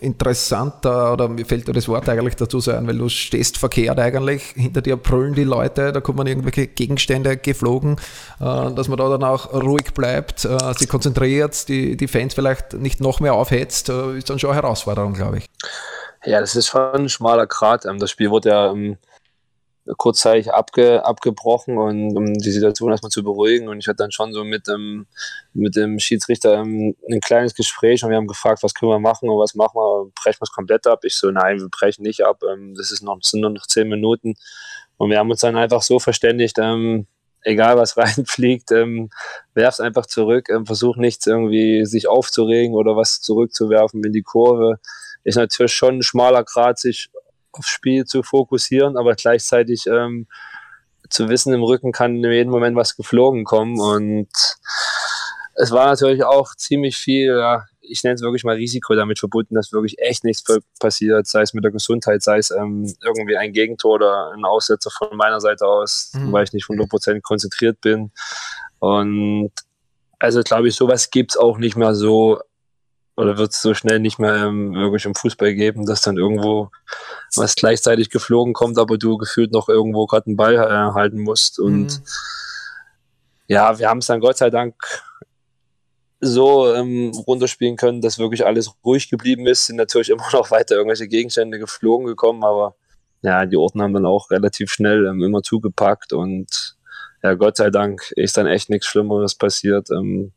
interessanter 0.00 1.14
oder 1.14 1.28
mir 1.28 1.46
fällt 1.46 1.68
dir 1.68 1.72
das 1.72 1.88
Wort 1.88 2.06
eigentlich 2.08 2.36
dazu 2.36 2.60
sein, 2.60 2.86
weil 2.86 2.98
du 2.98 3.08
stehst 3.08 3.56
verkehrt 3.56 3.98
eigentlich, 3.98 4.42
hinter 4.54 4.82
dir 4.82 4.96
brüllen 4.98 5.34
die 5.34 5.44
Leute, 5.44 5.92
da 5.92 6.02
kommen 6.02 6.26
irgendwelche 6.26 6.66
Gegenstände 6.66 7.38
geflogen, 7.38 7.96
äh, 8.40 8.72
dass 8.72 8.88
man 8.88 8.98
da 8.98 9.08
dann 9.08 9.24
auch 9.24 9.52
ruhig 9.54 9.94
bleibt, 9.94 10.44
äh, 10.44 10.74
sich 10.76 10.88
konzentriert, 10.88 11.68
die, 11.68 11.96
die 11.96 12.08
Fans 12.08 12.34
vielleicht 12.34 12.74
nicht 12.74 13.00
noch 13.00 13.20
mehr 13.20 13.34
aufhetzt, 13.34 13.88
ist 13.88 14.28
dann 14.28 14.38
schon 14.38 14.50
eine 14.50 14.60
Herausforderung, 14.62 15.14
glaube 15.14 15.38
ich. 15.38 15.50
Ja, 16.26 16.40
das 16.40 16.56
ist 16.56 16.66
schon 16.66 16.92
ein 16.92 17.08
schmaler 17.08 17.46
Grat. 17.46 17.86
Ähm, 17.86 17.98
das 18.00 18.10
Spiel 18.10 18.30
wurde 18.30 18.48
ja 18.48 18.72
ähm, 18.72 18.98
kurzzeitig 19.96 20.52
abge, 20.52 21.04
abgebrochen 21.04 21.78
und 21.78 22.16
um 22.16 22.34
die 22.34 22.50
Situation 22.50 22.90
erstmal 22.90 23.12
zu 23.12 23.22
beruhigen. 23.22 23.68
Und 23.68 23.78
ich 23.78 23.86
hatte 23.86 23.98
dann 23.98 24.10
schon 24.10 24.32
so 24.32 24.42
mit 24.42 24.66
dem, 24.66 25.06
mit 25.54 25.76
dem 25.76 26.00
Schiedsrichter 26.00 26.54
ähm, 26.54 26.96
ein 27.08 27.20
kleines 27.20 27.54
Gespräch 27.54 28.02
und 28.02 28.10
wir 28.10 28.16
haben 28.16 28.26
gefragt, 28.26 28.64
was 28.64 28.74
können 28.74 28.90
wir 28.90 28.98
machen 28.98 29.28
und 29.28 29.38
was 29.38 29.54
machen 29.54 29.76
wir? 29.76 30.10
Brechen 30.20 30.40
wir 30.40 30.44
es 30.44 30.52
komplett 30.52 30.88
ab? 30.88 31.04
Ich 31.04 31.14
so, 31.14 31.30
nein, 31.30 31.60
wir 31.60 31.68
brechen 31.68 32.02
nicht 32.02 32.24
ab. 32.24 32.40
das 32.76 32.90
ist 32.90 33.02
noch, 33.02 33.18
sind 33.22 33.42
nur 33.42 33.50
noch 33.50 33.66
zehn 33.66 33.88
Minuten. 33.88 34.34
Und 34.96 35.10
wir 35.10 35.18
haben 35.18 35.30
uns 35.30 35.40
dann 35.40 35.56
einfach 35.56 35.82
so 35.82 36.00
verständigt, 36.00 36.58
ähm, 36.58 37.06
egal 37.42 37.76
was 37.76 37.96
reinfliegt, 37.96 38.72
ähm, 38.72 39.10
werf's 39.54 39.78
einfach 39.78 40.06
zurück, 40.06 40.48
ähm, 40.50 40.66
versuch 40.66 40.96
nichts 40.96 41.26
irgendwie 41.28 41.86
sich 41.86 42.08
aufzuregen 42.08 42.74
oder 42.74 42.96
was 42.96 43.20
zurückzuwerfen 43.20 44.02
in 44.02 44.12
die 44.12 44.22
Kurve 44.22 44.80
ist 45.26 45.36
natürlich 45.36 45.72
schon 45.72 45.98
ein 45.98 46.02
schmaler 46.02 46.44
Grad, 46.44 46.78
sich 46.78 47.10
aufs 47.50 47.68
Spiel 47.68 48.04
zu 48.04 48.22
fokussieren, 48.22 48.96
aber 48.96 49.14
gleichzeitig 49.14 49.86
ähm, 49.88 50.28
zu 51.10 51.28
wissen, 51.28 51.52
im 51.52 51.64
Rücken 51.64 51.90
kann 51.90 52.22
in 52.22 52.30
jedem 52.30 52.52
Moment 52.52 52.76
was 52.76 52.96
geflogen 52.96 53.44
kommen. 53.44 53.80
Und 53.80 54.28
es 55.54 55.72
war 55.72 55.86
natürlich 55.86 56.22
auch 56.24 56.54
ziemlich 56.54 56.96
viel, 56.96 57.36
ja, 57.36 57.64
ich 57.80 58.04
nenne 58.04 58.14
es 58.14 58.22
wirklich 58.22 58.44
mal 58.44 58.54
Risiko 58.54 58.94
damit 58.94 59.18
verbunden, 59.18 59.56
dass 59.56 59.72
wirklich 59.72 59.98
echt 59.98 60.22
nichts 60.22 60.44
passiert, 60.78 61.26
sei 61.26 61.42
es 61.42 61.54
mit 61.54 61.64
der 61.64 61.72
Gesundheit, 61.72 62.22
sei 62.22 62.38
es 62.38 62.52
ähm, 62.52 62.94
irgendwie 63.02 63.36
ein 63.36 63.52
Gegentor 63.52 63.94
oder 63.94 64.30
ein 64.32 64.44
Aussetzer 64.44 64.90
von 64.90 65.16
meiner 65.16 65.40
Seite 65.40 65.66
aus, 65.66 66.12
mhm. 66.14 66.30
weil 66.30 66.44
ich 66.44 66.52
nicht 66.52 66.66
100% 66.66 67.20
konzentriert 67.20 67.80
bin. 67.80 68.12
Und 68.78 69.50
also 70.20 70.42
glaube 70.42 70.68
ich, 70.68 70.76
sowas 70.76 71.10
gibt 71.10 71.32
es 71.32 71.36
auch 71.36 71.58
nicht 71.58 71.76
mehr 71.76 71.94
so 71.96 72.40
oder 73.16 73.38
wird 73.38 73.52
es 73.52 73.62
so 73.62 73.72
schnell 73.74 73.98
nicht 73.98 74.18
mehr 74.18 74.36
ähm, 74.36 74.74
wirklich 74.74 75.06
im 75.06 75.14
Fußball 75.14 75.54
geben, 75.54 75.86
dass 75.86 76.02
dann 76.02 76.18
irgendwo 76.18 76.70
was 77.34 77.54
gleichzeitig 77.54 78.10
geflogen 78.10 78.52
kommt, 78.52 78.78
aber 78.78 78.98
du 78.98 79.16
gefühlt 79.16 79.52
noch 79.52 79.68
irgendwo 79.68 80.06
gerade 80.06 80.26
einen 80.26 80.36
Ball 80.36 80.54
äh, 80.54 80.94
halten 80.94 81.20
musst. 81.20 81.58
Und 81.58 82.00
mhm. 82.00 82.04
ja, 83.48 83.78
wir 83.78 83.88
haben 83.88 83.98
es 83.98 84.06
dann 84.06 84.20
Gott 84.20 84.36
sei 84.36 84.50
Dank 84.50 84.74
so 86.20 86.72
ähm, 86.74 87.12
runterspielen 87.26 87.76
können, 87.76 88.00
dass 88.00 88.18
wirklich 88.18 88.44
alles 88.44 88.72
ruhig 88.84 89.08
geblieben 89.08 89.46
ist. 89.46 89.66
Sind 89.66 89.76
natürlich 89.76 90.10
immer 90.10 90.26
noch 90.32 90.50
weiter 90.50 90.76
irgendwelche 90.76 91.08
Gegenstände 91.08 91.58
geflogen 91.58 92.06
gekommen, 92.06 92.44
aber 92.44 92.76
ja, 93.22 93.46
die 93.46 93.56
Orten 93.56 93.80
haben 93.80 93.94
dann 93.94 94.06
auch 94.06 94.30
relativ 94.30 94.70
schnell 94.70 95.06
ähm, 95.06 95.22
immer 95.22 95.42
zugepackt 95.42 96.12
und 96.12 96.76
ja, 97.22 97.34
Gott 97.34 97.56
sei 97.56 97.70
Dank 97.70 98.12
ist 98.14 98.36
dann 98.36 98.46
echt 98.46 98.68
nichts 98.68 98.86
Schlimmeres 98.86 99.34
passiert. 99.34 99.90
Ähm, 99.90 100.32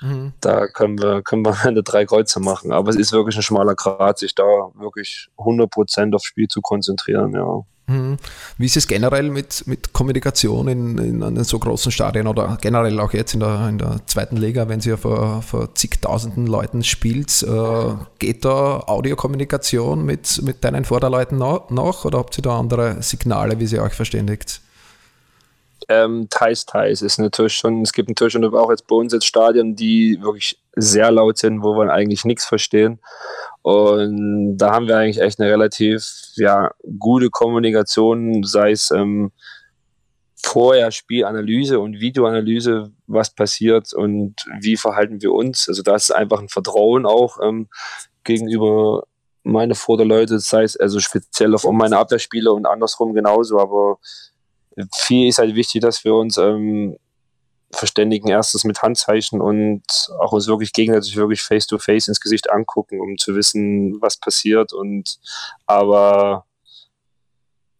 mhm. 0.00 0.32
Da 0.40 0.66
können 0.66 0.98
wir, 0.98 1.22
können 1.22 1.44
wir 1.44 1.54
Ende 1.64 1.82
drei 1.82 2.04
Kreuze 2.04 2.40
machen. 2.40 2.72
Aber 2.72 2.90
es 2.90 2.96
ist 2.96 3.12
wirklich 3.12 3.36
ein 3.36 3.42
schmaler 3.42 3.74
Grat, 3.74 4.18
sich 4.18 4.34
da 4.34 4.44
wirklich 4.74 5.28
100% 5.38 6.14
aufs 6.14 6.24
Spiel 6.24 6.48
zu 6.48 6.60
konzentrieren, 6.60 7.32
ja. 7.32 7.64
Mhm. 7.90 8.18
Wie 8.56 8.66
ist 8.66 8.76
es 8.76 8.86
generell 8.86 9.30
mit, 9.30 9.66
mit 9.66 9.92
Kommunikation 9.92 10.68
in, 10.68 10.98
in, 10.98 11.22
in 11.22 11.44
so 11.44 11.58
großen 11.58 11.90
Stadien 11.90 12.28
oder 12.28 12.56
generell 12.60 13.00
auch 13.00 13.12
jetzt 13.12 13.34
in 13.34 13.40
der, 13.40 13.68
in 13.68 13.78
der 13.78 14.06
zweiten 14.06 14.36
Liga, 14.36 14.68
wenn 14.68 14.80
sie 14.80 14.90
ja 14.90 14.96
vor, 14.96 15.42
vor 15.42 15.74
zigtausenden 15.74 16.46
Leuten 16.46 16.84
spielt? 16.84 17.42
Äh, 17.42 17.94
geht 18.20 18.44
da 18.44 18.84
Audiokommunikation 18.86 20.04
mit, 20.04 20.40
mit 20.42 20.62
deinen 20.62 20.84
Vorderleuten 20.84 21.38
noch 21.38 22.04
oder 22.04 22.18
habt 22.18 22.38
ihr 22.38 22.42
da 22.42 22.58
andere 22.58 23.02
Signale, 23.02 23.58
wie 23.58 23.66
sie 23.66 23.80
euch 23.80 23.94
verständigt? 23.94 24.60
Ähm, 25.88 26.28
teils, 26.30 26.66
teils 26.66 27.02
ist 27.02 27.18
natürlich 27.18 27.54
schon, 27.54 27.82
es 27.82 27.92
gibt 27.92 28.08
natürlich 28.08 28.32
schon 28.32 28.44
auch 28.54 28.70
jetzt 28.70 28.86
bei 28.86 28.96
uns 28.96 29.12
jetzt 29.12 29.26
Stadien, 29.26 29.74
die 29.74 30.18
wirklich 30.20 30.58
sehr 30.76 31.10
laut 31.10 31.38
sind, 31.38 31.62
wo 31.62 31.74
wir 31.74 31.92
eigentlich 31.92 32.24
nichts 32.24 32.44
verstehen. 32.44 33.00
Und 33.62 34.56
da 34.56 34.72
haben 34.72 34.86
wir 34.86 34.96
eigentlich 34.96 35.20
echt 35.20 35.40
eine 35.40 35.50
relativ 35.50 36.04
ja, 36.36 36.70
gute 36.98 37.30
Kommunikation, 37.30 38.42
sei 38.44 38.72
es 38.72 38.90
ähm, 38.90 39.32
vorher 40.42 40.90
Spielanalyse 40.90 41.78
und 41.78 42.00
Videoanalyse, 42.00 42.90
was 43.06 43.34
passiert 43.34 43.92
und 43.92 44.36
wie 44.60 44.76
verhalten 44.76 45.20
wir 45.20 45.32
uns. 45.32 45.68
Also 45.68 45.82
da 45.82 45.94
ist 45.94 46.10
einfach 46.10 46.40
ein 46.40 46.48
Vertrauen 46.48 47.06
auch 47.06 47.38
ähm, 47.42 47.68
gegenüber 48.24 49.04
meine 49.42 49.74
Vorderleute, 49.74 50.38
sei 50.38 50.62
es 50.62 50.76
also 50.76 51.00
speziell 51.00 51.54
auf 51.54 51.64
meine 51.70 51.98
Abwehrspieler 51.98 52.52
und 52.52 52.66
andersrum 52.66 53.14
genauso. 53.14 53.58
Aber 53.58 53.98
viel 54.94 55.28
ist 55.28 55.38
halt 55.38 55.54
wichtig, 55.54 55.82
dass 55.82 56.04
wir 56.04 56.14
uns 56.14 56.36
ähm, 56.36 56.96
verständigen 57.72 58.28
erstes 58.28 58.64
mit 58.64 58.82
Handzeichen 58.82 59.40
und 59.40 59.82
auch 60.18 60.32
uns 60.32 60.48
wirklich 60.48 60.72
gegenseitig 60.72 61.16
wirklich 61.16 61.42
face 61.42 61.66
to 61.66 61.78
face 61.78 62.08
ins 62.08 62.20
Gesicht 62.20 62.50
angucken, 62.50 63.00
um 63.00 63.16
zu 63.16 63.34
wissen, 63.36 64.00
was 64.00 64.16
passiert. 64.16 64.72
Und 64.72 65.18
aber 65.66 66.44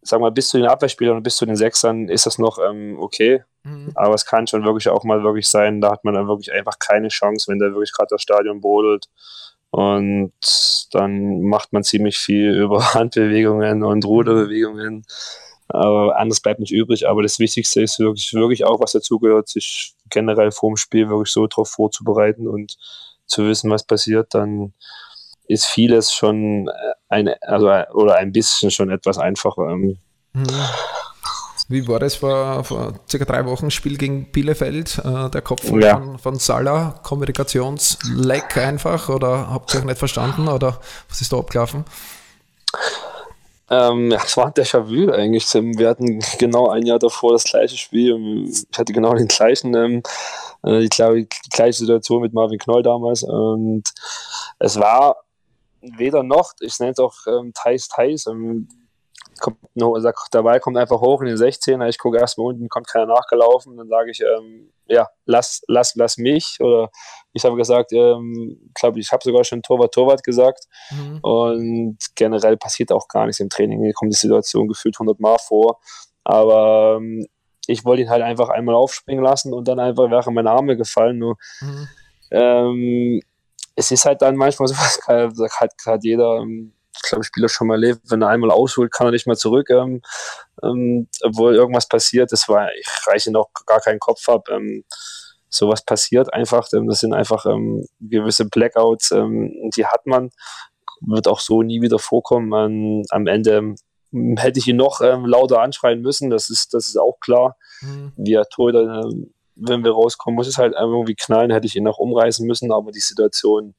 sag 0.01 0.19
mal, 0.19 0.31
bis 0.31 0.49
zu 0.49 0.57
den 0.57 0.67
Abwehrspielern 0.67 1.17
und 1.17 1.23
bis 1.23 1.37
zu 1.37 1.45
den 1.45 1.55
Sechsern 1.55 2.09
ist 2.09 2.25
das 2.25 2.37
noch 2.37 2.57
ähm, 2.57 2.97
okay. 2.99 3.43
Mhm. 3.63 3.91
Aber 3.95 4.15
es 4.15 4.25
kann 4.25 4.47
schon 4.47 4.63
wirklich 4.63 4.89
auch 4.89 5.03
mal 5.03 5.23
wirklich 5.23 5.47
sein, 5.47 5.81
da 5.81 5.91
hat 5.91 6.03
man 6.03 6.13
dann 6.13 6.27
wirklich 6.27 6.51
einfach 6.53 6.79
keine 6.79 7.09
Chance, 7.09 7.51
wenn 7.51 7.59
da 7.59 7.67
wirklich 7.67 7.93
gerade 7.93 8.09
das 8.09 8.21
Stadion 8.21 8.61
brodelt. 8.61 9.07
Und 9.69 10.33
dann 10.91 11.41
macht 11.43 11.71
man 11.71 11.83
ziemlich 11.83 12.17
viel 12.17 12.55
über 12.61 12.93
Handbewegungen 12.93 13.83
und 13.83 14.05
Ruderbewegungen. 14.05 15.05
Aber 15.73 16.17
anders 16.17 16.39
bleibt 16.39 16.59
nicht 16.59 16.71
übrig. 16.71 17.07
Aber 17.07 17.23
das 17.23 17.39
Wichtigste 17.39 17.81
ist 17.81 17.99
wirklich, 17.99 18.33
wirklich 18.33 18.65
auch, 18.65 18.79
was 18.79 18.91
dazugehört, 18.91 19.49
sich 19.49 19.95
generell 20.09 20.51
vorm 20.51 20.77
Spiel 20.77 21.09
wirklich 21.09 21.31
so 21.31 21.47
darauf 21.47 21.69
vorzubereiten 21.69 22.47
und 22.47 22.77
zu 23.25 23.45
wissen, 23.47 23.71
was 23.71 23.85
passiert. 23.85 24.33
Dann 24.33 24.73
ist 25.47 25.65
vieles 25.65 26.13
schon 26.13 26.69
ein, 27.09 27.29
also, 27.41 27.67
oder 27.93 28.15
ein 28.15 28.31
bisschen 28.31 28.71
schon 28.71 28.89
etwas 28.89 29.17
einfacher. 29.17 29.75
Mhm. 29.75 29.97
Wie 31.71 31.87
war 31.87 31.99
das 31.99 32.15
vor, 32.15 32.65
vor 32.65 32.93
circa 33.09 33.25
drei 33.25 33.45
Wochen 33.45 33.71
Spiel 33.71 33.97
gegen 33.97 34.29
Bielefeld? 34.31 34.99
Äh, 35.05 35.29
der 35.29 35.41
Kopf 35.41 35.63
ja. 35.71 35.97
von, 35.97 36.19
von 36.19 36.35
Salah, 36.35 36.99
Kommunikationsleck 37.01 38.57
einfach 38.57 39.07
oder 39.07 39.49
habt 39.49 39.73
ihr 39.73 39.79
euch 39.79 39.85
nicht 39.85 39.97
verstanden 39.97 40.49
oder 40.49 40.81
was 41.07 41.21
ist 41.21 41.31
da 41.31 41.37
abgelaufen? 41.37 41.85
Ähm, 43.71 44.11
ja, 44.11 44.19
es 44.21 44.35
war 44.35 44.47
ein 44.47 44.51
Déjà-vu 44.51 45.11
eigentlich. 45.13 45.45
Wir 45.53 45.87
hatten 45.87 46.19
genau 46.37 46.69
ein 46.69 46.85
Jahr 46.85 46.99
davor 46.99 47.31
das 47.31 47.45
gleiche 47.45 47.77
Spiel. 47.77 48.45
Ich 48.49 48.77
hatte 48.77 48.91
genau 48.91 49.13
den 49.13 49.29
gleichen, 49.29 49.73
ähm, 49.73 50.03
äh, 50.63 50.81
die, 50.81 50.89
die, 50.89 51.49
gleiche 51.49 51.79
Situation 51.79 52.21
mit 52.21 52.33
Marvin 52.33 52.59
Knoll 52.59 52.83
damals. 52.83 53.23
Und 53.23 53.83
es 54.59 54.77
war 54.77 55.23
weder 55.79 56.21
noch, 56.21 56.51
ich 56.59 56.77
nenne 56.79 56.91
es 56.91 56.99
auch 56.99 57.15
ähm, 57.27 57.53
Thais 57.53 57.87
Thais. 57.87 58.27
Ähm, 58.27 58.67
kommt 59.41 59.57
noch, 59.75 59.97
der 60.33 60.43
Ball 60.43 60.59
kommt 60.61 60.77
einfach 60.77 61.01
hoch 61.01 61.21
in 61.21 61.27
den 61.27 61.37
16er, 61.37 61.87
ich 61.89 61.97
gucke 61.97 62.17
erstmal 62.17 62.47
unten, 62.47 62.69
kommt 62.69 62.87
keiner 62.87 63.07
nachgelaufen, 63.07 63.75
dann 63.75 63.89
sage 63.89 64.11
ich, 64.11 64.21
ähm, 64.21 64.71
ja, 64.87 65.07
lass, 65.25 65.61
lass, 65.67 65.95
lass 65.95 66.17
mich. 66.17 66.57
Oder 66.59 66.89
ich 67.33 67.43
habe 67.43 67.55
gesagt, 67.55 67.91
ähm, 67.93 68.71
glaube 68.73 68.99
ich, 68.99 69.11
habe 69.11 69.23
sogar 69.23 69.43
schon 69.43 69.61
Torwart, 69.61 69.93
Torwart 69.93 70.23
gesagt. 70.23 70.65
Mhm. 70.91 71.19
Und 71.21 71.97
generell 72.15 72.57
passiert 72.57 72.91
auch 72.91 73.07
gar 73.07 73.25
nichts 73.25 73.39
im 73.39 73.49
Training. 73.49 73.83
Hier 73.83 73.93
kommt 73.93 74.11
die 74.11 74.17
Situation 74.17 74.67
gefühlt 74.67 74.95
100 74.95 75.19
Mal 75.19 75.37
vor. 75.39 75.79
Aber 76.23 76.97
ähm, 76.97 77.25
ich 77.67 77.85
wollte 77.85 78.03
ihn 78.03 78.09
halt 78.09 78.21
einfach 78.21 78.49
einmal 78.49 78.75
aufspringen 78.75 79.23
lassen 79.23 79.53
und 79.53 79.67
dann 79.67 79.79
einfach 79.79 80.09
wäre 80.09 80.31
meine 80.31 80.51
Arme 80.51 80.77
gefallen. 80.77 81.17
Nur, 81.17 81.37
mhm. 81.61 81.87
ähm, 82.31 83.21
es 83.75 83.91
ist 83.91 84.05
halt 84.05 84.21
dann 84.21 84.35
manchmal 84.35 84.67
so, 84.67 84.75
was 84.75 84.99
hat 85.59 85.77
gerade 85.77 86.07
jeder, 86.07 86.37
ähm, 86.37 86.73
ich 86.93 87.01
glaube, 87.09 87.23
Spieler 87.23 87.49
schon 87.49 87.67
mal 87.67 87.75
erlebt, 87.75 88.01
wenn 88.09 88.21
er 88.21 88.29
einmal 88.29 88.51
ausholt, 88.51 88.91
kann 88.91 89.07
er 89.07 89.11
nicht 89.11 89.27
mehr 89.27 89.35
zurück, 89.35 89.69
ähm, 89.69 90.01
ähm, 90.63 91.07
obwohl 91.23 91.55
irgendwas 91.55 91.87
passiert. 91.87 92.31
Das 92.31 92.47
war, 92.49 92.69
ich 92.73 92.87
reiche 93.07 93.31
noch 93.31 93.49
gar 93.65 93.79
keinen 93.79 93.99
Kopf 93.99 94.27
ab. 94.29 94.47
Ähm, 94.49 94.83
sowas 95.49 95.83
passiert 95.83 96.33
einfach. 96.33 96.67
Ähm, 96.73 96.87
das 96.87 96.99
sind 96.99 97.13
einfach 97.13 97.45
ähm, 97.45 97.85
gewisse 97.99 98.45
Blackouts, 98.45 99.11
ähm, 99.11 99.71
die 99.75 99.85
hat 99.85 100.05
man. 100.05 100.29
Wird 101.03 101.27
auch 101.27 101.39
so 101.39 101.63
nie 101.63 101.81
wieder 101.81 101.97
vorkommen. 101.97 103.03
Am 103.09 103.25
Ende 103.25 103.73
hätte 104.35 104.59
ich 104.59 104.67
ihn 104.67 104.75
noch 104.75 104.99
lauter 105.01 105.61
anschreien 105.61 106.01
müssen, 106.01 106.29
das 106.29 106.51
ist, 106.51 106.75
das 106.75 106.87
ist 106.87 106.97
auch 106.97 107.19
klar. 107.19 107.57
Mhm. 107.81 108.11
Wir 108.17 108.43
Torhüter, 108.43 109.09
wenn 109.55 109.83
wir 109.83 109.91
rauskommen, 109.91 110.35
muss 110.35 110.47
es 110.47 110.57
halt 110.57 110.75
irgendwie 110.77 111.15
knallen, 111.15 111.51
hätte 111.51 111.65
ich 111.65 111.75
ihn 111.75 111.83
noch 111.83 111.97
umreißen 111.97 112.45
müssen, 112.45 112.71
aber 112.71 112.91
die 112.91 112.99
Situation 112.99 113.73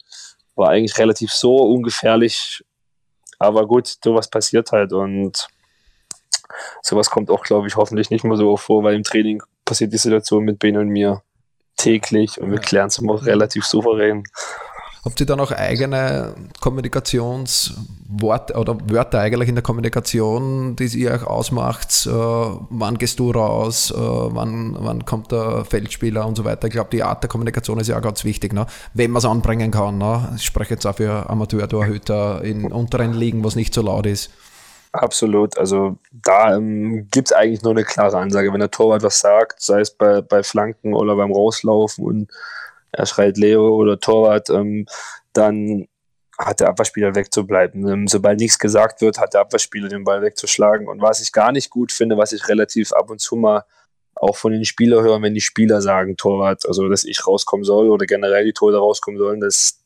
war 0.54 0.70
eigentlich 0.70 0.98
relativ 0.98 1.32
so 1.32 1.56
ungefährlich. 1.56 2.64
Aber 3.42 3.66
gut, 3.66 3.96
sowas 4.02 4.28
passiert 4.28 4.72
halt 4.72 4.92
und 4.92 5.48
sowas 6.80 7.10
kommt 7.10 7.30
auch, 7.30 7.42
glaube 7.42 7.66
ich, 7.66 7.76
hoffentlich 7.76 8.10
nicht 8.10 8.24
mehr 8.24 8.36
so 8.36 8.56
vor, 8.56 8.84
weil 8.84 8.94
im 8.94 9.02
Training 9.02 9.42
passiert 9.64 9.92
die 9.92 9.98
Situation 9.98 10.44
mit 10.44 10.58
Ben 10.58 10.76
und 10.76 10.88
mir 10.88 11.22
täglich 11.76 12.40
und 12.40 12.50
wir 12.52 12.58
klären 12.58 12.88
es 12.88 12.98
immer 12.98 13.24
relativ 13.26 13.64
souverän. 13.64 14.24
Habt 15.04 15.18
ihr 15.18 15.26
dann 15.26 15.40
auch 15.40 15.50
eigene 15.50 16.32
Kommunikationsworte 16.60 18.54
oder 18.54 18.78
Wörter 18.88 19.18
eigentlich 19.18 19.48
in 19.48 19.56
der 19.56 19.64
Kommunikation, 19.64 20.76
die 20.76 20.86
ihr 20.96 21.10
euch 21.10 21.26
ausmacht? 21.26 22.06
Äh, 22.06 22.10
wann 22.10 22.98
gehst 22.98 23.18
du 23.18 23.32
raus? 23.32 23.90
Äh, 23.90 23.96
wann, 23.98 24.76
wann 24.78 25.04
kommt 25.04 25.32
der 25.32 25.64
Feldspieler 25.64 26.24
und 26.24 26.36
so 26.36 26.44
weiter? 26.44 26.68
Ich 26.68 26.74
glaube, 26.74 26.90
die 26.92 27.02
Art 27.02 27.20
der 27.20 27.28
Kommunikation 27.28 27.80
ist 27.80 27.88
ja 27.88 27.98
auch 27.98 28.02
ganz 28.02 28.22
wichtig, 28.24 28.52
ne? 28.52 28.66
wenn 28.94 29.10
man 29.10 29.18
es 29.18 29.24
anbringen 29.24 29.72
kann. 29.72 29.98
Ne? 29.98 30.34
Ich 30.36 30.44
spreche 30.44 30.74
jetzt 30.74 30.86
auch 30.86 30.94
für 30.94 31.28
Amateur-Torhüter 31.28 32.44
in 32.44 32.70
unteren 32.70 33.12
Ligen, 33.12 33.42
was 33.42 33.56
nicht 33.56 33.74
so 33.74 33.82
laut 33.82 34.06
ist. 34.06 34.30
Absolut. 34.92 35.58
Also 35.58 35.96
da 36.12 36.54
ähm, 36.54 37.08
gibt 37.10 37.28
es 37.28 37.32
eigentlich 37.32 37.62
nur 37.62 37.72
eine 37.72 37.82
klare 37.82 38.18
Ansage. 38.18 38.52
Wenn 38.52 38.60
der 38.60 38.70
Torwart 38.70 39.02
was 39.02 39.18
sagt, 39.18 39.60
sei 39.60 39.80
es 39.80 39.90
bei, 39.90 40.20
bei 40.20 40.44
Flanken 40.44 40.94
oder 40.94 41.16
beim 41.16 41.32
Rauslaufen 41.32 42.04
und 42.04 42.30
er 42.92 43.06
schreit 43.06 43.36
Leo 43.36 43.68
oder 43.74 43.98
Torwart, 43.98 44.50
ähm, 44.50 44.86
dann 45.32 45.88
hat 46.38 46.60
der 46.60 46.68
Abwehrspieler 46.68 47.14
wegzubleiben. 47.14 47.88
Ähm, 47.88 48.08
sobald 48.08 48.40
nichts 48.40 48.58
gesagt 48.58 49.00
wird, 49.00 49.18
hat 49.18 49.34
der 49.34 49.42
Abwehrspieler 49.42 49.88
den 49.88 50.04
Ball 50.04 50.22
wegzuschlagen. 50.22 50.88
Und 50.88 51.00
was 51.00 51.20
ich 51.20 51.32
gar 51.32 51.52
nicht 51.52 51.70
gut 51.70 51.92
finde, 51.92 52.16
was 52.16 52.32
ich 52.32 52.48
relativ 52.48 52.92
ab 52.92 53.10
und 53.10 53.20
zu 53.20 53.36
mal 53.36 53.64
auch 54.14 54.36
von 54.36 54.52
den 54.52 54.64
Spielern 54.64 55.04
höre, 55.04 55.22
wenn 55.22 55.34
die 55.34 55.40
Spieler 55.40 55.80
sagen, 55.80 56.16
Torwart, 56.16 56.66
also 56.66 56.88
dass 56.88 57.04
ich 57.04 57.26
rauskommen 57.26 57.64
soll 57.64 57.90
oder 57.90 58.06
generell 58.06 58.44
die 58.44 58.52
Tore 58.52 58.78
rauskommen 58.78 59.18
sollen, 59.18 59.40
das, 59.40 59.82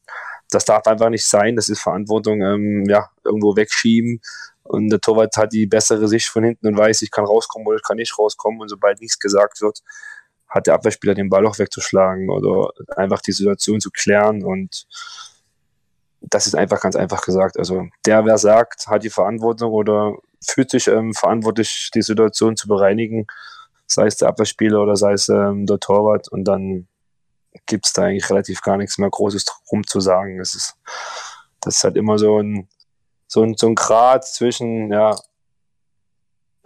das 0.51 0.65
darf 0.65 0.87
einfach 0.87 1.11
nicht 1.11 1.25
sein. 1.25 1.57
Das 1.57 1.69
ist 1.69 1.81
Verantwortung, 1.81 2.43
ähm, 2.43 2.85
ja, 2.89 3.11
irgendwo 3.25 3.57
wegschieben 3.57 4.21
und 4.69 4.89
der 4.91 5.01
Torwart 5.01 5.37
hat 5.37 5.53
die 5.53 5.67
bessere 5.67 6.09
Sicht 6.09 6.29
von 6.29 6.45
hinten 6.45 6.67
und 6.67 6.77
weiß, 6.77 7.03
ich 7.03 7.11
kann 7.11 7.25
rauskommen 7.25 7.67
oder 7.67 7.77
ich 7.77 7.83
kann 7.83 7.97
nicht 7.97 8.19
rauskommen. 8.19 8.61
Und 8.61 8.69
sobald 8.69 9.01
nichts 9.01 9.19
gesagt 9.19 9.61
wird, 9.61 9.81
hat 10.57 10.67
der 10.67 10.75
Abwehrspieler 10.75 11.15
den 11.15 11.29
Ball 11.29 11.47
auch 11.47 11.59
wegzuschlagen 11.59 12.31
oder 12.31 12.71
einfach 12.97 13.21
die 13.21 13.33
Situation 13.33 13.81
zu 13.81 13.91
klären. 13.91 14.43
Und 14.43 14.87
das 16.21 16.47
ist 16.47 16.55
einfach 16.55 16.81
ganz 16.81 16.97
einfach 16.97 17.23
gesagt. 17.23 17.59
Also 17.59 17.87
der, 18.07 18.25
wer 18.25 18.39
sagt, 18.39 18.87
hat 18.89 19.05
die 19.05 19.11
Verantwortung 19.11 19.73
oder 19.73 20.17
fühlt 20.45 20.71
sich 20.71 20.89
ähm, 20.89 21.13
verantwortlich, 21.15 21.91
die 21.95 22.03
Situation 22.03 22.57
zu 22.57 22.69
bereinigen, 22.69 23.27
sei 23.87 24.07
es 24.07 24.17
der 24.17 24.29
Abwehrspieler 24.29 24.83
oder 24.83 24.97
sei 24.97 25.13
es 25.13 25.29
ähm, 25.29 25.67
der 25.67 25.79
Torwart. 25.79 26.29
Und 26.29 26.45
dann 26.45 26.89
gibt 27.67 27.87
es 27.87 27.93
da 27.93 28.05
eigentlich 28.05 28.31
relativ 28.31 28.63
gar 28.63 28.79
nichts 28.79 28.99
mehr 28.99 29.11
Großes 29.11 29.45
drum 29.45 29.87
zu 29.87 30.01
sagen. 30.01 30.39
Das 30.39 30.55
ist, 30.55 30.75
das 31.61 31.77
ist 31.77 31.85
halt 31.85 31.97
immer 31.97 32.19
so 32.19 32.41
ein 32.41 32.69
so 33.29 33.43
ein, 33.43 33.55
so 33.57 33.67
ein 33.67 33.75
Grad 33.75 34.27
zwischen, 34.27 34.93
ja, 34.93 35.17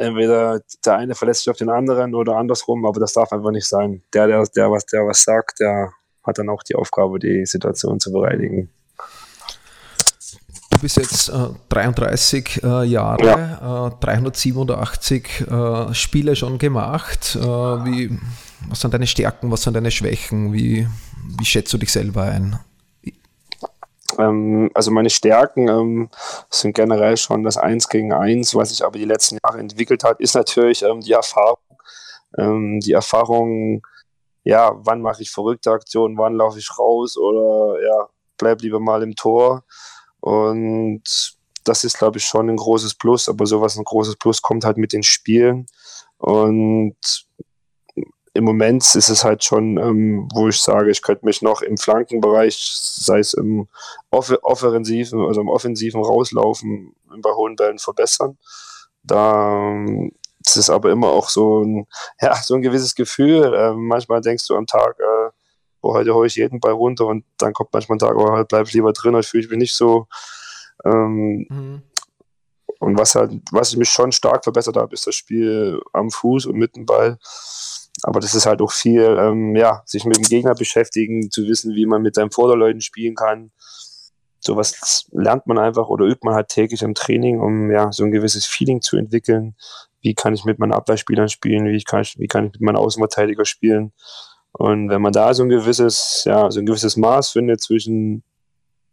entweder 0.00 0.60
der 0.84 0.96
eine 0.96 1.14
verlässt 1.14 1.44
sich 1.44 1.50
auf 1.50 1.56
den 1.56 1.70
anderen 1.70 2.14
oder 2.14 2.36
andersrum, 2.36 2.84
aber 2.86 3.00
das 3.00 3.12
darf 3.12 3.32
einfach 3.32 3.50
nicht 3.50 3.68
sein. 3.68 4.02
Der, 4.14 4.26
der, 4.26 4.44
der 4.56 4.70
was, 4.70 4.86
der 4.86 5.06
was 5.06 5.22
sagt, 5.22 5.60
der 5.60 5.92
hat 6.24 6.38
dann 6.38 6.48
auch 6.48 6.62
die 6.62 6.74
Aufgabe, 6.74 7.18
die 7.18 7.46
Situation 7.46 8.00
zu 8.00 8.12
bereinigen. 8.12 8.70
Du 10.70 10.78
bist 10.78 10.96
jetzt 10.96 11.28
äh, 11.28 11.48
33 11.68 12.62
äh, 12.62 12.84
Jahre, 12.84 13.26
ja. 13.26 13.90
387 14.00 15.46
äh, 15.50 15.54
äh, 15.54 15.94
Spiele 15.94 16.36
schon 16.36 16.58
gemacht. 16.58 17.36
Äh, 17.36 17.44
wie, 17.44 18.18
was 18.68 18.80
sind 18.80 18.94
deine 18.94 19.06
Stärken, 19.06 19.50
was 19.50 19.62
sind 19.62 19.74
deine 19.74 19.90
Schwächen? 19.90 20.52
Wie, 20.52 20.88
wie 21.38 21.44
schätzt 21.44 21.72
du 21.72 21.78
dich 21.78 21.92
selber 21.92 22.22
ein? 22.22 22.58
Ähm, 24.20 24.70
also 24.74 24.90
meine 24.90 25.10
Stärken 25.10 25.68
ähm, 25.68 26.10
sind 26.50 26.74
generell 26.74 27.16
schon 27.16 27.42
das 27.42 27.56
Eins 27.56 27.88
gegen 27.88 28.12
Eins, 28.12 28.54
was 28.54 28.70
sich 28.70 28.84
aber 28.84 28.98
die 28.98 29.04
letzten 29.04 29.38
Jahre 29.44 29.58
entwickelt 29.58 30.04
hat, 30.04 30.20
ist 30.20 30.34
natürlich 30.34 30.82
ähm, 30.82 31.00
die 31.00 31.12
Erfahrung. 31.12 31.58
Ähm, 32.38 32.80
die 32.80 32.92
Erfahrung, 32.92 33.82
ja, 34.44 34.72
wann 34.74 35.02
mache 35.02 35.22
ich 35.22 35.30
verrückte 35.30 35.70
Aktionen, 35.72 36.16
wann 36.16 36.34
laufe 36.34 36.58
ich 36.58 36.78
raus 36.78 37.16
oder 37.16 37.82
ja, 37.82 38.08
bleib 38.38 38.62
lieber 38.62 38.80
mal 38.80 39.02
im 39.02 39.16
Tor. 39.16 39.64
Und 40.20 41.02
das 41.64 41.84
ist, 41.84 41.98
glaube 41.98 42.18
ich, 42.18 42.24
schon 42.24 42.48
ein 42.48 42.56
großes 42.56 42.94
Plus, 42.94 43.28
aber 43.28 43.46
sowas 43.46 43.76
ein 43.76 43.84
großes 43.84 44.16
Plus 44.16 44.42
kommt 44.42 44.64
halt 44.64 44.76
mit 44.76 44.92
den 44.92 45.02
Spielen. 45.02 45.66
Und 46.18 46.96
im 48.32 48.44
Moment 48.44 48.82
ist 48.94 49.08
es 49.08 49.24
halt 49.24 49.42
schon, 49.42 49.76
ähm, 49.76 50.28
wo 50.32 50.48
ich 50.48 50.60
sage, 50.60 50.90
ich 50.90 51.02
könnte 51.02 51.26
mich 51.26 51.42
noch 51.42 51.62
im 51.62 51.76
Flankenbereich, 51.76 52.56
sei 52.56 53.18
es 53.18 53.34
im 53.34 53.68
Off 54.10 54.32
offensiven, 54.42 55.20
also 55.20 55.40
im 55.40 55.48
offensiven 55.48 56.02
Rauslaufen 56.02 56.94
bei 57.22 57.30
hohen 57.30 57.56
Bällen 57.56 57.78
verbessern. 57.78 58.38
Da 59.02 59.72
ähm, 59.72 60.12
es 60.44 60.56
ist 60.56 60.70
aber 60.70 60.90
immer 60.90 61.08
auch 61.08 61.28
so 61.28 61.62
ein, 61.62 61.86
ja, 62.20 62.34
so 62.36 62.54
ein 62.54 62.62
gewisses 62.62 62.94
Gefühl. 62.94 63.52
Äh, 63.52 63.72
manchmal 63.74 64.20
denkst 64.20 64.46
du 64.46 64.56
am 64.56 64.66
Tag, 64.66 64.98
äh, 65.00 65.30
boah, 65.80 65.94
heute 65.94 66.14
hole 66.14 66.26
ich 66.26 66.36
jeden 66.36 66.60
Ball 66.60 66.72
runter 66.72 67.06
und 67.06 67.24
dann 67.38 67.52
kommt 67.52 67.72
manchmal 67.72 67.96
ein 67.96 68.00
Tag, 68.00 68.16
oh, 68.16 68.30
heute 68.30 68.46
bleib 68.46 68.66
ich 68.66 68.74
lieber 68.74 68.92
drin, 68.92 69.16
ich 69.16 69.26
fühle 69.26 69.48
mich 69.48 69.58
nicht 69.58 69.74
so. 69.74 70.06
Ähm, 70.84 71.46
mhm. 71.48 71.82
Und 72.78 72.98
was 72.98 73.14
halt, 73.14 73.32
was 73.50 73.72
ich 73.72 73.76
mich 73.76 73.90
schon 73.90 74.12
stark 74.12 74.44
verbessert 74.44 74.76
habe, 74.76 74.94
ist 74.94 75.06
das 75.06 75.14
Spiel 75.14 75.80
am 75.92 76.10
Fuß 76.10 76.46
und 76.46 76.56
mit 76.56 76.76
dem 76.76 76.86
Ball. 76.86 77.18
Aber 78.02 78.20
das 78.20 78.34
ist 78.34 78.46
halt 78.46 78.62
auch 78.62 78.72
viel, 78.72 79.02
ähm, 79.18 79.54
ja, 79.56 79.82
sich 79.84 80.04
mit 80.04 80.16
dem 80.16 80.24
Gegner 80.24 80.54
beschäftigen, 80.54 81.30
zu 81.30 81.46
wissen, 81.46 81.74
wie 81.74 81.86
man 81.86 82.02
mit 82.02 82.14
seinen 82.14 82.30
Vorderleuten 82.30 82.80
spielen 82.80 83.14
kann. 83.14 83.50
Sowas 84.38 85.06
lernt 85.12 85.46
man 85.46 85.58
einfach 85.58 85.88
oder 85.88 86.06
übt 86.06 86.20
man 86.22 86.34
halt 86.34 86.48
täglich 86.48 86.82
im 86.82 86.94
Training, 86.94 87.40
um 87.40 87.70
ja 87.70 87.92
so 87.92 88.04
ein 88.04 88.10
gewisses 88.10 88.46
Feeling 88.46 88.80
zu 88.80 88.96
entwickeln. 88.96 89.54
Wie 90.00 90.14
kann 90.14 90.32
ich 90.32 90.46
mit 90.46 90.58
meinen 90.58 90.72
Abwehrspielern 90.72 91.28
spielen? 91.28 91.66
Wie 91.66 91.82
kann 91.82 92.02
ich, 92.02 92.18
wie 92.18 92.26
kann 92.26 92.46
ich 92.46 92.52
mit 92.52 92.62
meinen 92.62 92.76
Außenverteidiger 92.76 93.44
spielen? 93.44 93.92
Und 94.52 94.88
wenn 94.88 95.02
man 95.02 95.12
da 95.12 95.34
so 95.34 95.42
ein 95.42 95.50
gewisses, 95.50 96.24
ja, 96.24 96.50
so 96.50 96.60
ein 96.60 96.66
gewisses 96.66 96.96
Maß 96.96 97.30
findet 97.30 97.60
zwischen 97.60 98.22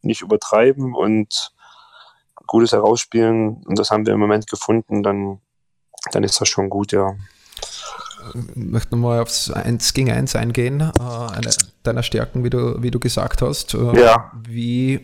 nicht 0.01 0.21
übertreiben 0.21 0.93
und 0.93 1.53
Gutes 2.45 2.73
herausspielen, 2.73 3.63
und 3.65 3.79
das 3.79 3.89
haben 3.89 4.05
wir 4.05 4.13
im 4.13 4.19
Moment 4.19 4.47
gefunden, 4.47 5.01
dann, 5.01 5.41
dann 6.11 6.23
ist 6.23 6.39
das 6.39 6.49
schon 6.49 6.69
gut, 6.69 6.91
ja 6.91 7.15
möchte 8.55 8.95
nochmal 8.95 9.21
aufs 9.21 9.51
1 9.51 9.93
gegen 9.93 10.11
1 10.11 10.35
eingehen. 10.35 10.81
Äh, 10.81 11.01
eine 11.01 11.51
deiner 11.83 12.03
Stärken, 12.03 12.43
wie 12.43 12.49
du, 12.49 12.81
wie 12.81 12.91
du 12.91 12.99
gesagt 12.99 13.41
hast. 13.41 13.73
Äh, 13.73 14.01
ja. 14.01 14.31
Wie 14.47 14.99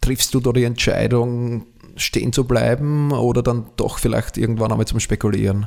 triffst 0.00 0.34
du 0.34 0.40
da 0.40 0.52
die 0.52 0.64
Entscheidung, 0.64 1.66
stehen 1.96 2.32
zu 2.32 2.44
bleiben 2.44 3.12
oder 3.12 3.42
dann 3.42 3.66
doch 3.76 3.98
vielleicht 3.98 4.38
irgendwann 4.38 4.70
einmal 4.70 4.86
zum 4.86 5.00
Spekulieren? 5.00 5.66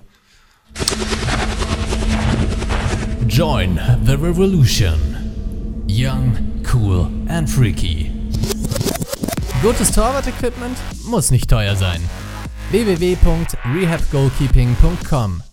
Join 3.28 3.80
the 4.06 4.14
Revolution. 4.14 5.00
Young, 5.88 6.38
cool 6.74 7.10
and 7.28 7.50
freaky. 7.50 8.12
Gutes 9.62 9.92
Torwart-Equipment 9.92 10.78
muss 11.06 11.30
nicht 11.32 11.50
teuer 11.50 11.76
sein. 11.76 12.00
www.rehabgoalkeeping.com 12.72 15.44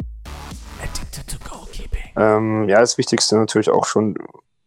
ähm, 2.16 2.68
ja, 2.68 2.80
das 2.80 2.98
Wichtigste 2.98 3.36
natürlich 3.36 3.70
auch 3.70 3.84
schon 3.84 4.16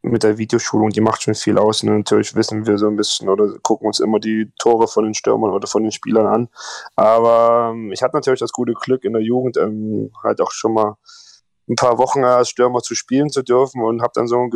mit 0.04 0.24
der 0.24 0.38
Videoschulung, 0.38 0.90
die 0.90 1.02
macht 1.02 1.24
schon 1.24 1.34
viel 1.34 1.58
aus. 1.58 1.82
Und 1.82 1.98
natürlich 1.98 2.36
wissen 2.36 2.68
wir 2.68 2.78
so 2.78 2.88
ein 2.88 2.98
bisschen 2.98 3.30
oder 3.30 3.58
gucken 3.62 3.88
uns 3.88 4.00
immer 4.00 4.20
die 4.20 4.52
Tore 4.60 4.88
von 4.88 5.06
den 5.06 5.14
Stürmern 5.14 5.52
oder 5.52 5.68
von 5.68 5.82
den 5.82 5.92
Spielern 5.92 6.28
an. 6.28 6.50
Aber 6.96 7.72
ähm, 7.74 7.92
ich 7.92 8.04
hatte 8.04 8.16
natürlich 8.16 8.42
das 8.42 8.52
gute 8.52 8.74
Glück 8.74 9.06
in 9.06 9.14
der 9.14 9.22
Jugend 9.22 9.58
ähm, 9.58 10.12
halt 10.22 10.42
auch 10.42 10.52
schon 10.52 10.74
mal 10.74 10.98
ein 11.70 11.76
paar 11.76 11.98
Wochen 11.98 12.24
als 12.26 12.50
Stürmer 12.50 12.82
zu 12.82 12.96
spielen 12.96 13.30
zu 13.30 13.44
dürfen 13.44 13.82
und 13.82 14.02
habe 14.02 14.12
dann 14.14 14.28
so 14.28 14.38
einen, 14.38 14.52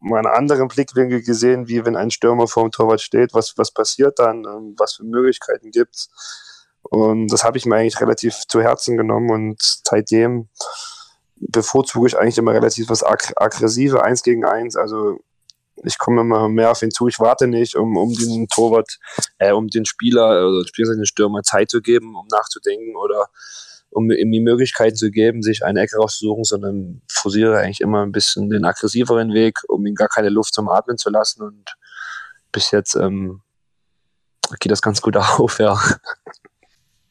mal 0.00 0.18
einen 0.18 0.26
anderen 0.26 0.68
Blickwinkel 0.68 1.22
gesehen, 1.22 1.68
wie 1.68 1.84
wenn 1.86 1.96
ein 1.96 2.10
Stürmer 2.10 2.46
vor 2.46 2.64
dem 2.64 2.72
Torwart 2.72 3.00
steht, 3.00 3.32
was, 3.32 3.56
was 3.56 3.70
passiert 3.70 4.18
dann, 4.18 4.44
ähm, 4.44 4.74
was 4.76 4.96
für 4.96 5.04
Möglichkeiten 5.04 5.70
gibt 5.70 5.96
es. 5.96 6.10
Und 6.82 7.28
das 7.28 7.44
habe 7.44 7.56
ich 7.56 7.64
mir 7.64 7.76
eigentlich 7.76 8.00
relativ 8.00 8.42
zu 8.46 8.60
Herzen 8.60 8.98
genommen 8.98 9.30
und 9.30 9.80
seitdem 9.86 10.48
bevorzuge 11.48 12.08
ich 12.08 12.18
eigentlich 12.18 12.38
immer 12.38 12.52
relativ 12.52 12.88
was 12.88 13.02
Ag 13.02 13.32
aggressive, 13.36 14.02
eins 14.02 14.22
gegen 14.22 14.44
eins. 14.44 14.76
Also 14.76 15.20
ich 15.84 15.98
komme 15.98 16.20
immer 16.20 16.48
mehr 16.48 16.70
auf 16.70 16.82
ihn 16.82 16.90
zu, 16.90 17.08
ich 17.08 17.18
warte 17.18 17.48
nicht, 17.48 17.74
um, 17.76 17.96
um 17.96 18.12
den 18.12 18.48
Torwart, 18.48 18.98
äh, 19.38 19.52
um 19.52 19.68
den 19.68 19.84
Spieler 19.84 20.48
oder 20.48 20.64
den 20.94 21.06
Stürmer 21.06 21.42
Zeit 21.42 21.70
zu 21.70 21.80
geben, 21.80 22.14
um 22.14 22.26
nachzudenken 22.30 22.96
oder 22.96 23.28
um 23.90 24.10
ihm 24.10 24.30
die 24.30 24.40
Möglichkeiten 24.40 24.96
zu 24.96 25.10
geben, 25.10 25.42
sich 25.42 25.64
eine 25.64 25.80
Ecke 25.80 25.96
rauszusuchen, 25.96 26.44
sondern 26.44 27.02
forciere 27.10 27.58
eigentlich 27.58 27.80
immer 27.80 28.02
ein 28.02 28.12
bisschen 28.12 28.48
den 28.48 28.64
aggressiveren 28.64 29.34
Weg, 29.34 29.58
um 29.68 29.84
ihm 29.84 29.94
gar 29.94 30.08
keine 30.08 30.30
Luft 30.30 30.54
zum 30.54 30.68
Atmen 30.68 30.96
zu 30.96 31.10
lassen. 31.10 31.42
Und 31.42 31.76
bis 32.52 32.70
jetzt 32.70 32.94
ähm, 32.94 33.42
geht 34.60 34.72
das 34.72 34.82
ganz 34.82 35.02
gut 35.02 35.16
auf, 35.16 35.58
ja. 35.58 35.78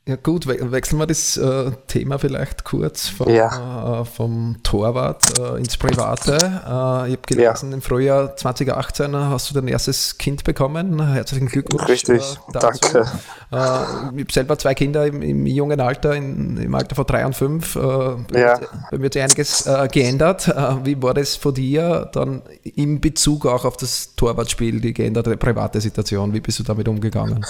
Ja 0.08 0.16
gut, 0.16 0.48
we 0.48 0.72
wechseln 0.72 0.98
wir 0.98 1.06
das 1.06 1.38
äh, 1.38 1.72
Thema 1.86 2.18
vielleicht 2.18 2.64
kurz 2.64 3.08
vom, 3.08 3.30
ja. 3.30 4.02
äh, 4.02 4.06
vom 4.06 4.58
Torwart 4.64 5.38
äh, 5.38 5.60
ins 5.60 5.78
Private. 5.78 6.34
Äh, 6.34 6.40
ich 6.40 7.18
habe 7.18 7.20
gelesen, 7.28 7.70
ja. 7.70 7.76
im 7.76 7.82
Frühjahr 7.84 8.36
2018 8.36 9.16
hast 9.16 9.52
du 9.52 9.54
dein 9.54 9.68
erstes 9.68 10.18
Kind 10.18 10.44
bekommen. 10.44 11.06
Herzlichen 11.06 11.50
Glückwunsch. 11.50 11.88
Richtig, 11.88 12.20
äh, 12.20 12.52
danke. 12.52 13.02
Äh, 13.02 13.06
ich 13.52 13.60
habe 13.60 14.26
selber 14.32 14.58
zwei 14.58 14.74
Kinder 14.74 15.06
im, 15.06 15.22
im 15.22 15.46
jungen 15.46 15.80
Alter, 15.80 16.16
in, 16.16 16.58
im 16.58 16.74
Alter 16.74 16.96
von 16.96 17.06
drei 17.06 17.24
und 17.24 17.36
fünf. 17.36 17.76
ja. 17.76 18.60
Bei 18.90 18.98
mir 18.98 19.06
hat 19.06 19.14
sich 19.14 19.22
einiges 19.22 19.70
geändert. 19.92 20.48
wie 20.84 21.00
war 21.04 21.14
das 21.14 21.36
von 21.36 21.54
dir 21.54 22.10
dann 22.12 22.42
in 22.64 23.02
Bezug 23.02 23.46
auch 23.46 23.66
auf 23.66 23.78
das 23.78 24.16
Torwartspiel, 24.16 24.82
die 24.82 24.94
geänderte 24.94 25.38
private 25.38 25.80
Situation? 25.80 26.34
Wie 26.34 26.40
bist 26.40 26.58
du 26.58 26.64
damit 26.64 26.88
umgegangen? 26.88 27.46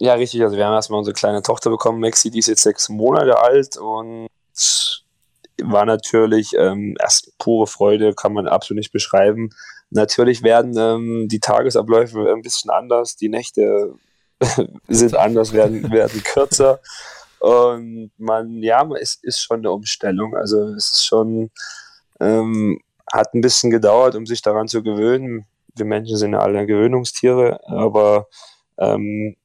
Ja, 0.00 0.14
richtig. 0.14 0.42
Also 0.42 0.56
wir 0.56 0.64
haben 0.64 0.74
erstmal 0.74 0.98
unsere 0.98 1.14
kleine 1.14 1.42
Tochter 1.42 1.70
bekommen, 1.70 2.00
Maxi, 2.00 2.30
die 2.30 2.38
ist 2.38 2.46
jetzt 2.46 2.62
sechs 2.62 2.88
Monate 2.88 3.38
alt 3.38 3.76
und 3.76 4.28
war 5.60 5.84
natürlich 5.84 6.52
ähm, 6.56 6.96
erst 7.00 7.36
pure 7.38 7.66
Freude, 7.66 8.14
kann 8.14 8.32
man 8.32 8.46
absolut 8.46 8.78
nicht 8.78 8.92
beschreiben. 8.92 9.50
Natürlich 9.90 10.42
werden 10.42 10.76
ähm, 10.78 11.28
die 11.28 11.40
Tagesabläufe 11.40 12.32
ein 12.32 12.42
bisschen 12.42 12.70
anders, 12.70 13.16
die 13.16 13.28
Nächte 13.28 13.94
sind 14.88 15.16
anders, 15.16 15.52
werden, 15.52 15.90
werden 15.90 16.22
kürzer. 16.22 16.80
Und 17.40 18.12
man, 18.18 18.62
ja, 18.62 18.88
es 19.00 19.18
ist 19.22 19.40
schon 19.40 19.58
eine 19.58 19.72
Umstellung. 19.72 20.36
Also 20.36 20.74
es 20.74 20.90
ist 20.90 21.06
schon, 21.06 21.50
ähm, 22.20 22.80
hat 23.12 23.34
ein 23.34 23.40
bisschen 23.40 23.70
gedauert, 23.70 24.14
um 24.14 24.26
sich 24.26 24.42
daran 24.42 24.68
zu 24.68 24.82
gewöhnen. 24.82 25.46
Wir 25.74 25.86
Menschen 25.86 26.16
sind 26.16 26.32
ja 26.32 26.40
alle 26.40 26.66
Gewöhnungstiere, 26.66 27.60
aber 27.66 28.28
ähm, 28.78 29.36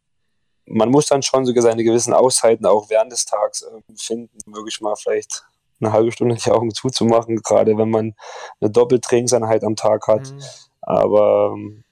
man 0.65 0.89
muss 0.89 1.07
dann 1.07 1.21
schon 1.21 1.45
sogar 1.45 1.61
seine 1.61 1.83
gewissen 1.83 2.13
Auszeiten 2.13 2.65
auch 2.65 2.89
während 2.89 3.11
des 3.11 3.25
Tages 3.25 3.63
äh, 3.63 3.93
finden, 3.97 4.37
wirklich 4.45 4.81
mal 4.81 4.95
vielleicht 4.95 5.43
eine 5.81 5.91
halbe 5.91 6.11
Stunde 6.11 6.35
die 6.35 6.51
Augen 6.51 6.73
zuzumachen, 6.73 7.37
gerade 7.37 7.77
wenn 7.77 7.89
man 7.89 8.13
eine 8.61 8.71
Doppeltrainingseinheit 8.71 9.63
am 9.63 9.75
Tag 9.75 10.07
hat. 10.07 10.31
Mhm. 10.31 10.41
Aber 10.81 11.53
ähm, 11.55 11.83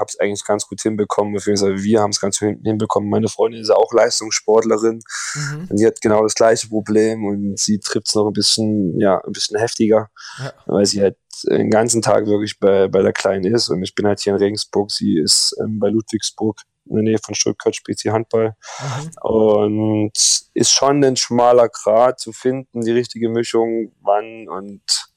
habe 0.00 0.08
es 0.08 0.18
eigentlich 0.18 0.44
ganz 0.44 0.66
gut 0.66 0.80
hinbekommen, 0.80 1.34
beziehungsweise 1.34 1.82
wir 1.82 2.00
haben 2.00 2.10
es 2.10 2.20
ganz 2.20 2.38
gut 2.38 2.56
hinbekommen. 2.64 3.10
Meine 3.10 3.28
Freundin 3.28 3.60
ist 3.60 3.70
auch 3.70 3.92
Leistungssportlerin 3.92 5.00
mhm. 5.34 5.66
und 5.68 5.78
die 5.78 5.86
hat 5.86 6.00
genau 6.00 6.22
das 6.22 6.34
gleiche 6.34 6.68
Problem 6.68 7.24
und 7.24 7.58
sie 7.58 7.78
trifft 7.78 8.08
es 8.08 8.14
noch 8.14 8.26
ein 8.26 8.32
bisschen, 8.32 8.98
ja, 8.98 9.20
ein 9.24 9.32
bisschen 9.32 9.58
heftiger, 9.58 10.08
ja. 10.38 10.52
weil 10.66 10.86
sie 10.86 11.02
halt 11.02 11.16
den 11.44 11.70
ganzen 11.70 12.02
Tag 12.02 12.26
wirklich 12.26 12.58
bei, 12.58 12.88
bei 12.88 13.02
der 13.02 13.12
Kleinen 13.12 13.52
ist 13.52 13.68
und 13.68 13.82
ich 13.82 13.94
bin 13.94 14.06
halt 14.06 14.20
hier 14.20 14.32
in 14.32 14.38
Regensburg, 14.38 14.90
sie 14.90 15.18
ist 15.18 15.54
ähm, 15.60 15.78
bei 15.78 15.88
Ludwigsburg 15.88 16.60
in 16.90 16.96
der 16.96 17.04
Nähe 17.04 17.18
von 17.24 17.34
Stuttgart 17.34 17.74
spielt 17.74 17.98
sie 17.98 18.10
Handball. 18.10 18.54
Mhm. 18.80 19.10
Und 19.22 20.12
ist 20.54 20.70
schon 20.70 21.04
ein 21.04 21.16
schmaler 21.16 21.68
Grad 21.68 22.20
zu 22.20 22.32
finden, 22.32 22.82
die 22.82 22.92
richtige 22.92 23.28
Mischung, 23.28 23.92
wann 24.02 24.48
und 24.48 25.10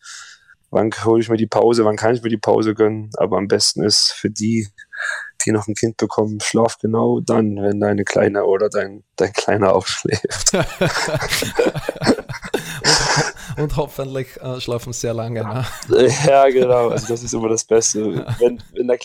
wann 0.73 0.91
hole 1.03 1.21
ich 1.21 1.29
mir 1.29 1.37
die 1.37 1.47
Pause, 1.47 1.85
wann 1.85 1.97
kann 1.97 2.15
ich 2.15 2.23
mir 2.23 2.29
die 2.29 2.37
Pause 2.37 2.73
gönnen. 2.73 3.11
Aber 3.17 3.37
am 3.37 3.47
besten 3.47 3.83
ist 3.83 4.11
für 4.11 4.29
die, 4.29 4.67
die 5.45 5.51
noch 5.51 5.67
ein 5.67 5.75
Kind 5.75 5.97
bekommen, 5.97 6.39
schlaf 6.39 6.77
genau 6.79 7.19
dann, 7.19 7.57
wenn 7.57 7.79
deine 7.79 8.03
Kleine 8.03 8.45
oder 8.45 8.69
dein, 8.69 9.03
dein 9.15 9.33
Kleiner 9.33 9.75
aufschläft. 9.75 10.53
und 13.57 13.77
hoffentlich 13.77 14.41
äh, 14.41 14.59
schlafen 14.59 14.93
sehr 14.93 15.13
lange. 15.13 15.43
Ne? 15.43 15.65
Ja, 16.25 16.49
genau. 16.49 16.89
Also 16.89 17.07
das 17.07 17.23
ist 17.23 17.33
immer 17.33 17.49
das 17.49 17.65
Beste. 17.65 18.25
Wenn, 18.39 18.63
wenn, 18.73 18.87
der, 18.87 18.97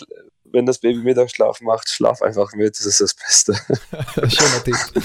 wenn 0.51 0.65
das 0.65 0.79
Baby 0.79 0.99
Mittagsschlaf 0.99 1.61
macht, 1.61 1.89
schlaf 1.89 2.21
einfach 2.21 2.53
mit. 2.53 2.77
Das 2.79 2.85
ist 2.85 3.01
das 3.01 3.13
Beste. 3.13 3.53
Schöner 4.29 4.63
Tipp. 4.63 5.03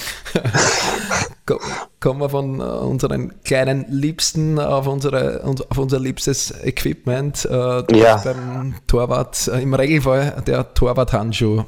Kommen 1.99 2.19
wir 2.19 2.29
von 2.29 2.59
äh, 2.59 2.63
unseren 2.63 3.41
kleinen 3.43 3.85
Liebsten 3.89 4.59
auf, 4.59 4.87
unsere, 4.87 5.43
auf 5.43 5.77
unser 5.77 5.99
liebstes 5.99 6.51
Equipment. 6.63 7.45
Äh, 7.45 7.97
ja. 7.97 8.17
Beim 8.17 8.75
Torwart, 8.87 9.47
äh, 9.47 9.61
im 9.61 9.73
Regelfall 9.73 10.43
der 10.45 10.73
Torwart-Handschuh. 10.73 11.65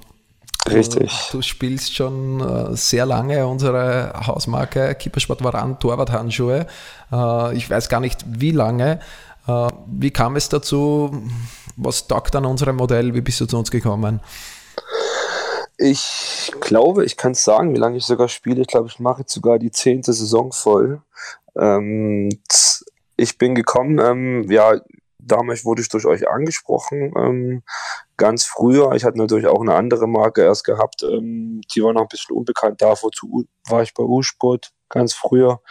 Richtig. 0.70 1.30
Du 1.32 1.42
spielst 1.42 1.96
schon 1.96 2.76
sehr 2.76 3.06
lange 3.06 3.48
unsere 3.48 4.12
Hausmarke 4.28 4.96
Kippersport 4.96 5.42
Varan 5.42 5.80
Torwart-Handschuhe. 5.80 6.68
Ich 7.54 7.70
weiß 7.70 7.88
gar 7.88 8.02
nicht 8.02 8.26
wie 8.28 8.52
lange. 8.52 9.00
Wie 9.86 10.12
kam 10.12 10.36
es 10.36 10.50
dazu? 10.50 11.24
Was 11.78 12.08
taugt 12.08 12.36
an 12.36 12.46
unserem 12.46 12.76
Modell? 12.76 13.14
Wie 13.14 13.22
bist 13.22 13.40
du 13.40 13.46
zu 13.46 13.58
uns 13.58 13.70
gekommen? 13.70 14.20
Ich 15.78 16.52
glaube, 16.60 17.06
ich 17.06 17.18
kann 17.18 17.34
es 17.34 17.44
sagen, 17.44 17.74
wie 17.76 17.80
lange 17.80 17.98
ich 17.98 18.06
sogar 18.06 18.28
spiele. 18.30 18.62
Ich 18.62 18.68
glaube, 18.68 18.88
ich 18.88 19.00
mache 19.00 19.22
jetzt 19.22 19.34
sogar 19.34 19.60
die 19.60 19.70
zehnte 19.70 20.12
Saison 20.12 20.52
voll. 20.52 21.04
Ähm, 21.56 22.30
ich 23.16 23.38
bin 23.38 23.54
gekommen, 23.54 24.00
ähm, 24.00 24.50
ja, 24.50 24.80
damals 25.20 25.66
wurde 25.66 25.82
ich 25.82 25.90
durch 25.90 26.06
euch 26.06 26.28
angesprochen, 26.28 27.14
ähm, 27.16 27.64
ganz 28.16 28.44
früher. 28.44 28.94
Ich 28.94 29.04
hatte 29.04 29.18
natürlich 29.20 29.48
auch 29.48 29.62
eine 29.62 29.76
andere 29.76 30.08
Marke 30.08 30.42
erst 30.42 30.64
gehabt, 30.64 31.04
ähm, 31.04 31.62
die 31.74 31.84
war 31.84 31.94
noch 31.94 32.02
ein 32.02 32.08
bisschen 32.08 32.36
unbekannt. 32.36 32.82
Davor 32.82 33.12
war 33.70 33.84
ich 33.84 33.94
bei 33.94 34.04
U-Sport 34.04 34.72
ganz 34.90 35.14
früher. 35.14 35.62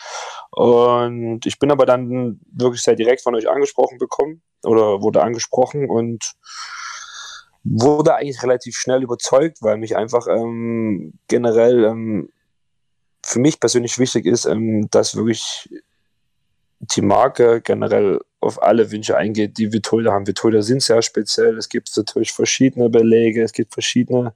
Und 0.50 1.44
ich 1.46 1.58
bin 1.58 1.70
aber 1.70 1.86
dann 1.86 2.40
wirklich 2.50 2.82
sehr 2.82 2.96
direkt 2.96 3.22
von 3.22 3.34
euch 3.34 3.48
angesprochen 3.48 3.98
bekommen 3.98 4.42
oder 4.64 5.02
wurde 5.02 5.22
angesprochen 5.22 5.88
und 5.88 6.32
wurde 7.64 8.14
eigentlich 8.14 8.42
relativ 8.42 8.76
schnell 8.76 9.02
überzeugt, 9.02 9.58
weil 9.60 9.76
mich 9.76 9.96
einfach 9.96 10.26
ähm, 10.28 11.14
generell 11.28 11.84
ähm, 11.84 12.30
für 13.24 13.40
mich 13.40 13.58
persönlich 13.58 13.98
wichtig 13.98 14.24
ist, 14.24 14.44
ähm, 14.46 14.88
dass 14.90 15.16
wirklich 15.16 15.68
die 16.78 17.02
Marke 17.02 17.60
generell 17.60 18.20
auf 18.40 18.62
alle 18.62 18.90
Wünsche 18.92 19.16
eingeht, 19.16 19.58
die 19.58 19.72
Vitolda 19.72 20.12
haben. 20.12 20.26
Vitolda 20.26 20.62
sind 20.62 20.82
sehr 20.82 21.02
speziell. 21.02 21.56
Es 21.58 21.68
gibt 21.68 21.94
natürlich 21.96 22.32
verschiedene 22.32 22.88
Belege, 22.88 23.42
es 23.42 23.52
gibt 23.52 23.72
verschiedene 23.72 24.34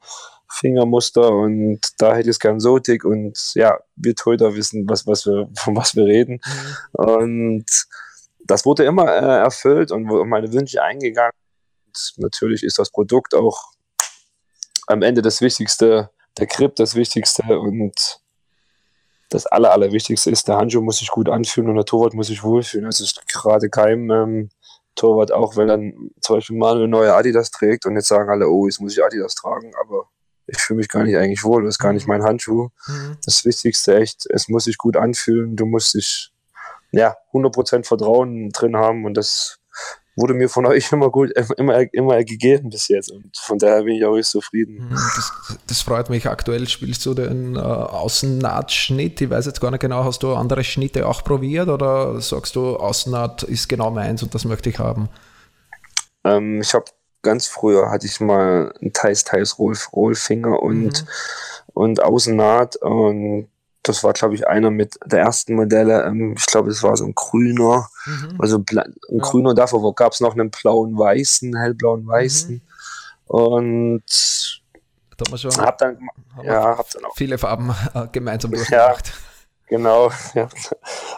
Fingermuster 0.50 1.30
und 1.30 1.80
da 1.98 2.14
hätte 2.14 2.28
ich 2.28 2.34
es 2.34 2.40
gern 2.40 2.60
so 2.60 2.78
dick 2.78 3.04
und 3.04 3.38
ja, 3.54 3.78
Vitolda 3.96 4.54
wissen, 4.54 4.88
was, 4.88 5.06
was 5.06 5.26
wir, 5.26 5.48
von 5.56 5.76
was 5.76 5.94
wir 5.94 6.04
reden. 6.04 6.40
Mhm. 6.44 7.04
Und 7.04 7.86
das 8.44 8.66
wurde 8.66 8.84
immer 8.84 9.06
äh, 9.06 9.42
erfüllt 9.42 9.92
und 9.92 10.04
meine 10.28 10.52
Wünsche 10.52 10.82
eingegangen. 10.82 11.32
Und 11.86 12.12
natürlich 12.18 12.62
ist 12.62 12.78
das 12.78 12.90
Produkt 12.90 13.34
auch 13.34 13.72
am 14.86 15.02
Ende 15.02 15.22
das 15.22 15.40
Wichtigste, 15.40 16.10
der 16.38 16.46
Grip 16.46 16.74
das 16.76 16.94
Wichtigste 16.94 17.58
und 17.58 18.20
das 19.28 19.46
Aller, 19.46 19.70
Allerwichtigste 19.70 20.30
ist, 20.30 20.48
der 20.48 20.56
Handschuh 20.56 20.80
muss 20.80 20.98
sich 20.98 21.08
gut 21.08 21.28
anfühlen 21.28 21.70
und 21.70 21.76
der 21.76 21.84
Torwart 21.84 22.14
muss 22.14 22.26
sich 22.26 22.42
wohlfühlen. 22.42 22.88
Es 22.88 23.00
ist 23.00 23.26
gerade 23.28 23.70
kein 23.70 24.10
ähm, 24.10 24.48
Torwart, 24.96 25.30
auch 25.30 25.56
wenn 25.56 25.68
dann 25.68 26.10
zum 26.20 26.36
Beispiel 26.36 26.56
Manuel 26.56 26.88
neue 26.88 27.14
Adidas 27.14 27.52
trägt 27.52 27.86
und 27.86 27.94
jetzt 27.94 28.08
sagen 28.08 28.28
alle, 28.28 28.48
oh, 28.48 28.66
jetzt 28.66 28.80
muss 28.80 28.92
ich 28.92 29.04
Adidas 29.04 29.36
tragen, 29.36 29.72
aber 29.80 30.08
ich 30.50 30.58
fühle 30.58 30.78
mich 30.78 30.88
gar 30.88 31.04
nicht 31.04 31.16
eigentlich 31.16 31.44
wohl, 31.44 31.64
das 31.64 31.74
ist 31.74 31.78
gar 31.78 31.92
nicht 31.92 32.06
mein 32.06 32.22
Handschuh. 32.22 32.68
Mhm. 32.86 33.16
Das 33.24 33.44
Wichtigste 33.44 33.96
echt, 33.96 34.26
es 34.30 34.48
muss 34.48 34.64
sich 34.64 34.78
gut 34.78 34.96
anfühlen, 34.96 35.56
du 35.56 35.66
musst 35.66 35.94
dich 35.94 36.32
ja, 36.92 37.16
100% 37.32 37.86
Vertrauen 37.86 38.50
drin 38.50 38.76
haben 38.76 39.04
und 39.04 39.14
das 39.14 39.58
wurde 40.16 40.34
mir 40.34 40.48
von 40.48 40.66
euch 40.66 40.92
immer 40.92 41.10
gut, 41.10 41.30
immer, 41.56 41.92
immer 41.92 42.24
gegeben 42.24 42.70
bis 42.70 42.88
jetzt 42.88 43.10
und 43.10 43.36
von 43.36 43.58
daher 43.58 43.82
bin 43.84 43.94
ich 43.94 44.04
auch 44.04 44.20
zufrieden. 44.20 44.88
Mhm, 44.88 44.90
das, 44.90 45.32
das 45.66 45.82
freut 45.82 46.10
mich. 46.10 46.28
Aktuell 46.28 46.68
spielst 46.68 47.06
du 47.06 47.14
den 47.14 47.56
äh, 47.56 47.58
Außennahtschnitt. 47.58 49.20
Ich 49.20 49.30
weiß 49.30 49.46
jetzt 49.46 49.60
gar 49.60 49.70
nicht 49.70 49.80
genau, 49.80 50.04
hast 50.04 50.22
du 50.22 50.34
andere 50.34 50.64
Schnitte 50.64 51.06
auch 51.06 51.24
probiert 51.24 51.68
oder 51.68 52.20
sagst 52.20 52.56
du, 52.56 52.76
Außennaht 52.76 53.44
ist 53.44 53.68
genau 53.68 53.90
meins 53.90 54.22
und 54.22 54.34
das 54.34 54.44
möchte 54.44 54.68
ich 54.70 54.78
haben? 54.78 55.08
Ähm, 56.24 56.60
ich 56.60 56.74
habe 56.74 56.84
ganz 57.22 57.46
früher 57.46 57.90
hatte 57.90 58.06
ich 58.06 58.20
mal 58.20 58.72
einen 58.80 58.92
Teils 58.92 59.24
Teils 59.24 59.59
Rollfinger 59.59 60.61
und, 60.62 61.02
mhm. 61.02 61.09
und 61.74 62.02
Außennaht 62.02 62.76
und 62.76 63.48
das 63.83 64.04
war, 64.04 64.12
glaube 64.12 64.35
ich, 64.35 64.46
einer 64.46 64.70
mit 64.70 64.98
der 65.06 65.20
ersten 65.20 65.54
Modelle. 65.54 66.04
Ähm, 66.04 66.35
ich 66.37 66.46
glaube, 66.46 66.70
es 66.70 66.83
war 66.83 66.96
so 66.96 67.04
ein 67.04 67.14
grüner, 67.14 67.88
mhm. 68.04 68.37
also 68.38 68.59
ein 68.59 68.64
ja. 68.70 68.85
grüner. 69.18 69.54
Davor 69.54 69.94
gab 69.94 70.12
es 70.12 70.20
noch 70.20 70.35
einen 70.35 70.50
blauen, 70.50 70.98
weißen, 70.98 71.56
hellblauen, 71.56 72.06
weißen. 72.06 72.56
Mhm. 72.56 72.62
Und 73.26 74.62
da 75.16 75.37
schon, 75.37 75.56
hab 75.56 75.78
dann, 75.78 75.98
ja, 76.42 76.76
hab 76.76 76.90
dann 76.90 77.04
auch 77.04 77.16
viele 77.16 77.38
Farben 77.38 77.74
äh, 77.94 78.06
gemeinsam 78.12 78.50
durchgemacht. 78.50 79.09
Ja, 79.09 79.76
genau. 79.76 80.11
Ja. 80.35 80.48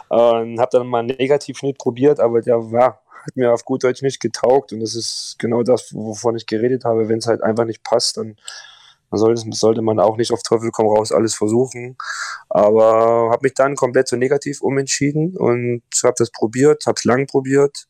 Und 0.09 0.59
habe 0.59 0.69
dann 0.71 0.87
mal 0.87 0.99
einen 0.99 1.17
Negativschnitt 1.17 1.77
probiert, 1.77 2.19
aber 2.19 2.41
der 2.41 2.71
war 2.71 3.02
hat 3.25 3.35
mir 3.35 3.53
auf 3.53 3.65
gut 3.65 3.83
Deutsch 3.83 4.01
nicht 4.01 4.19
getaugt 4.19 4.73
und 4.73 4.79
das 4.79 4.95
ist 4.95 5.35
genau 5.39 5.63
das, 5.63 5.93
wovon 5.93 6.35
ich 6.35 6.45
geredet 6.45 6.85
habe. 6.85 7.09
Wenn 7.09 7.19
es 7.19 7.27
halt 7.27 7.41
einfach 7.41 7.65
nicht 7.65 7.83
passt, 7.83 8.17
dann 8.17 8.35
sollte, 9.11 9.43
sollte 9.51 9.81
man 9.81 9.99
auch 9.99 10.17
nicht 10.17 10.31
auf 10.31 10.43
Teufel 10.43 10.71
komm 10.71 10.87
raus 10.87 11.11
alles 11.11 11.35
versuchen. 11.35 11.97
Aber 12.49 13.29
habe 13.31 13.39
mich 13.43 13.53
dann 13.53 13.75
komplett 13.75 14.07
so 14.07 14.15
negativ 14.15 14.61
umentschieden 14.61 15.37
und 15.37 15.83
habe 16.03 16.15
das 16.17 16.31
probiert, 16.31 16.85
habe 16.85 16.95
es 16.97 17.03
lang 17.03 17.27
probiert. 17.27 17.87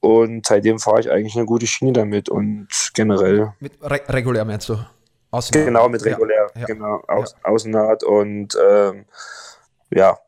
Und 0.00 0.46
seitdem 0.46 0.78
fahre 0.78 1.00
ich 1.00 1.10
eigentlich 1.10 1.36
eine 1.36 1.44
gute 1.44 1.66
Schiene 1.66 1.92
damit 1.92 2.30
und 2.30 2.68
generell. 2.94 3.52
Mit 3.60 3.72
re 3.82 4.00
regulär 4.08 4.44
meinst 4.44 4.68
du? 4.70 4.78
Außennaht. 5.30 5.66
Genau, 5.66 5.88
mit 5.88 6.04
regulär, 6.04 6.50
ja, 6.56 6.64
genau, 6.64 7.02
Aus, 7.06 7.36
ja. 7.36 7.50
Außennaht 7.50 8.02
und 8.02 8.56
ähm, 8.68 9.04
ja, 9.90 10.18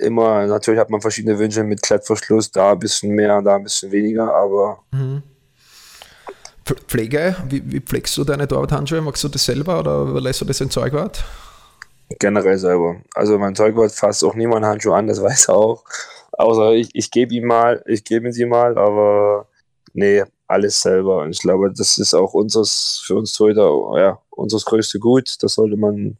immer, 0.00 0.46
natürlich 0.46 0.80
hat 0.80 0.90
man 0.90 1.00
verschiedene 1.00 1.38
Wünsche 1.38 1.62
mit 1.64 1.82
Klettverschluss, 1.82 2.50
da 2.50 2.72
ein 2.72 2.78
bisschen 2.78 3.10
mehr, 3.14 3.40
da 3.42 3.56
ein 3.56 3.64
bisschen 3.64 3.90
weniger, 3.92 4.34
aber 4.34 4.80
mhm. 4.92 5.22
Pflege, 6.64 7.36
wie, 7.48 7.62
wie 7.70 7.80
pflegst 7.80 8.16
du 8.16 8.24
deine 8.24 8.48
Torwart-Handschuhe? 8.48 9.00
Magst 9.00 9.22
du 9.22 9.28
das 9.28 9.44
selber 9.44 9.78
oder 9.78 10.20
lässt 10.20 10.40
du 10.40 10.44
das 10.44 10.60
in 10.60 10.70
Zeugwart? 10.70 11.24
Generell 12.18 12.58
selber. 12.58 12.96
Also 13.14 13.38
mein 13.38 13.54
Zeugwart 13.54 13.92
fasst 13.92 14.24
auch 14.24 14.34
niemand 14.34 14.64
Handschuh 14.64 14.92
an, 14.92 15.06
das 15.06 15.22
weiß 15.22 15.48
er 15.48 15.54
auch. 15.54 15.84
Außer 16.32 16.72
ich, 16.72 16.90
ich 16.92 17.10
gebe 17.10 17.34
ihm 17.34 17.46
mal, 17.46 17.82
ich 17.86 18.04
gebe 18.04 18.32
sie 18.32 18.46
mal, 18.46 18.76
aber 18.76 19.46
nee, 19.92 20.24
alles 20.48 20.82
selber. 20.82 21.22
Und 21.22 21.30
ich 21.30 21.40
glaube, 21.40 21.72
das 21.72 21.98
ist 21.98 22.14
auch 22.14 22.34
unseres, 22.34 23.02
für 23.04 23.14
uns 23.14 23.32
Torhüter, 23.32 23.70
ja, 23.96 24.18
unseres 24.30 24.64
größte 24.64 24.98
Gut. 24.98 25.42
Das 25.42 25.54
sollte 25.54 25.76
man 25.76 26.18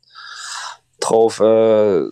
drauf, 1.01 1.41
äh, 1.41 2.03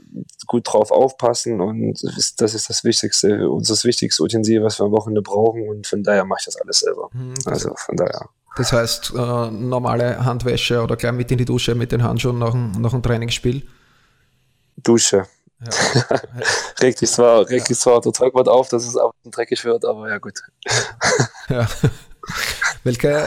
gut 0.46 0.72
drauf 0.72 0.90
aufpassen 0.90 1.60
und 1.60 2.02
das 2.38 2.54
ist 2.54 2.68
das 2.68 2.84
Wichtigste, 2.84 3.48
unser 3.48 3.74
wichtigste 3.84 4.22
Utensil, 4.22 4.62
was 4.62 4.78
wir 4.78 4.86
am 4.86 4.92
Wochenende 4.92 5.22
brauchen 5.22 5.68
und 5.68 5.86
von 5.86 6.02
daher 6.02 6.24
mache 6.24 6.40
ich 6.40 6.46
das 6.46 6.56
alles 6.56 6.80
selber. 6.80 7.08
Mhm, 7.12 7.34
also 7.46 7.72
von 7.76 7.96
daher. 7.96 8.28
Das 8.56 8.72
heißt, 8.72 9.12
äh, 9.16 9.50
normale 9.50 10.24
Handwäsche 10.24 10.80
oder 10.80 10.96
gleich 10.96 11.12
mit 11.12 11.30
in 11.30 11.38
die 11.38 11.44
Dusche 11.44 11.74
mit 11.74 11.90
den 11.90 12.02
Handschuhen 12.02 12.38
nach, 12.38 12.54
nach 12.54 12.92
einem 12.92 13.02
Trainingsspiel? 13.02 13.66
Dusche. 14.76 15.26
Ja. 15.60 16.20
regt 16.80 16.98
sich 16.98 17.10
zwar, 17.10 17.48
regt 17.48 17.66
sich 17.66 17.78
zwar 17.78 18.00
total 18.02 18.30
gut 18.30 18.48
auf, 18.48 18.68
dass 18.68 18.86
es 18.86 18.96
auch 18.96 19.12
dreckig 19.24 19.64
wird, 19.64 19.84
aber 19.84 20.08
ja 20.08 20.18
gut. 20.18 20.40
ja. 21.48 21.66
Welche, 22.84 23.24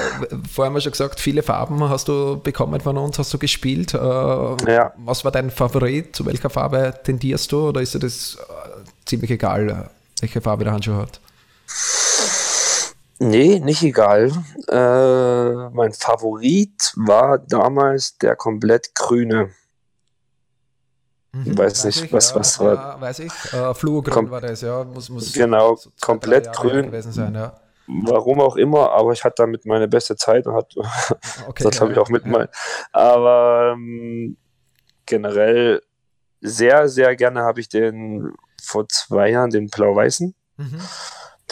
vorher 0.48 0.70
haben 0.70 0.76
wir 0.76 0.82
schon 0.82 0.92
gesagt, 0.92 1.20
viele 1.20 1.42
Farben 1.42 1.90
hast 1.90 2.08
du 2.08 2.40
bekommen 2.40 2.80
von 2.80 2.96
uns, 2.96 3.18
hast 3.18 3.34
du 3.34 3.40
gespielt. 3.40 3.92
Äh, 3.96 3.98
ja. 3.98 4.94
Was 4.98 5.26
war 5.26 5.32
dein 5.32 5.50
Favorit? 5.50 6.16
Zu 6.16 6.28
welcher 6.28 6.52
Farbe 6.52 6.94
tendierst 7.04 7.52
du 7.52 7.70
oder 7.70 7.82
ist 7.82 7.96
dir 7.96 8.00
das 8.00 8.38
äh, 8.40 8.84
ziemlich 9.08 9.32
egal, 9.32 9.90
welche 10.22 10.42
Farbe 10.42 10.64
der 10.64 10.74
Handschuh 10.74 10.94
hat? 10.94 11.20
Nee, 13.18 13.60
nicht 13.60 13.82
egal. 13.82 14.32
Äh, 14.68 15.70
mein 15.76 15.92
Favorit 15.92 16.94
war 16.96 17.40
damals 17.40 18.16
der 18.20 18.36
komplett 18.36 18.94
grüne. 18.94 19.50
Mhm, 21.32 21.58
weiß, 21.58 21.84
weiß 21.84 21.86
nicht, 21.86 22.04
ich, 22.04 22.14
was, 22.14 22.30
ja, 22.30 22.36
was 22.36 22.60
war. 22.60 23.02
Weiß 23.02 23.18
ich. 23.18 23.34
Äh, 23.54 23.74
Fluogrün 23.74 24.30
war 24.30 24.42
das, 24.42 24.62
ja. 24.62 24.84
Muss, 24.84 25.10
muss 25.10 25.34
genau, 25.34 25.80
komplett 26.00 26.54
grün. 26.54 26.86
Gewesen 26.86 27.12
sein, 27.12 27.34
ja 27.34 27.60
warum 27.88 28.42
auch 28.42 28.56
immer, 28.56 28.92
aber 28.92 29.14
ich 29.14 29.24
hatte 29.24 29.36
damit 29.38 29.66
meine 29.66 29.88
beste 29.88 30.16
Zeit 30.16 30.46
und 30.48 30.56
hat 30.56 30.76
okay, 31.48 31.64
das 31.64 31.78
glaube 31.78 31.94
ich 31.94 31.98
auch 31.98 32.10
mit 32.10 32.26
ja. 32.26 32.30
mal. 32.30 32.50
Aber 32.92 33.74
ähm, 33.74 34.38
generell 35.06 35.82
sehr, 36.42 36.88
sehr 36.88 37.16
gerne 37.16 37.42
habe 37.42 37.60
ich 37.60 37.70
den 37.70 38.34
vor 38.62 38.88
zwei 38.90 39.32
Jahren, 39.32 39.50
den 39.50 39.68
blau-weißen. 39.68 40.36
Mhm. 40.58 40.82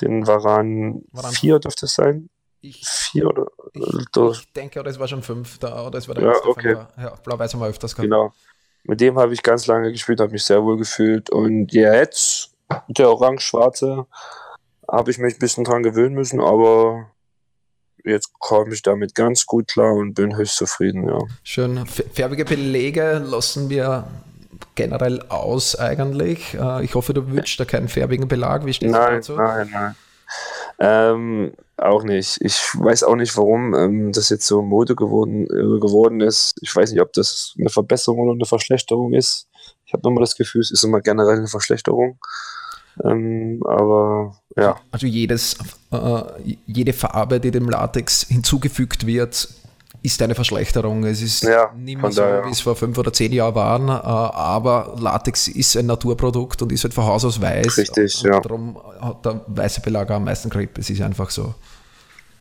Den 0.02 0.28
Varan 0.28 1.04
4 1.14 1.60
dürfte 1.60 1.86
es 1.86 1.96
sein. 1.96 2.30
Ich, 2.62 2.84
vier 2.88 3.28
oder 3.28 3.48
ich, 3.74 4.40
ich 4.40 4.54
denke, 4.54 4.82
das 4.84 5.00
war 5.00 5.08
schon 5.08 5.22
fünf. 5.22 5.60
Da, 5.60 5.90
das 5.92 6.08
war 6.08 6.16
der 6.16 6.26
ja, 6.26 6.34
okay. 6.46 6.76
ja, 6.98 7.16
blau-weiß 7.24 7.54
haben 7.54 7.62
wir 7.62 7.68
öfters 7.68 7.96
gehabt. 7.96 8.06
Genau. 8.06 8.34
Mit 8.84 9.02
dem 9.02 9.18
habe 9.18 9.34
ich 9.34 9.42
ganz 9.42 9.68
lange 9.68 9.92
gespielt, 9.92 10.20
habe 10.20 10.32
mich 10.32 10.44
sehr 10.44 10.64
wohl 10.64 10.78
gefühlt. 10.78 11.30
Und 11.30 11.72
jetzt 11.74 12.56
der 12.88 13.10
orange-schwarze 13.10 14.08
habe 14.96 15.12
ich 15.12 15.18
mich 15.18 15.36
ein 15.36 15.40
bisschen 15.40 15.66
dran 15.66 15.84
gewöhnen 15.84 16.16
müssen, 16.16 16.40
aber 16.40 17.12
jetzt 18.04 18.32
komme 18.40 18.74
ich 18.74 18.82
damit 18.82 19.14
ganz 19.14 19.46
gut 19.46 19.68
klar 19.68 19.94
und 19.94 20.14
bin 20.14 20.38
höchst 20.38 20.58
zufrieden, 20.58 21.08
ja. 21.08 21.20
Schön. 21.44 21.86
Färbige 21.86 22.46
Belege 22.46 23.22
lassen 23.26 23.70
wir 23.70 24.08
generell 24.76 25.22
aus 25.30 25.76
eigentlich. 25.76 26.54
Äh, 26.54 26.86
ich 26.86 26.96
hoffe, 26.96 27.14
du 27.14 27.30
wünschst 27.30 27.60
da 27.60 27.66
keinen 27.66 27.90
färbigen 27.90 28.28
Belag. 28.28 28.66
Wie 28.66 28.74
steht 28.74 28.92
nein, 28.92 29.16
dazu? 29.16 29.34
Nein, 29.34 29.70
nein. 29.72 29.96
Ähm, 30.80 31.54
auch 31.78 32.04
nicht. 32.04 32.40
Ich 32.42 32.58
weiß 32.74 33.04
auch 33.04 33.16
nicht, 33.16 33.36
warum 33.38 33.74
ähm, 33.74 34.12
das 34.12 34.30
jetzt 34.30 34.48
so 34.48 34.62
Mode 34.62 34.96
geworden, 34.96 35.44
äh, 35.46 35.80
geworden 35.80 36.22
ist. 36.22 36.56
Ich 36.62 36.74
weiß 36.74 36.92
nicht, 36.92 37.02
ob 37.02 37.12
das 37.14 37.54
eine 37.60 37.70
Verbesserung 37.70 38.20
oder 38.20 38.34
eine 38.34 38.46
Verschlechterung 38.46 39.14
ist. 39.14 39.48
Ich 39.86 39.94
habe 39.94 40.04
nochmal 40.04 40.22
das 40.22 40.36
Gefühl, 40.36 40.62
es 40.62 40.72
ist 40.72 40.84
immer 40.84 41.02
generell 41.02 41.38
eine 41.38 41.48
Verschlechterung. 41.48 42.18
Ähm, 43.04 43.62
aber 43.66 44.38
ja. 44.56 44.78
Also 44.92 45.08
jedes, 45.08 45.58
äh, 45.92 46.22
jede 46.66 46.94
Farbe, 46.94 47.40
die 47.40 47.52
dem 47.52 47.70
Latex 47.70 48.26
hinzugefügt 48.28 49.06
wird, 49.06 49.50
ist 50.02 50.22
eine 50.22 50.36
Verschlechterung. 50.36 51.04
Es 51.04 51.22
ist 51.22 51.44
ja, 51.44 51.72
nicht 51.76 52.00
mehr 52.00 52.12
so, 52.12 52.22
wie 52.22 52.52
es 52.52 52.62
vor 52.62 52.76
fünf 52.76 52.98
oder 52.98 53.12
zehn 53.12 53.34
Jahren 53.34 53.56
waren, 53.56 53.90
äh, 53.90 53.92
aber 53.92 54.96
Latex 55.00 55.48
ist 55.48 55.76
ein 55.76 55.88
Naturprodukt 55.88 56.62
und 56.62 56.72
ist 56.72 56.84
halt 56.84 56.94
von 56.94 57.06
Haus 57.06 57.26
aus 57.26 57.42
weiß. 57.42 57.78
Richtig, 57.78 58.22
ja. 58.22 58.40
Darum 58.40 58.80
hat 59.02 59.26
der 59.26 59.42
weiße 59.48 59.82
Belag 59.82 60.10
am 60.12 60.26
meisten 60.26 60.50
Grip. 60.50 60.78
Es 60.78 60.90
ist 60.90 61.02
einfach 61.02 61.30
so. 61.32 61.56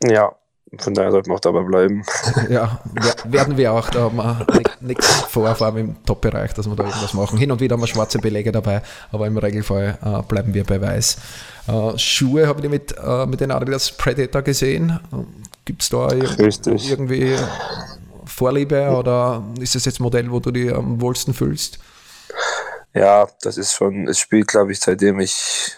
Ja, 0.06 0.32
von 0.78 0.94
daher 0.94 1.10
sollten 1.10 1.30
wir 1.30 1.34
auch 1.34 1.40
dabei 1.40 1.62
bleiben. 1.62 2.04
Ja, 2.50 2.80
werden 3.24 3.56
wir 3.56 3.72
auch. 3.72 3.88
Da 3.90 4.02
haben 4.02 4.16
wir 4.18 4.46
nichts 4.80 5.06
vor, 5.06 5.54
vor 5.54 5.66
allem 5.66 5.76
im 5.76 6.04
Top-Bereich, 6.04 6.52
dass 6.52 6.66
wir 6.66 6.76
da 6.76 6.84
irgendwas 6.84 7.14
machen. 7.14 7.38
Hin 7.38 7.50
und 7.50 7.60
wieder 7.60 7.74
haben 7.74 7.82
wir 7.82 7.86
schwarze 7.86 8.18
Belege 8.18 8.52
dabei, 8.52 8.82
aber 9.10 9.26
im 9.26 9.36
Regelfall 9.38 9.98
äh, 10.04 10.22
bleiben 10.22 10.52
wir 10.52 10.64
bei 10.64 10.80
weiß. 10.80 11.16
Äh, 11.66 11.98
Schuhe 11.98 12.46
habe 12.46 12.60
ich 12.62 12.68
mit, 12.68 12.94
äh, 12.96 13.26
mit 13.26 13.40
den 13.40 13.50
Adidas 13.50 13.92
Predator 13.92 14.42
gesehen. 14.42 14.98
Gibt 15.64 15.82
es 15.82 15.88
da 15.88 16.06
Richtig. 16.06 16.90
irgendwie 16.90 17.36
Vorliebe 18.26 18.90
oder 18.90 19.42
ist 19.60 19.74
das 19.74 19.84
jetzt 19.84 20.00
ein 20.00 20.02
Modell, 20.02 20.30
wo 20.30 20.40
du 20.40 20.50
dich 20.50 20.72
am 20.74 21.00
wohlsten 21.00 21.32
fühlst? 21.32 21.78
Ja, 22.92 23.26
das 23.42 23.56
ist 23.56 23.74
schon, 23.74 24.08
es 24.08 24.18
spielt, 24.18 24.48
glaube 24.48 24.72
ich, 24.72 24.80
seitdem 24.80 25.20
ich 25.20 25.72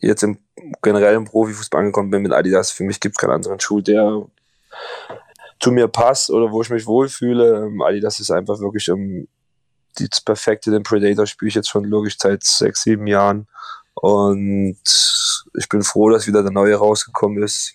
jetzt 0.00 0.22
im 0.22 0.38
generellen 0.82 1.24
Profifußball 1.24 1.80
angekommen 1.80 2.10
bin 2.10 2.22
mit 2.22 2.32
Adidas. 2.32 2.70
Für 2.70 2.84
mich 2.84 3.00
gibt 3.00 3.16
es 3.16 3.18
keinen 3.18 3.32
anderen 3.32 3.60
Schuh, 3.60 3.80
der 3.80 4.26
zu 5.60 5.72
mir 5.72 5.88
passt 5.88 6.30
oder 6.30 6.52
wo 6.52 6.62
ich 6.62 6.70
mich 6.70 6.86
wohlfühle. 6.86 7.66
Ähm, 7.66 7.82
Adidas 7.82 8.20
ist 8.20 8.30
einfach 8.30 8.60
wirklich 8.60 8.90
um, 8.90 9.00
ähm, 9.00 9.28
das 9.98 10.20
perfekte. 10.20 10.70
Den 10.70 10.82
Predator 10.82 11.26
spiele 11.26 11.48
ich 11.48 11.54
jetzt 11.54 11.70
schon 11.70 11.84
logisch 11.84 12.16
seit 12.18 12.44
sechs, 12.44 12.82
sieben 12.82 13.06
Jahren. 13.06 13.46
Und 13.94 14.78
ich 15.58 15.68
bin 15.68 15.82
froh, 15.82 16.10
dass 16.10 16.26
wieder 16.26 16.42
der 16.42 16.52
neue 16.52 16.76
rausgekommen 16.76 17.42
ist. 17.42 17.74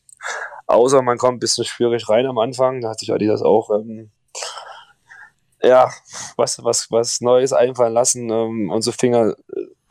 Außer 0.67 1.01
man 1.01 1.17
kommt 1.17 1.37
ein 1.37 1.39
bisschen 1.39 1.65
schwierig 1.65 2.09
rein 2.09 2.27
am 2.27 2.37
Anfang. 2.37 2.81
Da 2.81 2.89
hat 2.89 2.99
sich 2.99 3.11
Adidas 3.11 3.41
auch 3.41 3.71
ähm, 3.71 4.11
ja, 5.63 5.91
was, 6.37 6.63
was, 6.63 6.91
was 6.91 7.21
Neues 7.21 7.53
einfallen 7.53 7.93
lassen. 7.93 8.29
Ähm, 8.29 8.69
unsere 8.69 8.95
Finger 8.95 9.35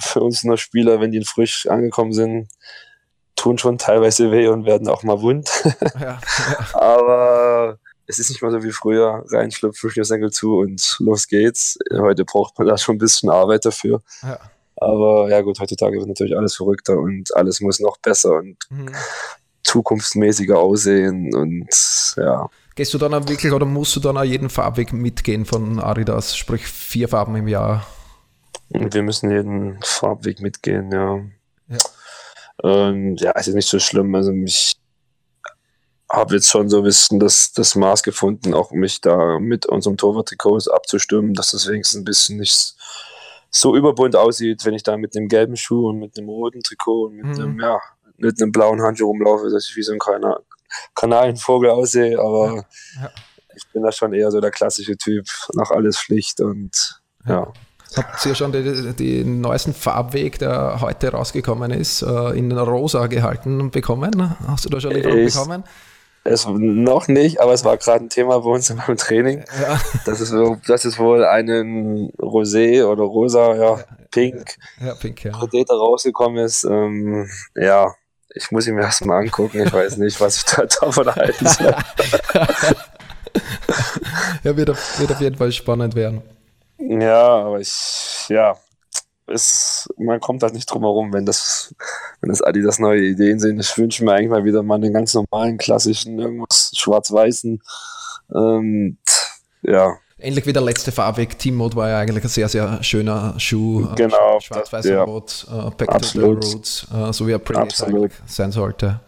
für 0.00 0.20
uns 0.20 0.44
nur 0.44 0.56
Spieler, 0.56 1.00
wenn 1.00 1.10
die 1.10 1.24
frisch 1.24 1.66
angekommen 1.66 2.12
sind, 2.12 2.48
tun 3.36 3.58
schon 3.58 3.78
teilweise 3.78 4.30
weh 4.30 4.48
und 4.48 4.64
werden 4.64 4.88
auch 4.88 5.02
mal 5.02 5.20
wund. 5.20 5.48
Ja, 5.64 6.00
ja. 6.00 6.20
Aber 6.74 7.78
es 8.06 8.18
ist 8.18 8.30
nicht 8.30 8.42
mehr 8.42 8.50
so 8.50 8.62
wie 8.62 8.72
früher. 8.72 9.24
Reinschlüpfen, 9.30 9.90
Schnürsenkel 9.90 10.30
zu 10.30 10.58
und 10.58 10.96
los 11.00 11.28
geht's. 11.28 11.78
Heute 11.92 12.24
braucht 12.24 12.58
man 12.58 12.68
da 12.68 12.78
schon 12.78 12.96
ein 12.96 12.98
bisschen 12.98 13.30
Arbeit 13.30 13.64
dafür. 13.64 14.00
Ja. 14.22 14.38
Aber 14.80 15.28
ja 15.30 15.40
gut, 15.40 15.58
heutzutage 15.60 15.98
wird 15.98 16.08
natürlich 16.08 16.36
alles 16.36 16.56
verrückter 16.56 16.96
und 16.98 17.34
alles 17.34 17.60
muss 17.60 17.80
noch 17.80 17.98
besser 17.98 18.36
und 18.36 18.56
mhm. 18.70 18.90
zukunftsmäßiger 19.64 20.58
aussehen 20.58 21.34
und 21.34 21.68
ja. 22.16 22.48
Gehst 22.74 22.94
du 22.94 22.98
dann 22.98 23.12
auch 23.14 23.28
wirklich 23.28 23.52
oder 23.52 23.66
musst 23.66 23.96
du 23.96 24.00
dann 24.00 24.16
auch 24.16 24.24
jeden 24.24 24.50
Farbweg 24.50 24.92
mitgehen 24.92 25.44
von 25.44 25.80
Adidas, 25.80 26.36
sprich 26.36 26.66
vier 26.66 27.08
Farben 27.08 27.34
im 27.34 27.48
Jahr? 27.48 27.86
Wir 28.70 29.02
müssen 29.02 29.30
jeden 29.30 29.80
Farbweg 29.82 30.40
mitgehen, 30.40 30.92
ja. 30.92 31.20
Ja, 31.68 31.78
und, 32.62 33.20
ja 33.20 33.32
ist 33.32 33.48
nicht 33.48 33.68
so 33.68 33.78
schlimm. 33.78 34.14
Also 34.14 34.32
ich 34.32 34.76
habe 36.10 36.36
jetzt 36.36 36.48
schon 36.48 36.68
so 36.68 36.78
ein 36.78 36.84
bisschen 36.84 37.18
das, 37.18 37.52
das 37.52 37.74
Maß 37.74 38.02
gefunden, 38.02 38.54
auch 38.54 38.70
mich 38.70 39.00
da 39.00 39.38
mit 39.38 39.66
unserem 39.66 39.96
Torwart-Trikot 39.96 40.70
abzustimmen, 40.70 41.34
dass 41.34 41.50
das 41.50 41.68
wenigstens 41.68 42.00
ein 42.00 42.04
bisschen 42.04 42.38
nicht 42.38 42.76
so 43.58 43.76
überbunt 43.76 44.16
aussieht, 44.16 44.64
wenn 44.64 44.74
ich 44.74 44.82
da 44.82 44.96
mit 44.96 45.16
einem 45.16 45.28
gelben 45.28 45.56
Schuh 45.56 45.88
und 45.88 45.98
mit 45.98 46.16
einem 46.18 46.28
roten 46.28 46.62
Trikot 46.62 47.06
und 47.06 47.16
mit 47.16 47.26
mhm. 47.26 47.42
einem, 47.42 47.60
ja, 47.60 47.80
mit 48.16 48.40
einem 48.40 48.52
blauen 48.52 48.80
Handschuh 48.82 49.06
rumlaufe, 49.06 49.48
dass 49.50 49.68
ich 49.68 49.76
wie 49.76 49.82
so 49.82 49.92
ein 49.92 49.98
Kanal 49.98 50.40
Kanarienvogel 50.94 51.70
aussehe, 51.70 52.18
aber 52.18 52.56
ja. 52.56 53.02
Ja. 53.02 53.10
ich 53.56 53.66
bin 53.72 53.82
da 53.82 53.90
schon 53.90 54.12
eher 54.12 54.30
so 54.30 54.40
der 54.40 54.50
klassische 54.50 54.98
Typ, 54.98 55.26
nach 55.54 55.70
alles 55.70 55.98
Pflicht 55.98 56.40
und 56.40 57.00
ja. 57.26 57.34
ja. 57.34 57.52
Habt 57.96 58.26
ihr 58.26 58.34
schon 58.34 58.52
den 58.52 58.94
die 58.96 59.24
neuesten 59.24 59.72
Farbweg, 59.72 60.38
der 60.38 60.82
heute 60.82 61.10
rausgekommen 61.10 61.70
ist, 61.70 62.02
äh, 62.02 62.38
in 62.38 62.52
rosa 62.52 63.06
gehalten 63.06 63.70
bekommen? 63.70 64.36
Hast 64.46 64.66
du 64.66 64.68
da 64.68 64.78
schon 64.78 64.92
Lieferung 64.92 65.24
bekommen? 65.24 65.64
Es 66.30 66.46
noch 66.46 67.08
nicht, 67.08 67.40
aber 67.40 67.54
es 67.54 67.64
war 67.64 67.76
gerade 67.78 68.04
ein 68.04 68.10
Thema 68.10 68.40
bei 68.40 68.50
uns 68.50 68.68
im 68.68 68.78
Training. 68.96 69.44
Ja. 69.60 69.80
Das, 70.04 70.20
ist, 70.20 70.34
das 70.66 70.84
ist 70.84 70.98
wohl 70.98 71.24
einen 71.24 72.10
Rosé 72.18 72.84
oder 72.84 73.02
rosa, 73.02 73.54
ja, 73.54 73.84
pink, 74.10 74.56
ja, 74.80 74.94
pink 74.94 75.24
ja. 75.24 75.32
Predator 75.32 75.78
rausgekommen 75.78 76.44
ist. 76.44 76.64
Ähm, 76.64 77.28
ja, 77.54 77.94
ich 78.34 78.50
muss 78.50 78.66
ihn 78.66 78.74
mir 78.74 78.82
erstmal 78.82 79.22
angucken. 79.22 79.62
Ich 79.64 79.72
weiß 79.72 79.96
nicht, 79.98 80.20
was 80.20 80.36
ich 80.38 80.44
da 80.44 80.64
davon 80.80 81.14
halten 81.14 81.46
soll. 81.46 81.74
ja, 84.44 84.56
wird 84.56 84.70
auf, 84.70 85.00
wird 85.00 85.12
auf 85.12 85.20
jeden 85.20 85.36
Fall 85.36 85.52
spannend 85.52 85.94
werden. 85.94 86.22
Ja, 86.78 87.44
aber 87.44 87.60
ich, 87.60 88.26
ja, 88.28 88.56
es, 89.28 89.88
man 89.96 90.20
kommt 90.20 90.42
halt 90.42 90.54
nicht 90.54 90.66
drum 90.66 90.82
herum, 90.82 91.12
wenn 91.12 91.26
das, 91.26 91.74
wenn 92.20 92.30
das 92.30 92.42
Adidas 92.42 92.78
neue 92.78 93.02
Ideen 93.02 93.38
sind. 93.38 93.60
Ich 93.60 93.76
wünsche 93.78 94.04
mir 94.04 94.12
eigentlich 94.12 94.30
mal 94.30 94.44
wieder 94.44 94.62
mal 94.62 94.76
einen 94.76 94.92
ganz 94.92 95.14
normalen, 95.14 95.58
klassischen, 95.58 96.18
irgendwas 96.18 96.72
schwarz-weißen. 96.74 97.62
Ähm, 98.34 98.98
ja. 99.62 99.96
Ähnlich 100.20 100.46
wie 100.46 100.52
der 100.52 100.62
letzte 100.62 100.90
Farbweg. 100.90 101.38
Team 101.38 101.54
Mode 101.54 101.76
war 101.76 101.88
ja 101.88 102.00
eigentlich 102.00 102.24
ein 102.24 102.28
sehr, 102.28 102.48
sehr 102.48 102.82
schöner 102.82 103.38
Schuh. 103.38 103.86
Äh, 103.92 103.94
genau. 103.94 104.40
Schwarz-weiß 104.40 104.86
ja. 104.86 105.04
Rot, 105.04 105.46
uh, 105.50 105.70
Back 105.70 105.90
Absolut. 105.90 106.42
to 106.42 106.46
the 106.46 106.54
Roots, 106.54 106.86
uh, 106.92 107.12
so 107.12 107.26
wie 107.26 107.32
er 107.32 107.38
Predator 107.38 108.08
sein 108.26 108.50
sollte. 108.50 109.00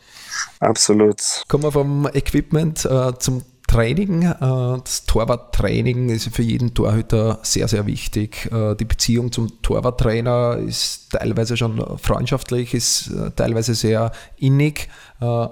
Absolut. 0.60 1.42
Kommen 1.48 1.64
wir 1.64 1.72
vom 1.72 2.08
Equipment 2.12 2.86
uh, 2.86 3.12
zum 3.12 3.42
Training, 3.70 4.22
äh, 4.22 4.34
das 4.40 5.04
Torwarttraining 5.06 6.08
ist 6.08 6.34
für 6.34 6.42
jeden 6.42 6.74
Torhüter 6.74 7.38
sehr, 7.42 7.68
sehr 7.68 7.86
wichtig. 7.86 8.50
Äh, 8.50 8.74
die 8.74 8.84
Beziehung 8.84 9.30
zum 9.30 9.62
Torwarttrainer 9.62 10.56
ist 10.56 11.12
teilweise 11.12 11.56
schon 11.56 11.80
freundschaftlich, 11.96 12.74
ist 12.74 13.12
äh, 13.12 13.30
teilweise 13.30 13.76
sehr 13.76 14.10
innig, 14.38 14.88
da 15.20 15.50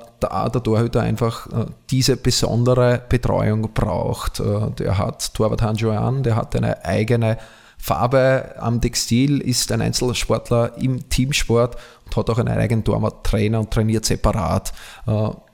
der 0.49 0.63
Torhüter 0.63 1.03
einfach 1.03 1.47
diese 1.91 2.17
besondere 2.17 3.03
Betreuung 3.07 3.75
braucht. 3.75 4.41
Der 4.79 4.97
hat 4.97 5.35
Torwarthandschuhe 5.35 5.99
an, 5.99 6.23
der 6.23 6.37
hat 6.37 6.57
eine 6.57 6.87
eigene 6.87 7.37
Farbe 7.79 8.55
am 8.59 8.81
Textil, 8.81 9.41
ist 9.41 9.73
ein 9.73 9.81
Einzelsportler 9.81 10.77
im 10.79 11.09
Teamsport 11.09 11.77
und 12.05 12.17
hat 12.17 12.31
auch 12.31 12.39
einen 12.39 12.59
eigenen 12.59 12.85
Torwarttrainer 12.85 13.61
und 13.61 13.71
trainiert 13.71 14.05
separat. 14.05 14.73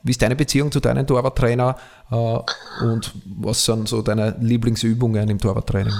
Wie 0.02 0.10
ist 0.10 0.20
deine 0.20 0.36
Beziehung 0.36 0.70
zu 0.70 0.80
deinem 0.80 1.06
Torwarttrainer 1.06 1.76
äh, 2.10 2.84
und 2.84 3.12
was 3.38 3.64
sind 3.64 3.88
so 3.88 4.02
deine 4.02 4.36
Lieblingsübungen 4.38 5.28
im 5.30 5.38
Torwarttraining? 5.38 5.94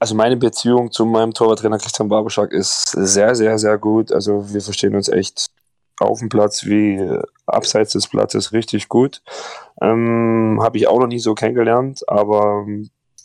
Also 0.00 0.14
meine 0.14 0.36
Beziehung 0.36 0.90
zu 0.90 1.04
meinem 1.04 1.32
Torwarttrainer 1.32 1.78
Christian 1.78 2.08
Barboschak 2.08 2.52
ist 2.52 2.90
sehr, 2.90 3.34
sehr, 3.34 3.58
sehr 3.58 3.78
gut. 3.78 4.10
Also 4.10 4.52
wir 4.52 4.62
verstehen 4.62 4.94
uns 4.94 5.08
echt 5.08 5.46
auf 6.00 6.18
dem 6.18 6.28
Platz 6.28 6.64
wie 6.64 6.98
abseits 7.46 7.92
des 7.92 8.08
Platzes 8.08 8.52
richtig 8.52 8.88
gut. 8.88 9.22
Ähm, 9.80 10.58
Habe 10.62 10.78
ich 10.78 10.88
auch 10.88 10.98
noch 10.98 11.06
nie 11.06 11.18
so 11.18 11.34
kennengelernt, 11.34 12.02
aber 12.08 12.66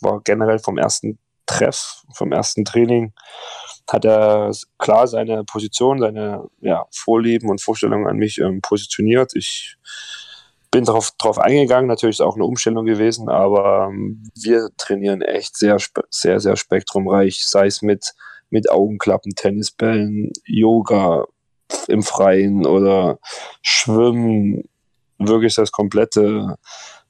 war 0.02 0.20
generell 0.22 0.58
vom 0.58 0.76
ersten 0.78 1.18
Treff, 1.46 2.02
vom 2.12 2.32
ersten 2.32 2.64
Training 2.64 3.12
hat 3.90 4.04
er 4.04 4.50
klar 4.78 5.06
seine 5.06 5.44
Position, 5.44 6.00
seine 6.00 6.44
ja, 6.60 6.86
Vorlieben 6.90 7.50
und 7.50 7.60
Vorstellungen 7.60 8.06
an 8.06 8.16
mich 8.16 8.38
ähm, 8.38 8.60
positioniert. 8.60 9.32
Ich 9.34 9.76
bin 10.70 10.84
darauf 10.84 11.12
drauf 11.12 11.38
eingegangen, 11.38 11.86
natürlich 11.86 12.16
ist 12.16 12.20
auch 12.20 12.34
eine 12.34 12.44
Umstellung 12.44 12.84
gewesen, 12.84 13.28
aber 13.28 13.88
ähm, 13.90 14.24
wir 14.34 14.68
trainieren 14.76 15.22
echt 15.22 15.56
sehr, 15.56 15.78
sehr, 16.10 16.40
sehr 16.40 16.56
spektrumreich, 16.56 17.46
sei 17.46 17.66
es 17.66 17.80
mit, 17.80 18.14
mit 18.50 18.70
Augenklappen, 18.70 19.34
Tennisbällen, 19.34 20.32
Yoga 20.44 21.24
im 21.88 22.02
Freien 22.02 22.66
oder 22.66 23.18
Schwimmen, 23.62 24.68
wirklich 25.18 25.54
das 25.54 25.72
komplette, 25.72 26.56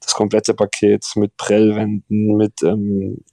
das 0.07 0.14
komplette 0.14 0.54
Paket 0.54 1.04
mit 1.16 1.36
Prellwänden, 1.36 2.36
mit 2.36 2.62
ähm, 2.62 3.24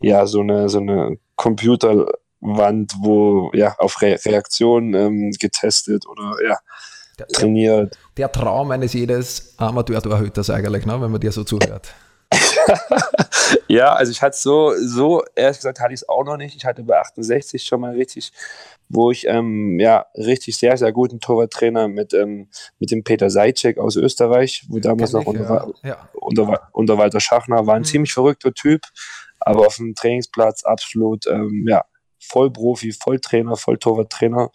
ja, 0.00 0.26
so 0.26 0.40
eine, 0.40 0.68
so 0.68 0.78
eine 0.78 1.16
Computer 1.36 2.06
Wand, 2.40 2.92
wo 3.00 3.50
ja 3.54 3.74
auf 3.78 4.00
Re 4.02 4.18
Reaktionen 4.24 4.94
ähm, 4.94 5.30
getestet 5.40 6.06
oder 6.06 6.34
ja 6.46 6.58
der, 7.18 7.26
trainiert. 7.28 7.98
Der, 8.16 8.30
Traum 8.30 8.70
eines 8.70 8.92
jedes 8.92 9.54
Amateur-Torhüters 9.56 10.50
eigentlich, 10.50 10.86
ne, 10.86 11.00
wenn 11.00 11.10
man 11.10 11.20
dir 11.20 11.32
so 11.32 11.44
zuhört. 11.44 11.94
ja, 13.68 13.92
also 13.92 14.10
ich 14.12 14.22
hatte 14.22 14.36
so, 14.36 14.72
so, 14.76 15.22
ehrlich 15.34 15.58
gesagt, 15.58 15.80
hatte 15.80 15.94
ich 15.94 16.02
es 16.02 16.08
auch 16.08 16.24
noch 16.24 16.36
nicht. 16.36 16.56
Ich 16.56 16.64
hatte 16.64 16.82
bei 16.82 16.98
68 16.98 17.62
schon 17.62 17.80
mal 17.80 17.94
richtig, 17.94 18.32
wo 18.88 19.10
ich 19.10 19.26
ähm, 19.26 19.78
ja 19.78 20.06
richtig 20.14 20.56
sehr, 20.58 20.76
sehr 20.76 20.92
guten 20.92 21.20
Torwarttrainer 21.20 21.88
mit, 21.88 22.14
ähm, 22.14 22.48
mit 22.78 22.90
dem 22.90 23.04
Peter 23.04 23.30
Seitschek 23.30 23.78
aus 23.78 23.96
Österreich, 23.96 24.64
wo 24.68 24.78
damals 24.78 25.12
noch 25.12 25.26
unter, 25.26 25.72
ja. 25.82 25.90
Ja. 25.90 26.08
Unter, 26.14 26.68
unter, 26.72 26.98
Walter 26.98 27.20
Schachner 27.20 27.66
war, 27.66 27.74
ein 27.74 27.82
mhm. 27.82 27.86
ziemlich 27.86 28.12
verrückter 28.12 28.52
Typ, 28.52 28.82
aber 29.40 29.66
auf 29.66 29.76
dem 29.76 29.94
Trainingsplatz 29.94 30.64
absolut 30.64 31.26
ähm, 31.26 31.66
ja, 31.68 31.84
Vollprofi, 32.20 32.92
Volltrainer, 32.92 33.56
Volltorwarttrainer 33.56 34.50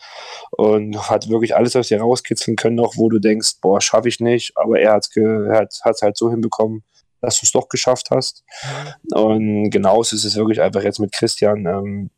und 0.52 1.10
hat 1.10 1.30
wirklich 1.30 1.56
alles 1.56 1.76
aus 1.76 1.88
dir 1.88 2.02
rauskitzeln 2.02 2.56
können, 2.56 2.76
noch 2.76 2.98
wo 2.98 3.10
du 3.10 3.20
denkst, 3.20 3.62
boah, 3.62 3.82
schaffe 3.82 4.10
ich 4.10 4.20
nicht, 4.20 4.54
aber 4.56 4.80
er 4.80 4.94
hat 4.94 5.08
es 5.16 6.02
halt 6.02 6.18
so 6.18 6.30
hinbekommen, 6.30 6.84
dass 7.24 7.40
du 7.40 7.46
es 7.46 7.52
doch 7.52 7.70
geschafft 7.70 8.12
hast. 8.12 8.44
Mhm. 8.64 9.18
Und 9.18 9.70
genauso 9.70 10.16
ist 10.16 10.26
es 10.26 10.36
wirklich 10.36 10.62
einfach 10.62 10.84
jetzt 10.84 11.00
mit 11.00 11.14
Christian. 11.14 11.66
Ähm, 11.66 12.10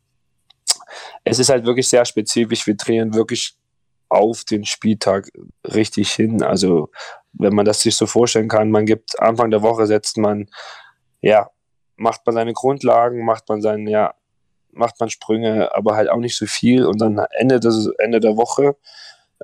es 1.22 1.38
ist 1.38 1.48
halt 1.48 1.64
wirklich 1.64 1.88
sehr 1.88 2.04
spezifisch. 2.04 2.66
Wir 2.66 2.76
trainieren 2.76 3.14
wirklich 3.14 3.56
auf 4.08 4.44
den 4.44 4.64
Spieltag 4.64 5.30
richtig 5.64 6.10
hin. 6.10 6.42
Also, 6.42 6.90
wenn 7.32 7.54
man 7.54 7.64
das 7.64 7.82
sich 7.82 7.94
so 7.94 8.06
vorstellen 8.06 8.48
kann, 8.48 8.70
man 8.72 8.84
gibt 8.84 9.18
Anfang 9.20 9.50
der 9.50 9.62
Woche 9.62 9.86
setzt 9.86 10.18
man, 10.18 10.48
ja, 11.20 11.50
macht 11.96 12.26
man 12.26 12.34
seine 12.34 12.52
Grundlagen, 12.52 13.24
macht 13.24 13.48
man 13.48 13.62
seine, 13.62 13.88
ja, 13.88 14.14
macht 14.72 14.98
man 14.98 15.08
Sprünge, 15.08 15.72
aber 15.74 15.94
halt 15.94 16.10
auch 16.10 16.18
nicht 16.18 16.36
so 16.36 16.46
viel. 16.46 16.84
Und 16.84 17.00
dann 17.00 17.24
Ende, 17.38 17.60
des, 17.60 17.88
Ende 17.98 18.18
der 18.18 18.36
Woche, 18.36 18.76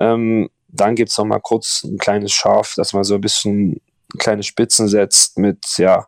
ähm, 0.00 0.50
dann 0.66 0.96
gibt 0.96 1.10
es 1.10 1.18
noch 1.18 1.24
mal 1.24 1.38
kurz 1.38 1.84
ein 1.84 1.98
kleines 1.98 2.32
Schaf, 2.32 2.74
dass 2.76 2.92
man 2.92 3.04
so 3.04 3.14
ein 3.14 3.20
bisschen 3.20 3.80
kleine 4.18 4.42
Spitzen 4.42 4.88
setzt 4.88 5.38
mit, 5.38 5.78
ja, 5.78 6.06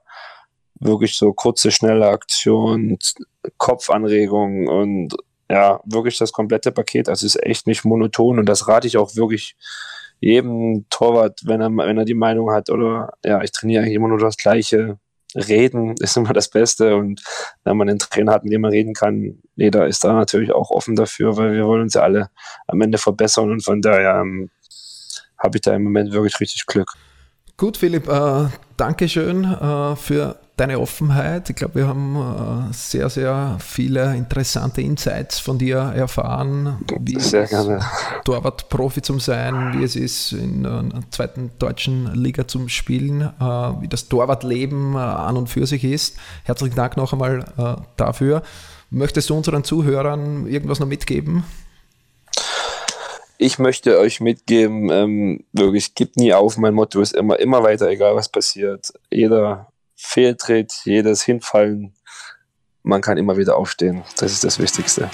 wirklich 0.81 1.17
so 1.17 1.33
kurze, 1.33 1.71
schnelle 1.71 2.09
Aktionen, 2.09 2.99
Kopfanregungen 3.59 4.69
und 4.69 5.15
ja, 5.51 5.81
wirklich 5.85 6.19
das 6.19 6.33
komplette 6.33 6.73
Paket. 6.73 7.09
Also 7.09 7.27
ist 7.27 7.43
echt 7.43 7.67
nicht 7.67 7.85
monoton 7.85 8.39
und 8.39 8.47
das 8.47 8.69
rate 8.69 8.87
ich 8.87 8.97
auch 8.97 9.15
wirklich 9.17 9.57
jedem 10.21 10.87
Torwart, 10.91 11.41
wenn 11.45 11.61
er, 11.61 11.71
wenn 11.71 11.99
er 11.99 12.05
die 12.05 12.15
Meinung 12.15 12.51
hat 12.53 12.71
oder 12.71 13.13
ja, 13.25 13.43
ich 13.43 13.53
trainiere 13.53 13.83
eigentlich 13.83 13.97
immer 13.97 14.09
nur 14.09 14.19
das 14.19 14.37
Gleiche. 14.37 14.99
Reden 15.35 15.95
ist 16.01 16.17
immer 16.17 16.33
das 16.33 16.49
Beste 16.49 16.97
und 16.97 17.23
wenn 17.65 17.77
man 17.77 17.89
einen 17.89 17.99
Trainer 17.99 18.33
hat, 18.33 18.45
mit 18.45 18.53
dem 18.53 18.63
man 18.63 18.71
reden 18.71 18.95
kann, 18.95 19.43
jeder 19.57 19.87
ist 19.87 20.05
da 20.05 20.13
natürlich 20.13 20.53
auch 20.53 20.71
offen 20.71 20.97
dafür, 20.97 21.37
weil 21.37 21.53
wir 21.53 21.67
wollen 21.67 21.83
uns 21.83 21.95
ja 21.95 22.03
alle 22.03 22.31
am 22.67 22.81
Ende 22.81 22.99
verbessern 22.99 23.51
und 23.51 23.65
von 23.65 23.83
daher 23.83 24.21
ähm, 24.21 24.51
habe 25.39 25.59
ich 25.59 25.63
da 25.63 25.75
im 25.75 25.85
Moment 25.85 26.13
wirklich 26.13 26.41
richtig 26.41 26.67
Glück. 26.67 26.93
Gut, 27.57 27.77
Philipp, 27.77 28.09
äh, 28.09 28.47
danke 28.77 29.09
schön 29.09 29.45
äh, 29.45 29.95
für 29.95 30.37
deine 30.57 30.81
Offenheit. 30.81 31.51
Ich 31.51 31.57
glaube, 31.57 31.77
wir 31.77 31.87
haben 31.87 32.17
äh, 32.17 32.73
sehr, 32.73 33.09
sehr 33.09 33.57
viele 33.61 34.17
interessante 34.17 34.81
Insights 34.81 35.39
von 35.39 35.59
dir 35.59 35.77
erfahren, 35.77 36.79
wie 37.01 37.19
sehr 37.21 37.47
gerne. 37.47 37.81
Torwart-Profi 38.25 39.03
zu 39.03 39.21
sein, 39.21 39.79
wie 39.79 39.85
es 39.85 39.95
ist, 39.95 40.33
in 40.33 40.65
der 40.65 40.85
zweiten 41.11 41.53
deutschen 41.61 42.13
Liga 42.15 42.49
zu 42.49 42.69
spielen, 42.69 43.21
äh, 43.21 43.45
wie 43.45 43.89
das 43.89 44.09
Torwartleben 44.09 44.95
äh, 44.95 44.99
an 44.99 45.37
und 45.37 45.49
für 45.49 45.67
sich 45.67 45.85
ist. 45.85 46.17
Herzlichen 46.43 46.75
Dank 46.75 46.97
noch 46.97 47.13
einmal 47.13 47.45
äh, 47.57 47.81
dafür. 47.97 48.43
Möchtest 48.91 49.31
du 49.31 49.37
unseren 49.37 49.63
Zuhörern 49.63 50.47
irgendwas 50.47 50.81
noch 50.81 50.89
mitgeben? 50.89 51.45
Ich 53.39 53.59
möchte 53.59 53.99
euch 53.99 54.21
mitgeben, 54.21 54.91
ähm, 54.91 55.45
wirklich, 55.53 55.95
gibt 55.95 56.17
nie 56.17 56.33
auf. 56.33 56.57
Mein 56.57 56.75
Motto 56.75 57.01
ist 57.01 57.15
immer, 57.15 57.39
immer 57.39 57.63
weiter, 57.63 57.89
egal 57.89 58.15
was 58.15 58.29
passiert. 58.29 58.93
Jeder 59.11 59.69
Fehltritt, 59.97 60.73
jedes 60.85 61.23
Hinfallen, 61.23 61.95
man 62.83 63.01
kann 63.01 63.17
immer 63.17 63.37
wieder 63.37 63.57
aufstehen. 63.57 64.03
Das 64.19 64.33
ist 64.33 64.45
das 64.45 64.59
Wichtigste. 64.59 65.11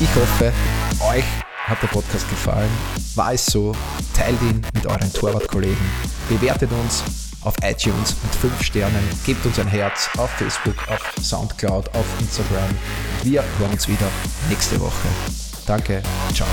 Ich 0.00 0.16
hoffe, 0.16 0.52
euch 1.14 1.24
hat 1.66 1.82
der 1.82 1.88
Podcast 1.88 2.28
gefallen. 2.28 2.70
War 3.14 3.34
es 3.34 3.46
so, 3.46 3.72
teilt 4.14 4.40
ihn 4.42 4.62
mit 4.74 4.86
euren 4.86 5.12
Torwartkollegen, 5.12 5.86
bewertet 6.28 6.70
uns 6.72 7.31
auf 7.44 7.54
iTunes 7.62 8.16
mit 8.22 8.34
5 8.34 8.62
Sternen. 8.62 9.08
Gebt 9.24 9.44
uns 9.46 9.58
ein 9.58 9.68
Herz 9.68 10.08
auf 10.16 10.30
Facebook, 10.30 10.76
auf 10.88 11.12
Soundcloud, 11.22 11.88
auf 11.94 12.06
Instagram. 12.20 12.70
Wir 13.22 13.42
hören 13.58 13.72
uns 13.72 13.88
wieder 13.88 14.08
nächste 14.48 14.80
Woche. 14.80 15.08
Danke, 15.66 16.02
ciao. 16.32 16.48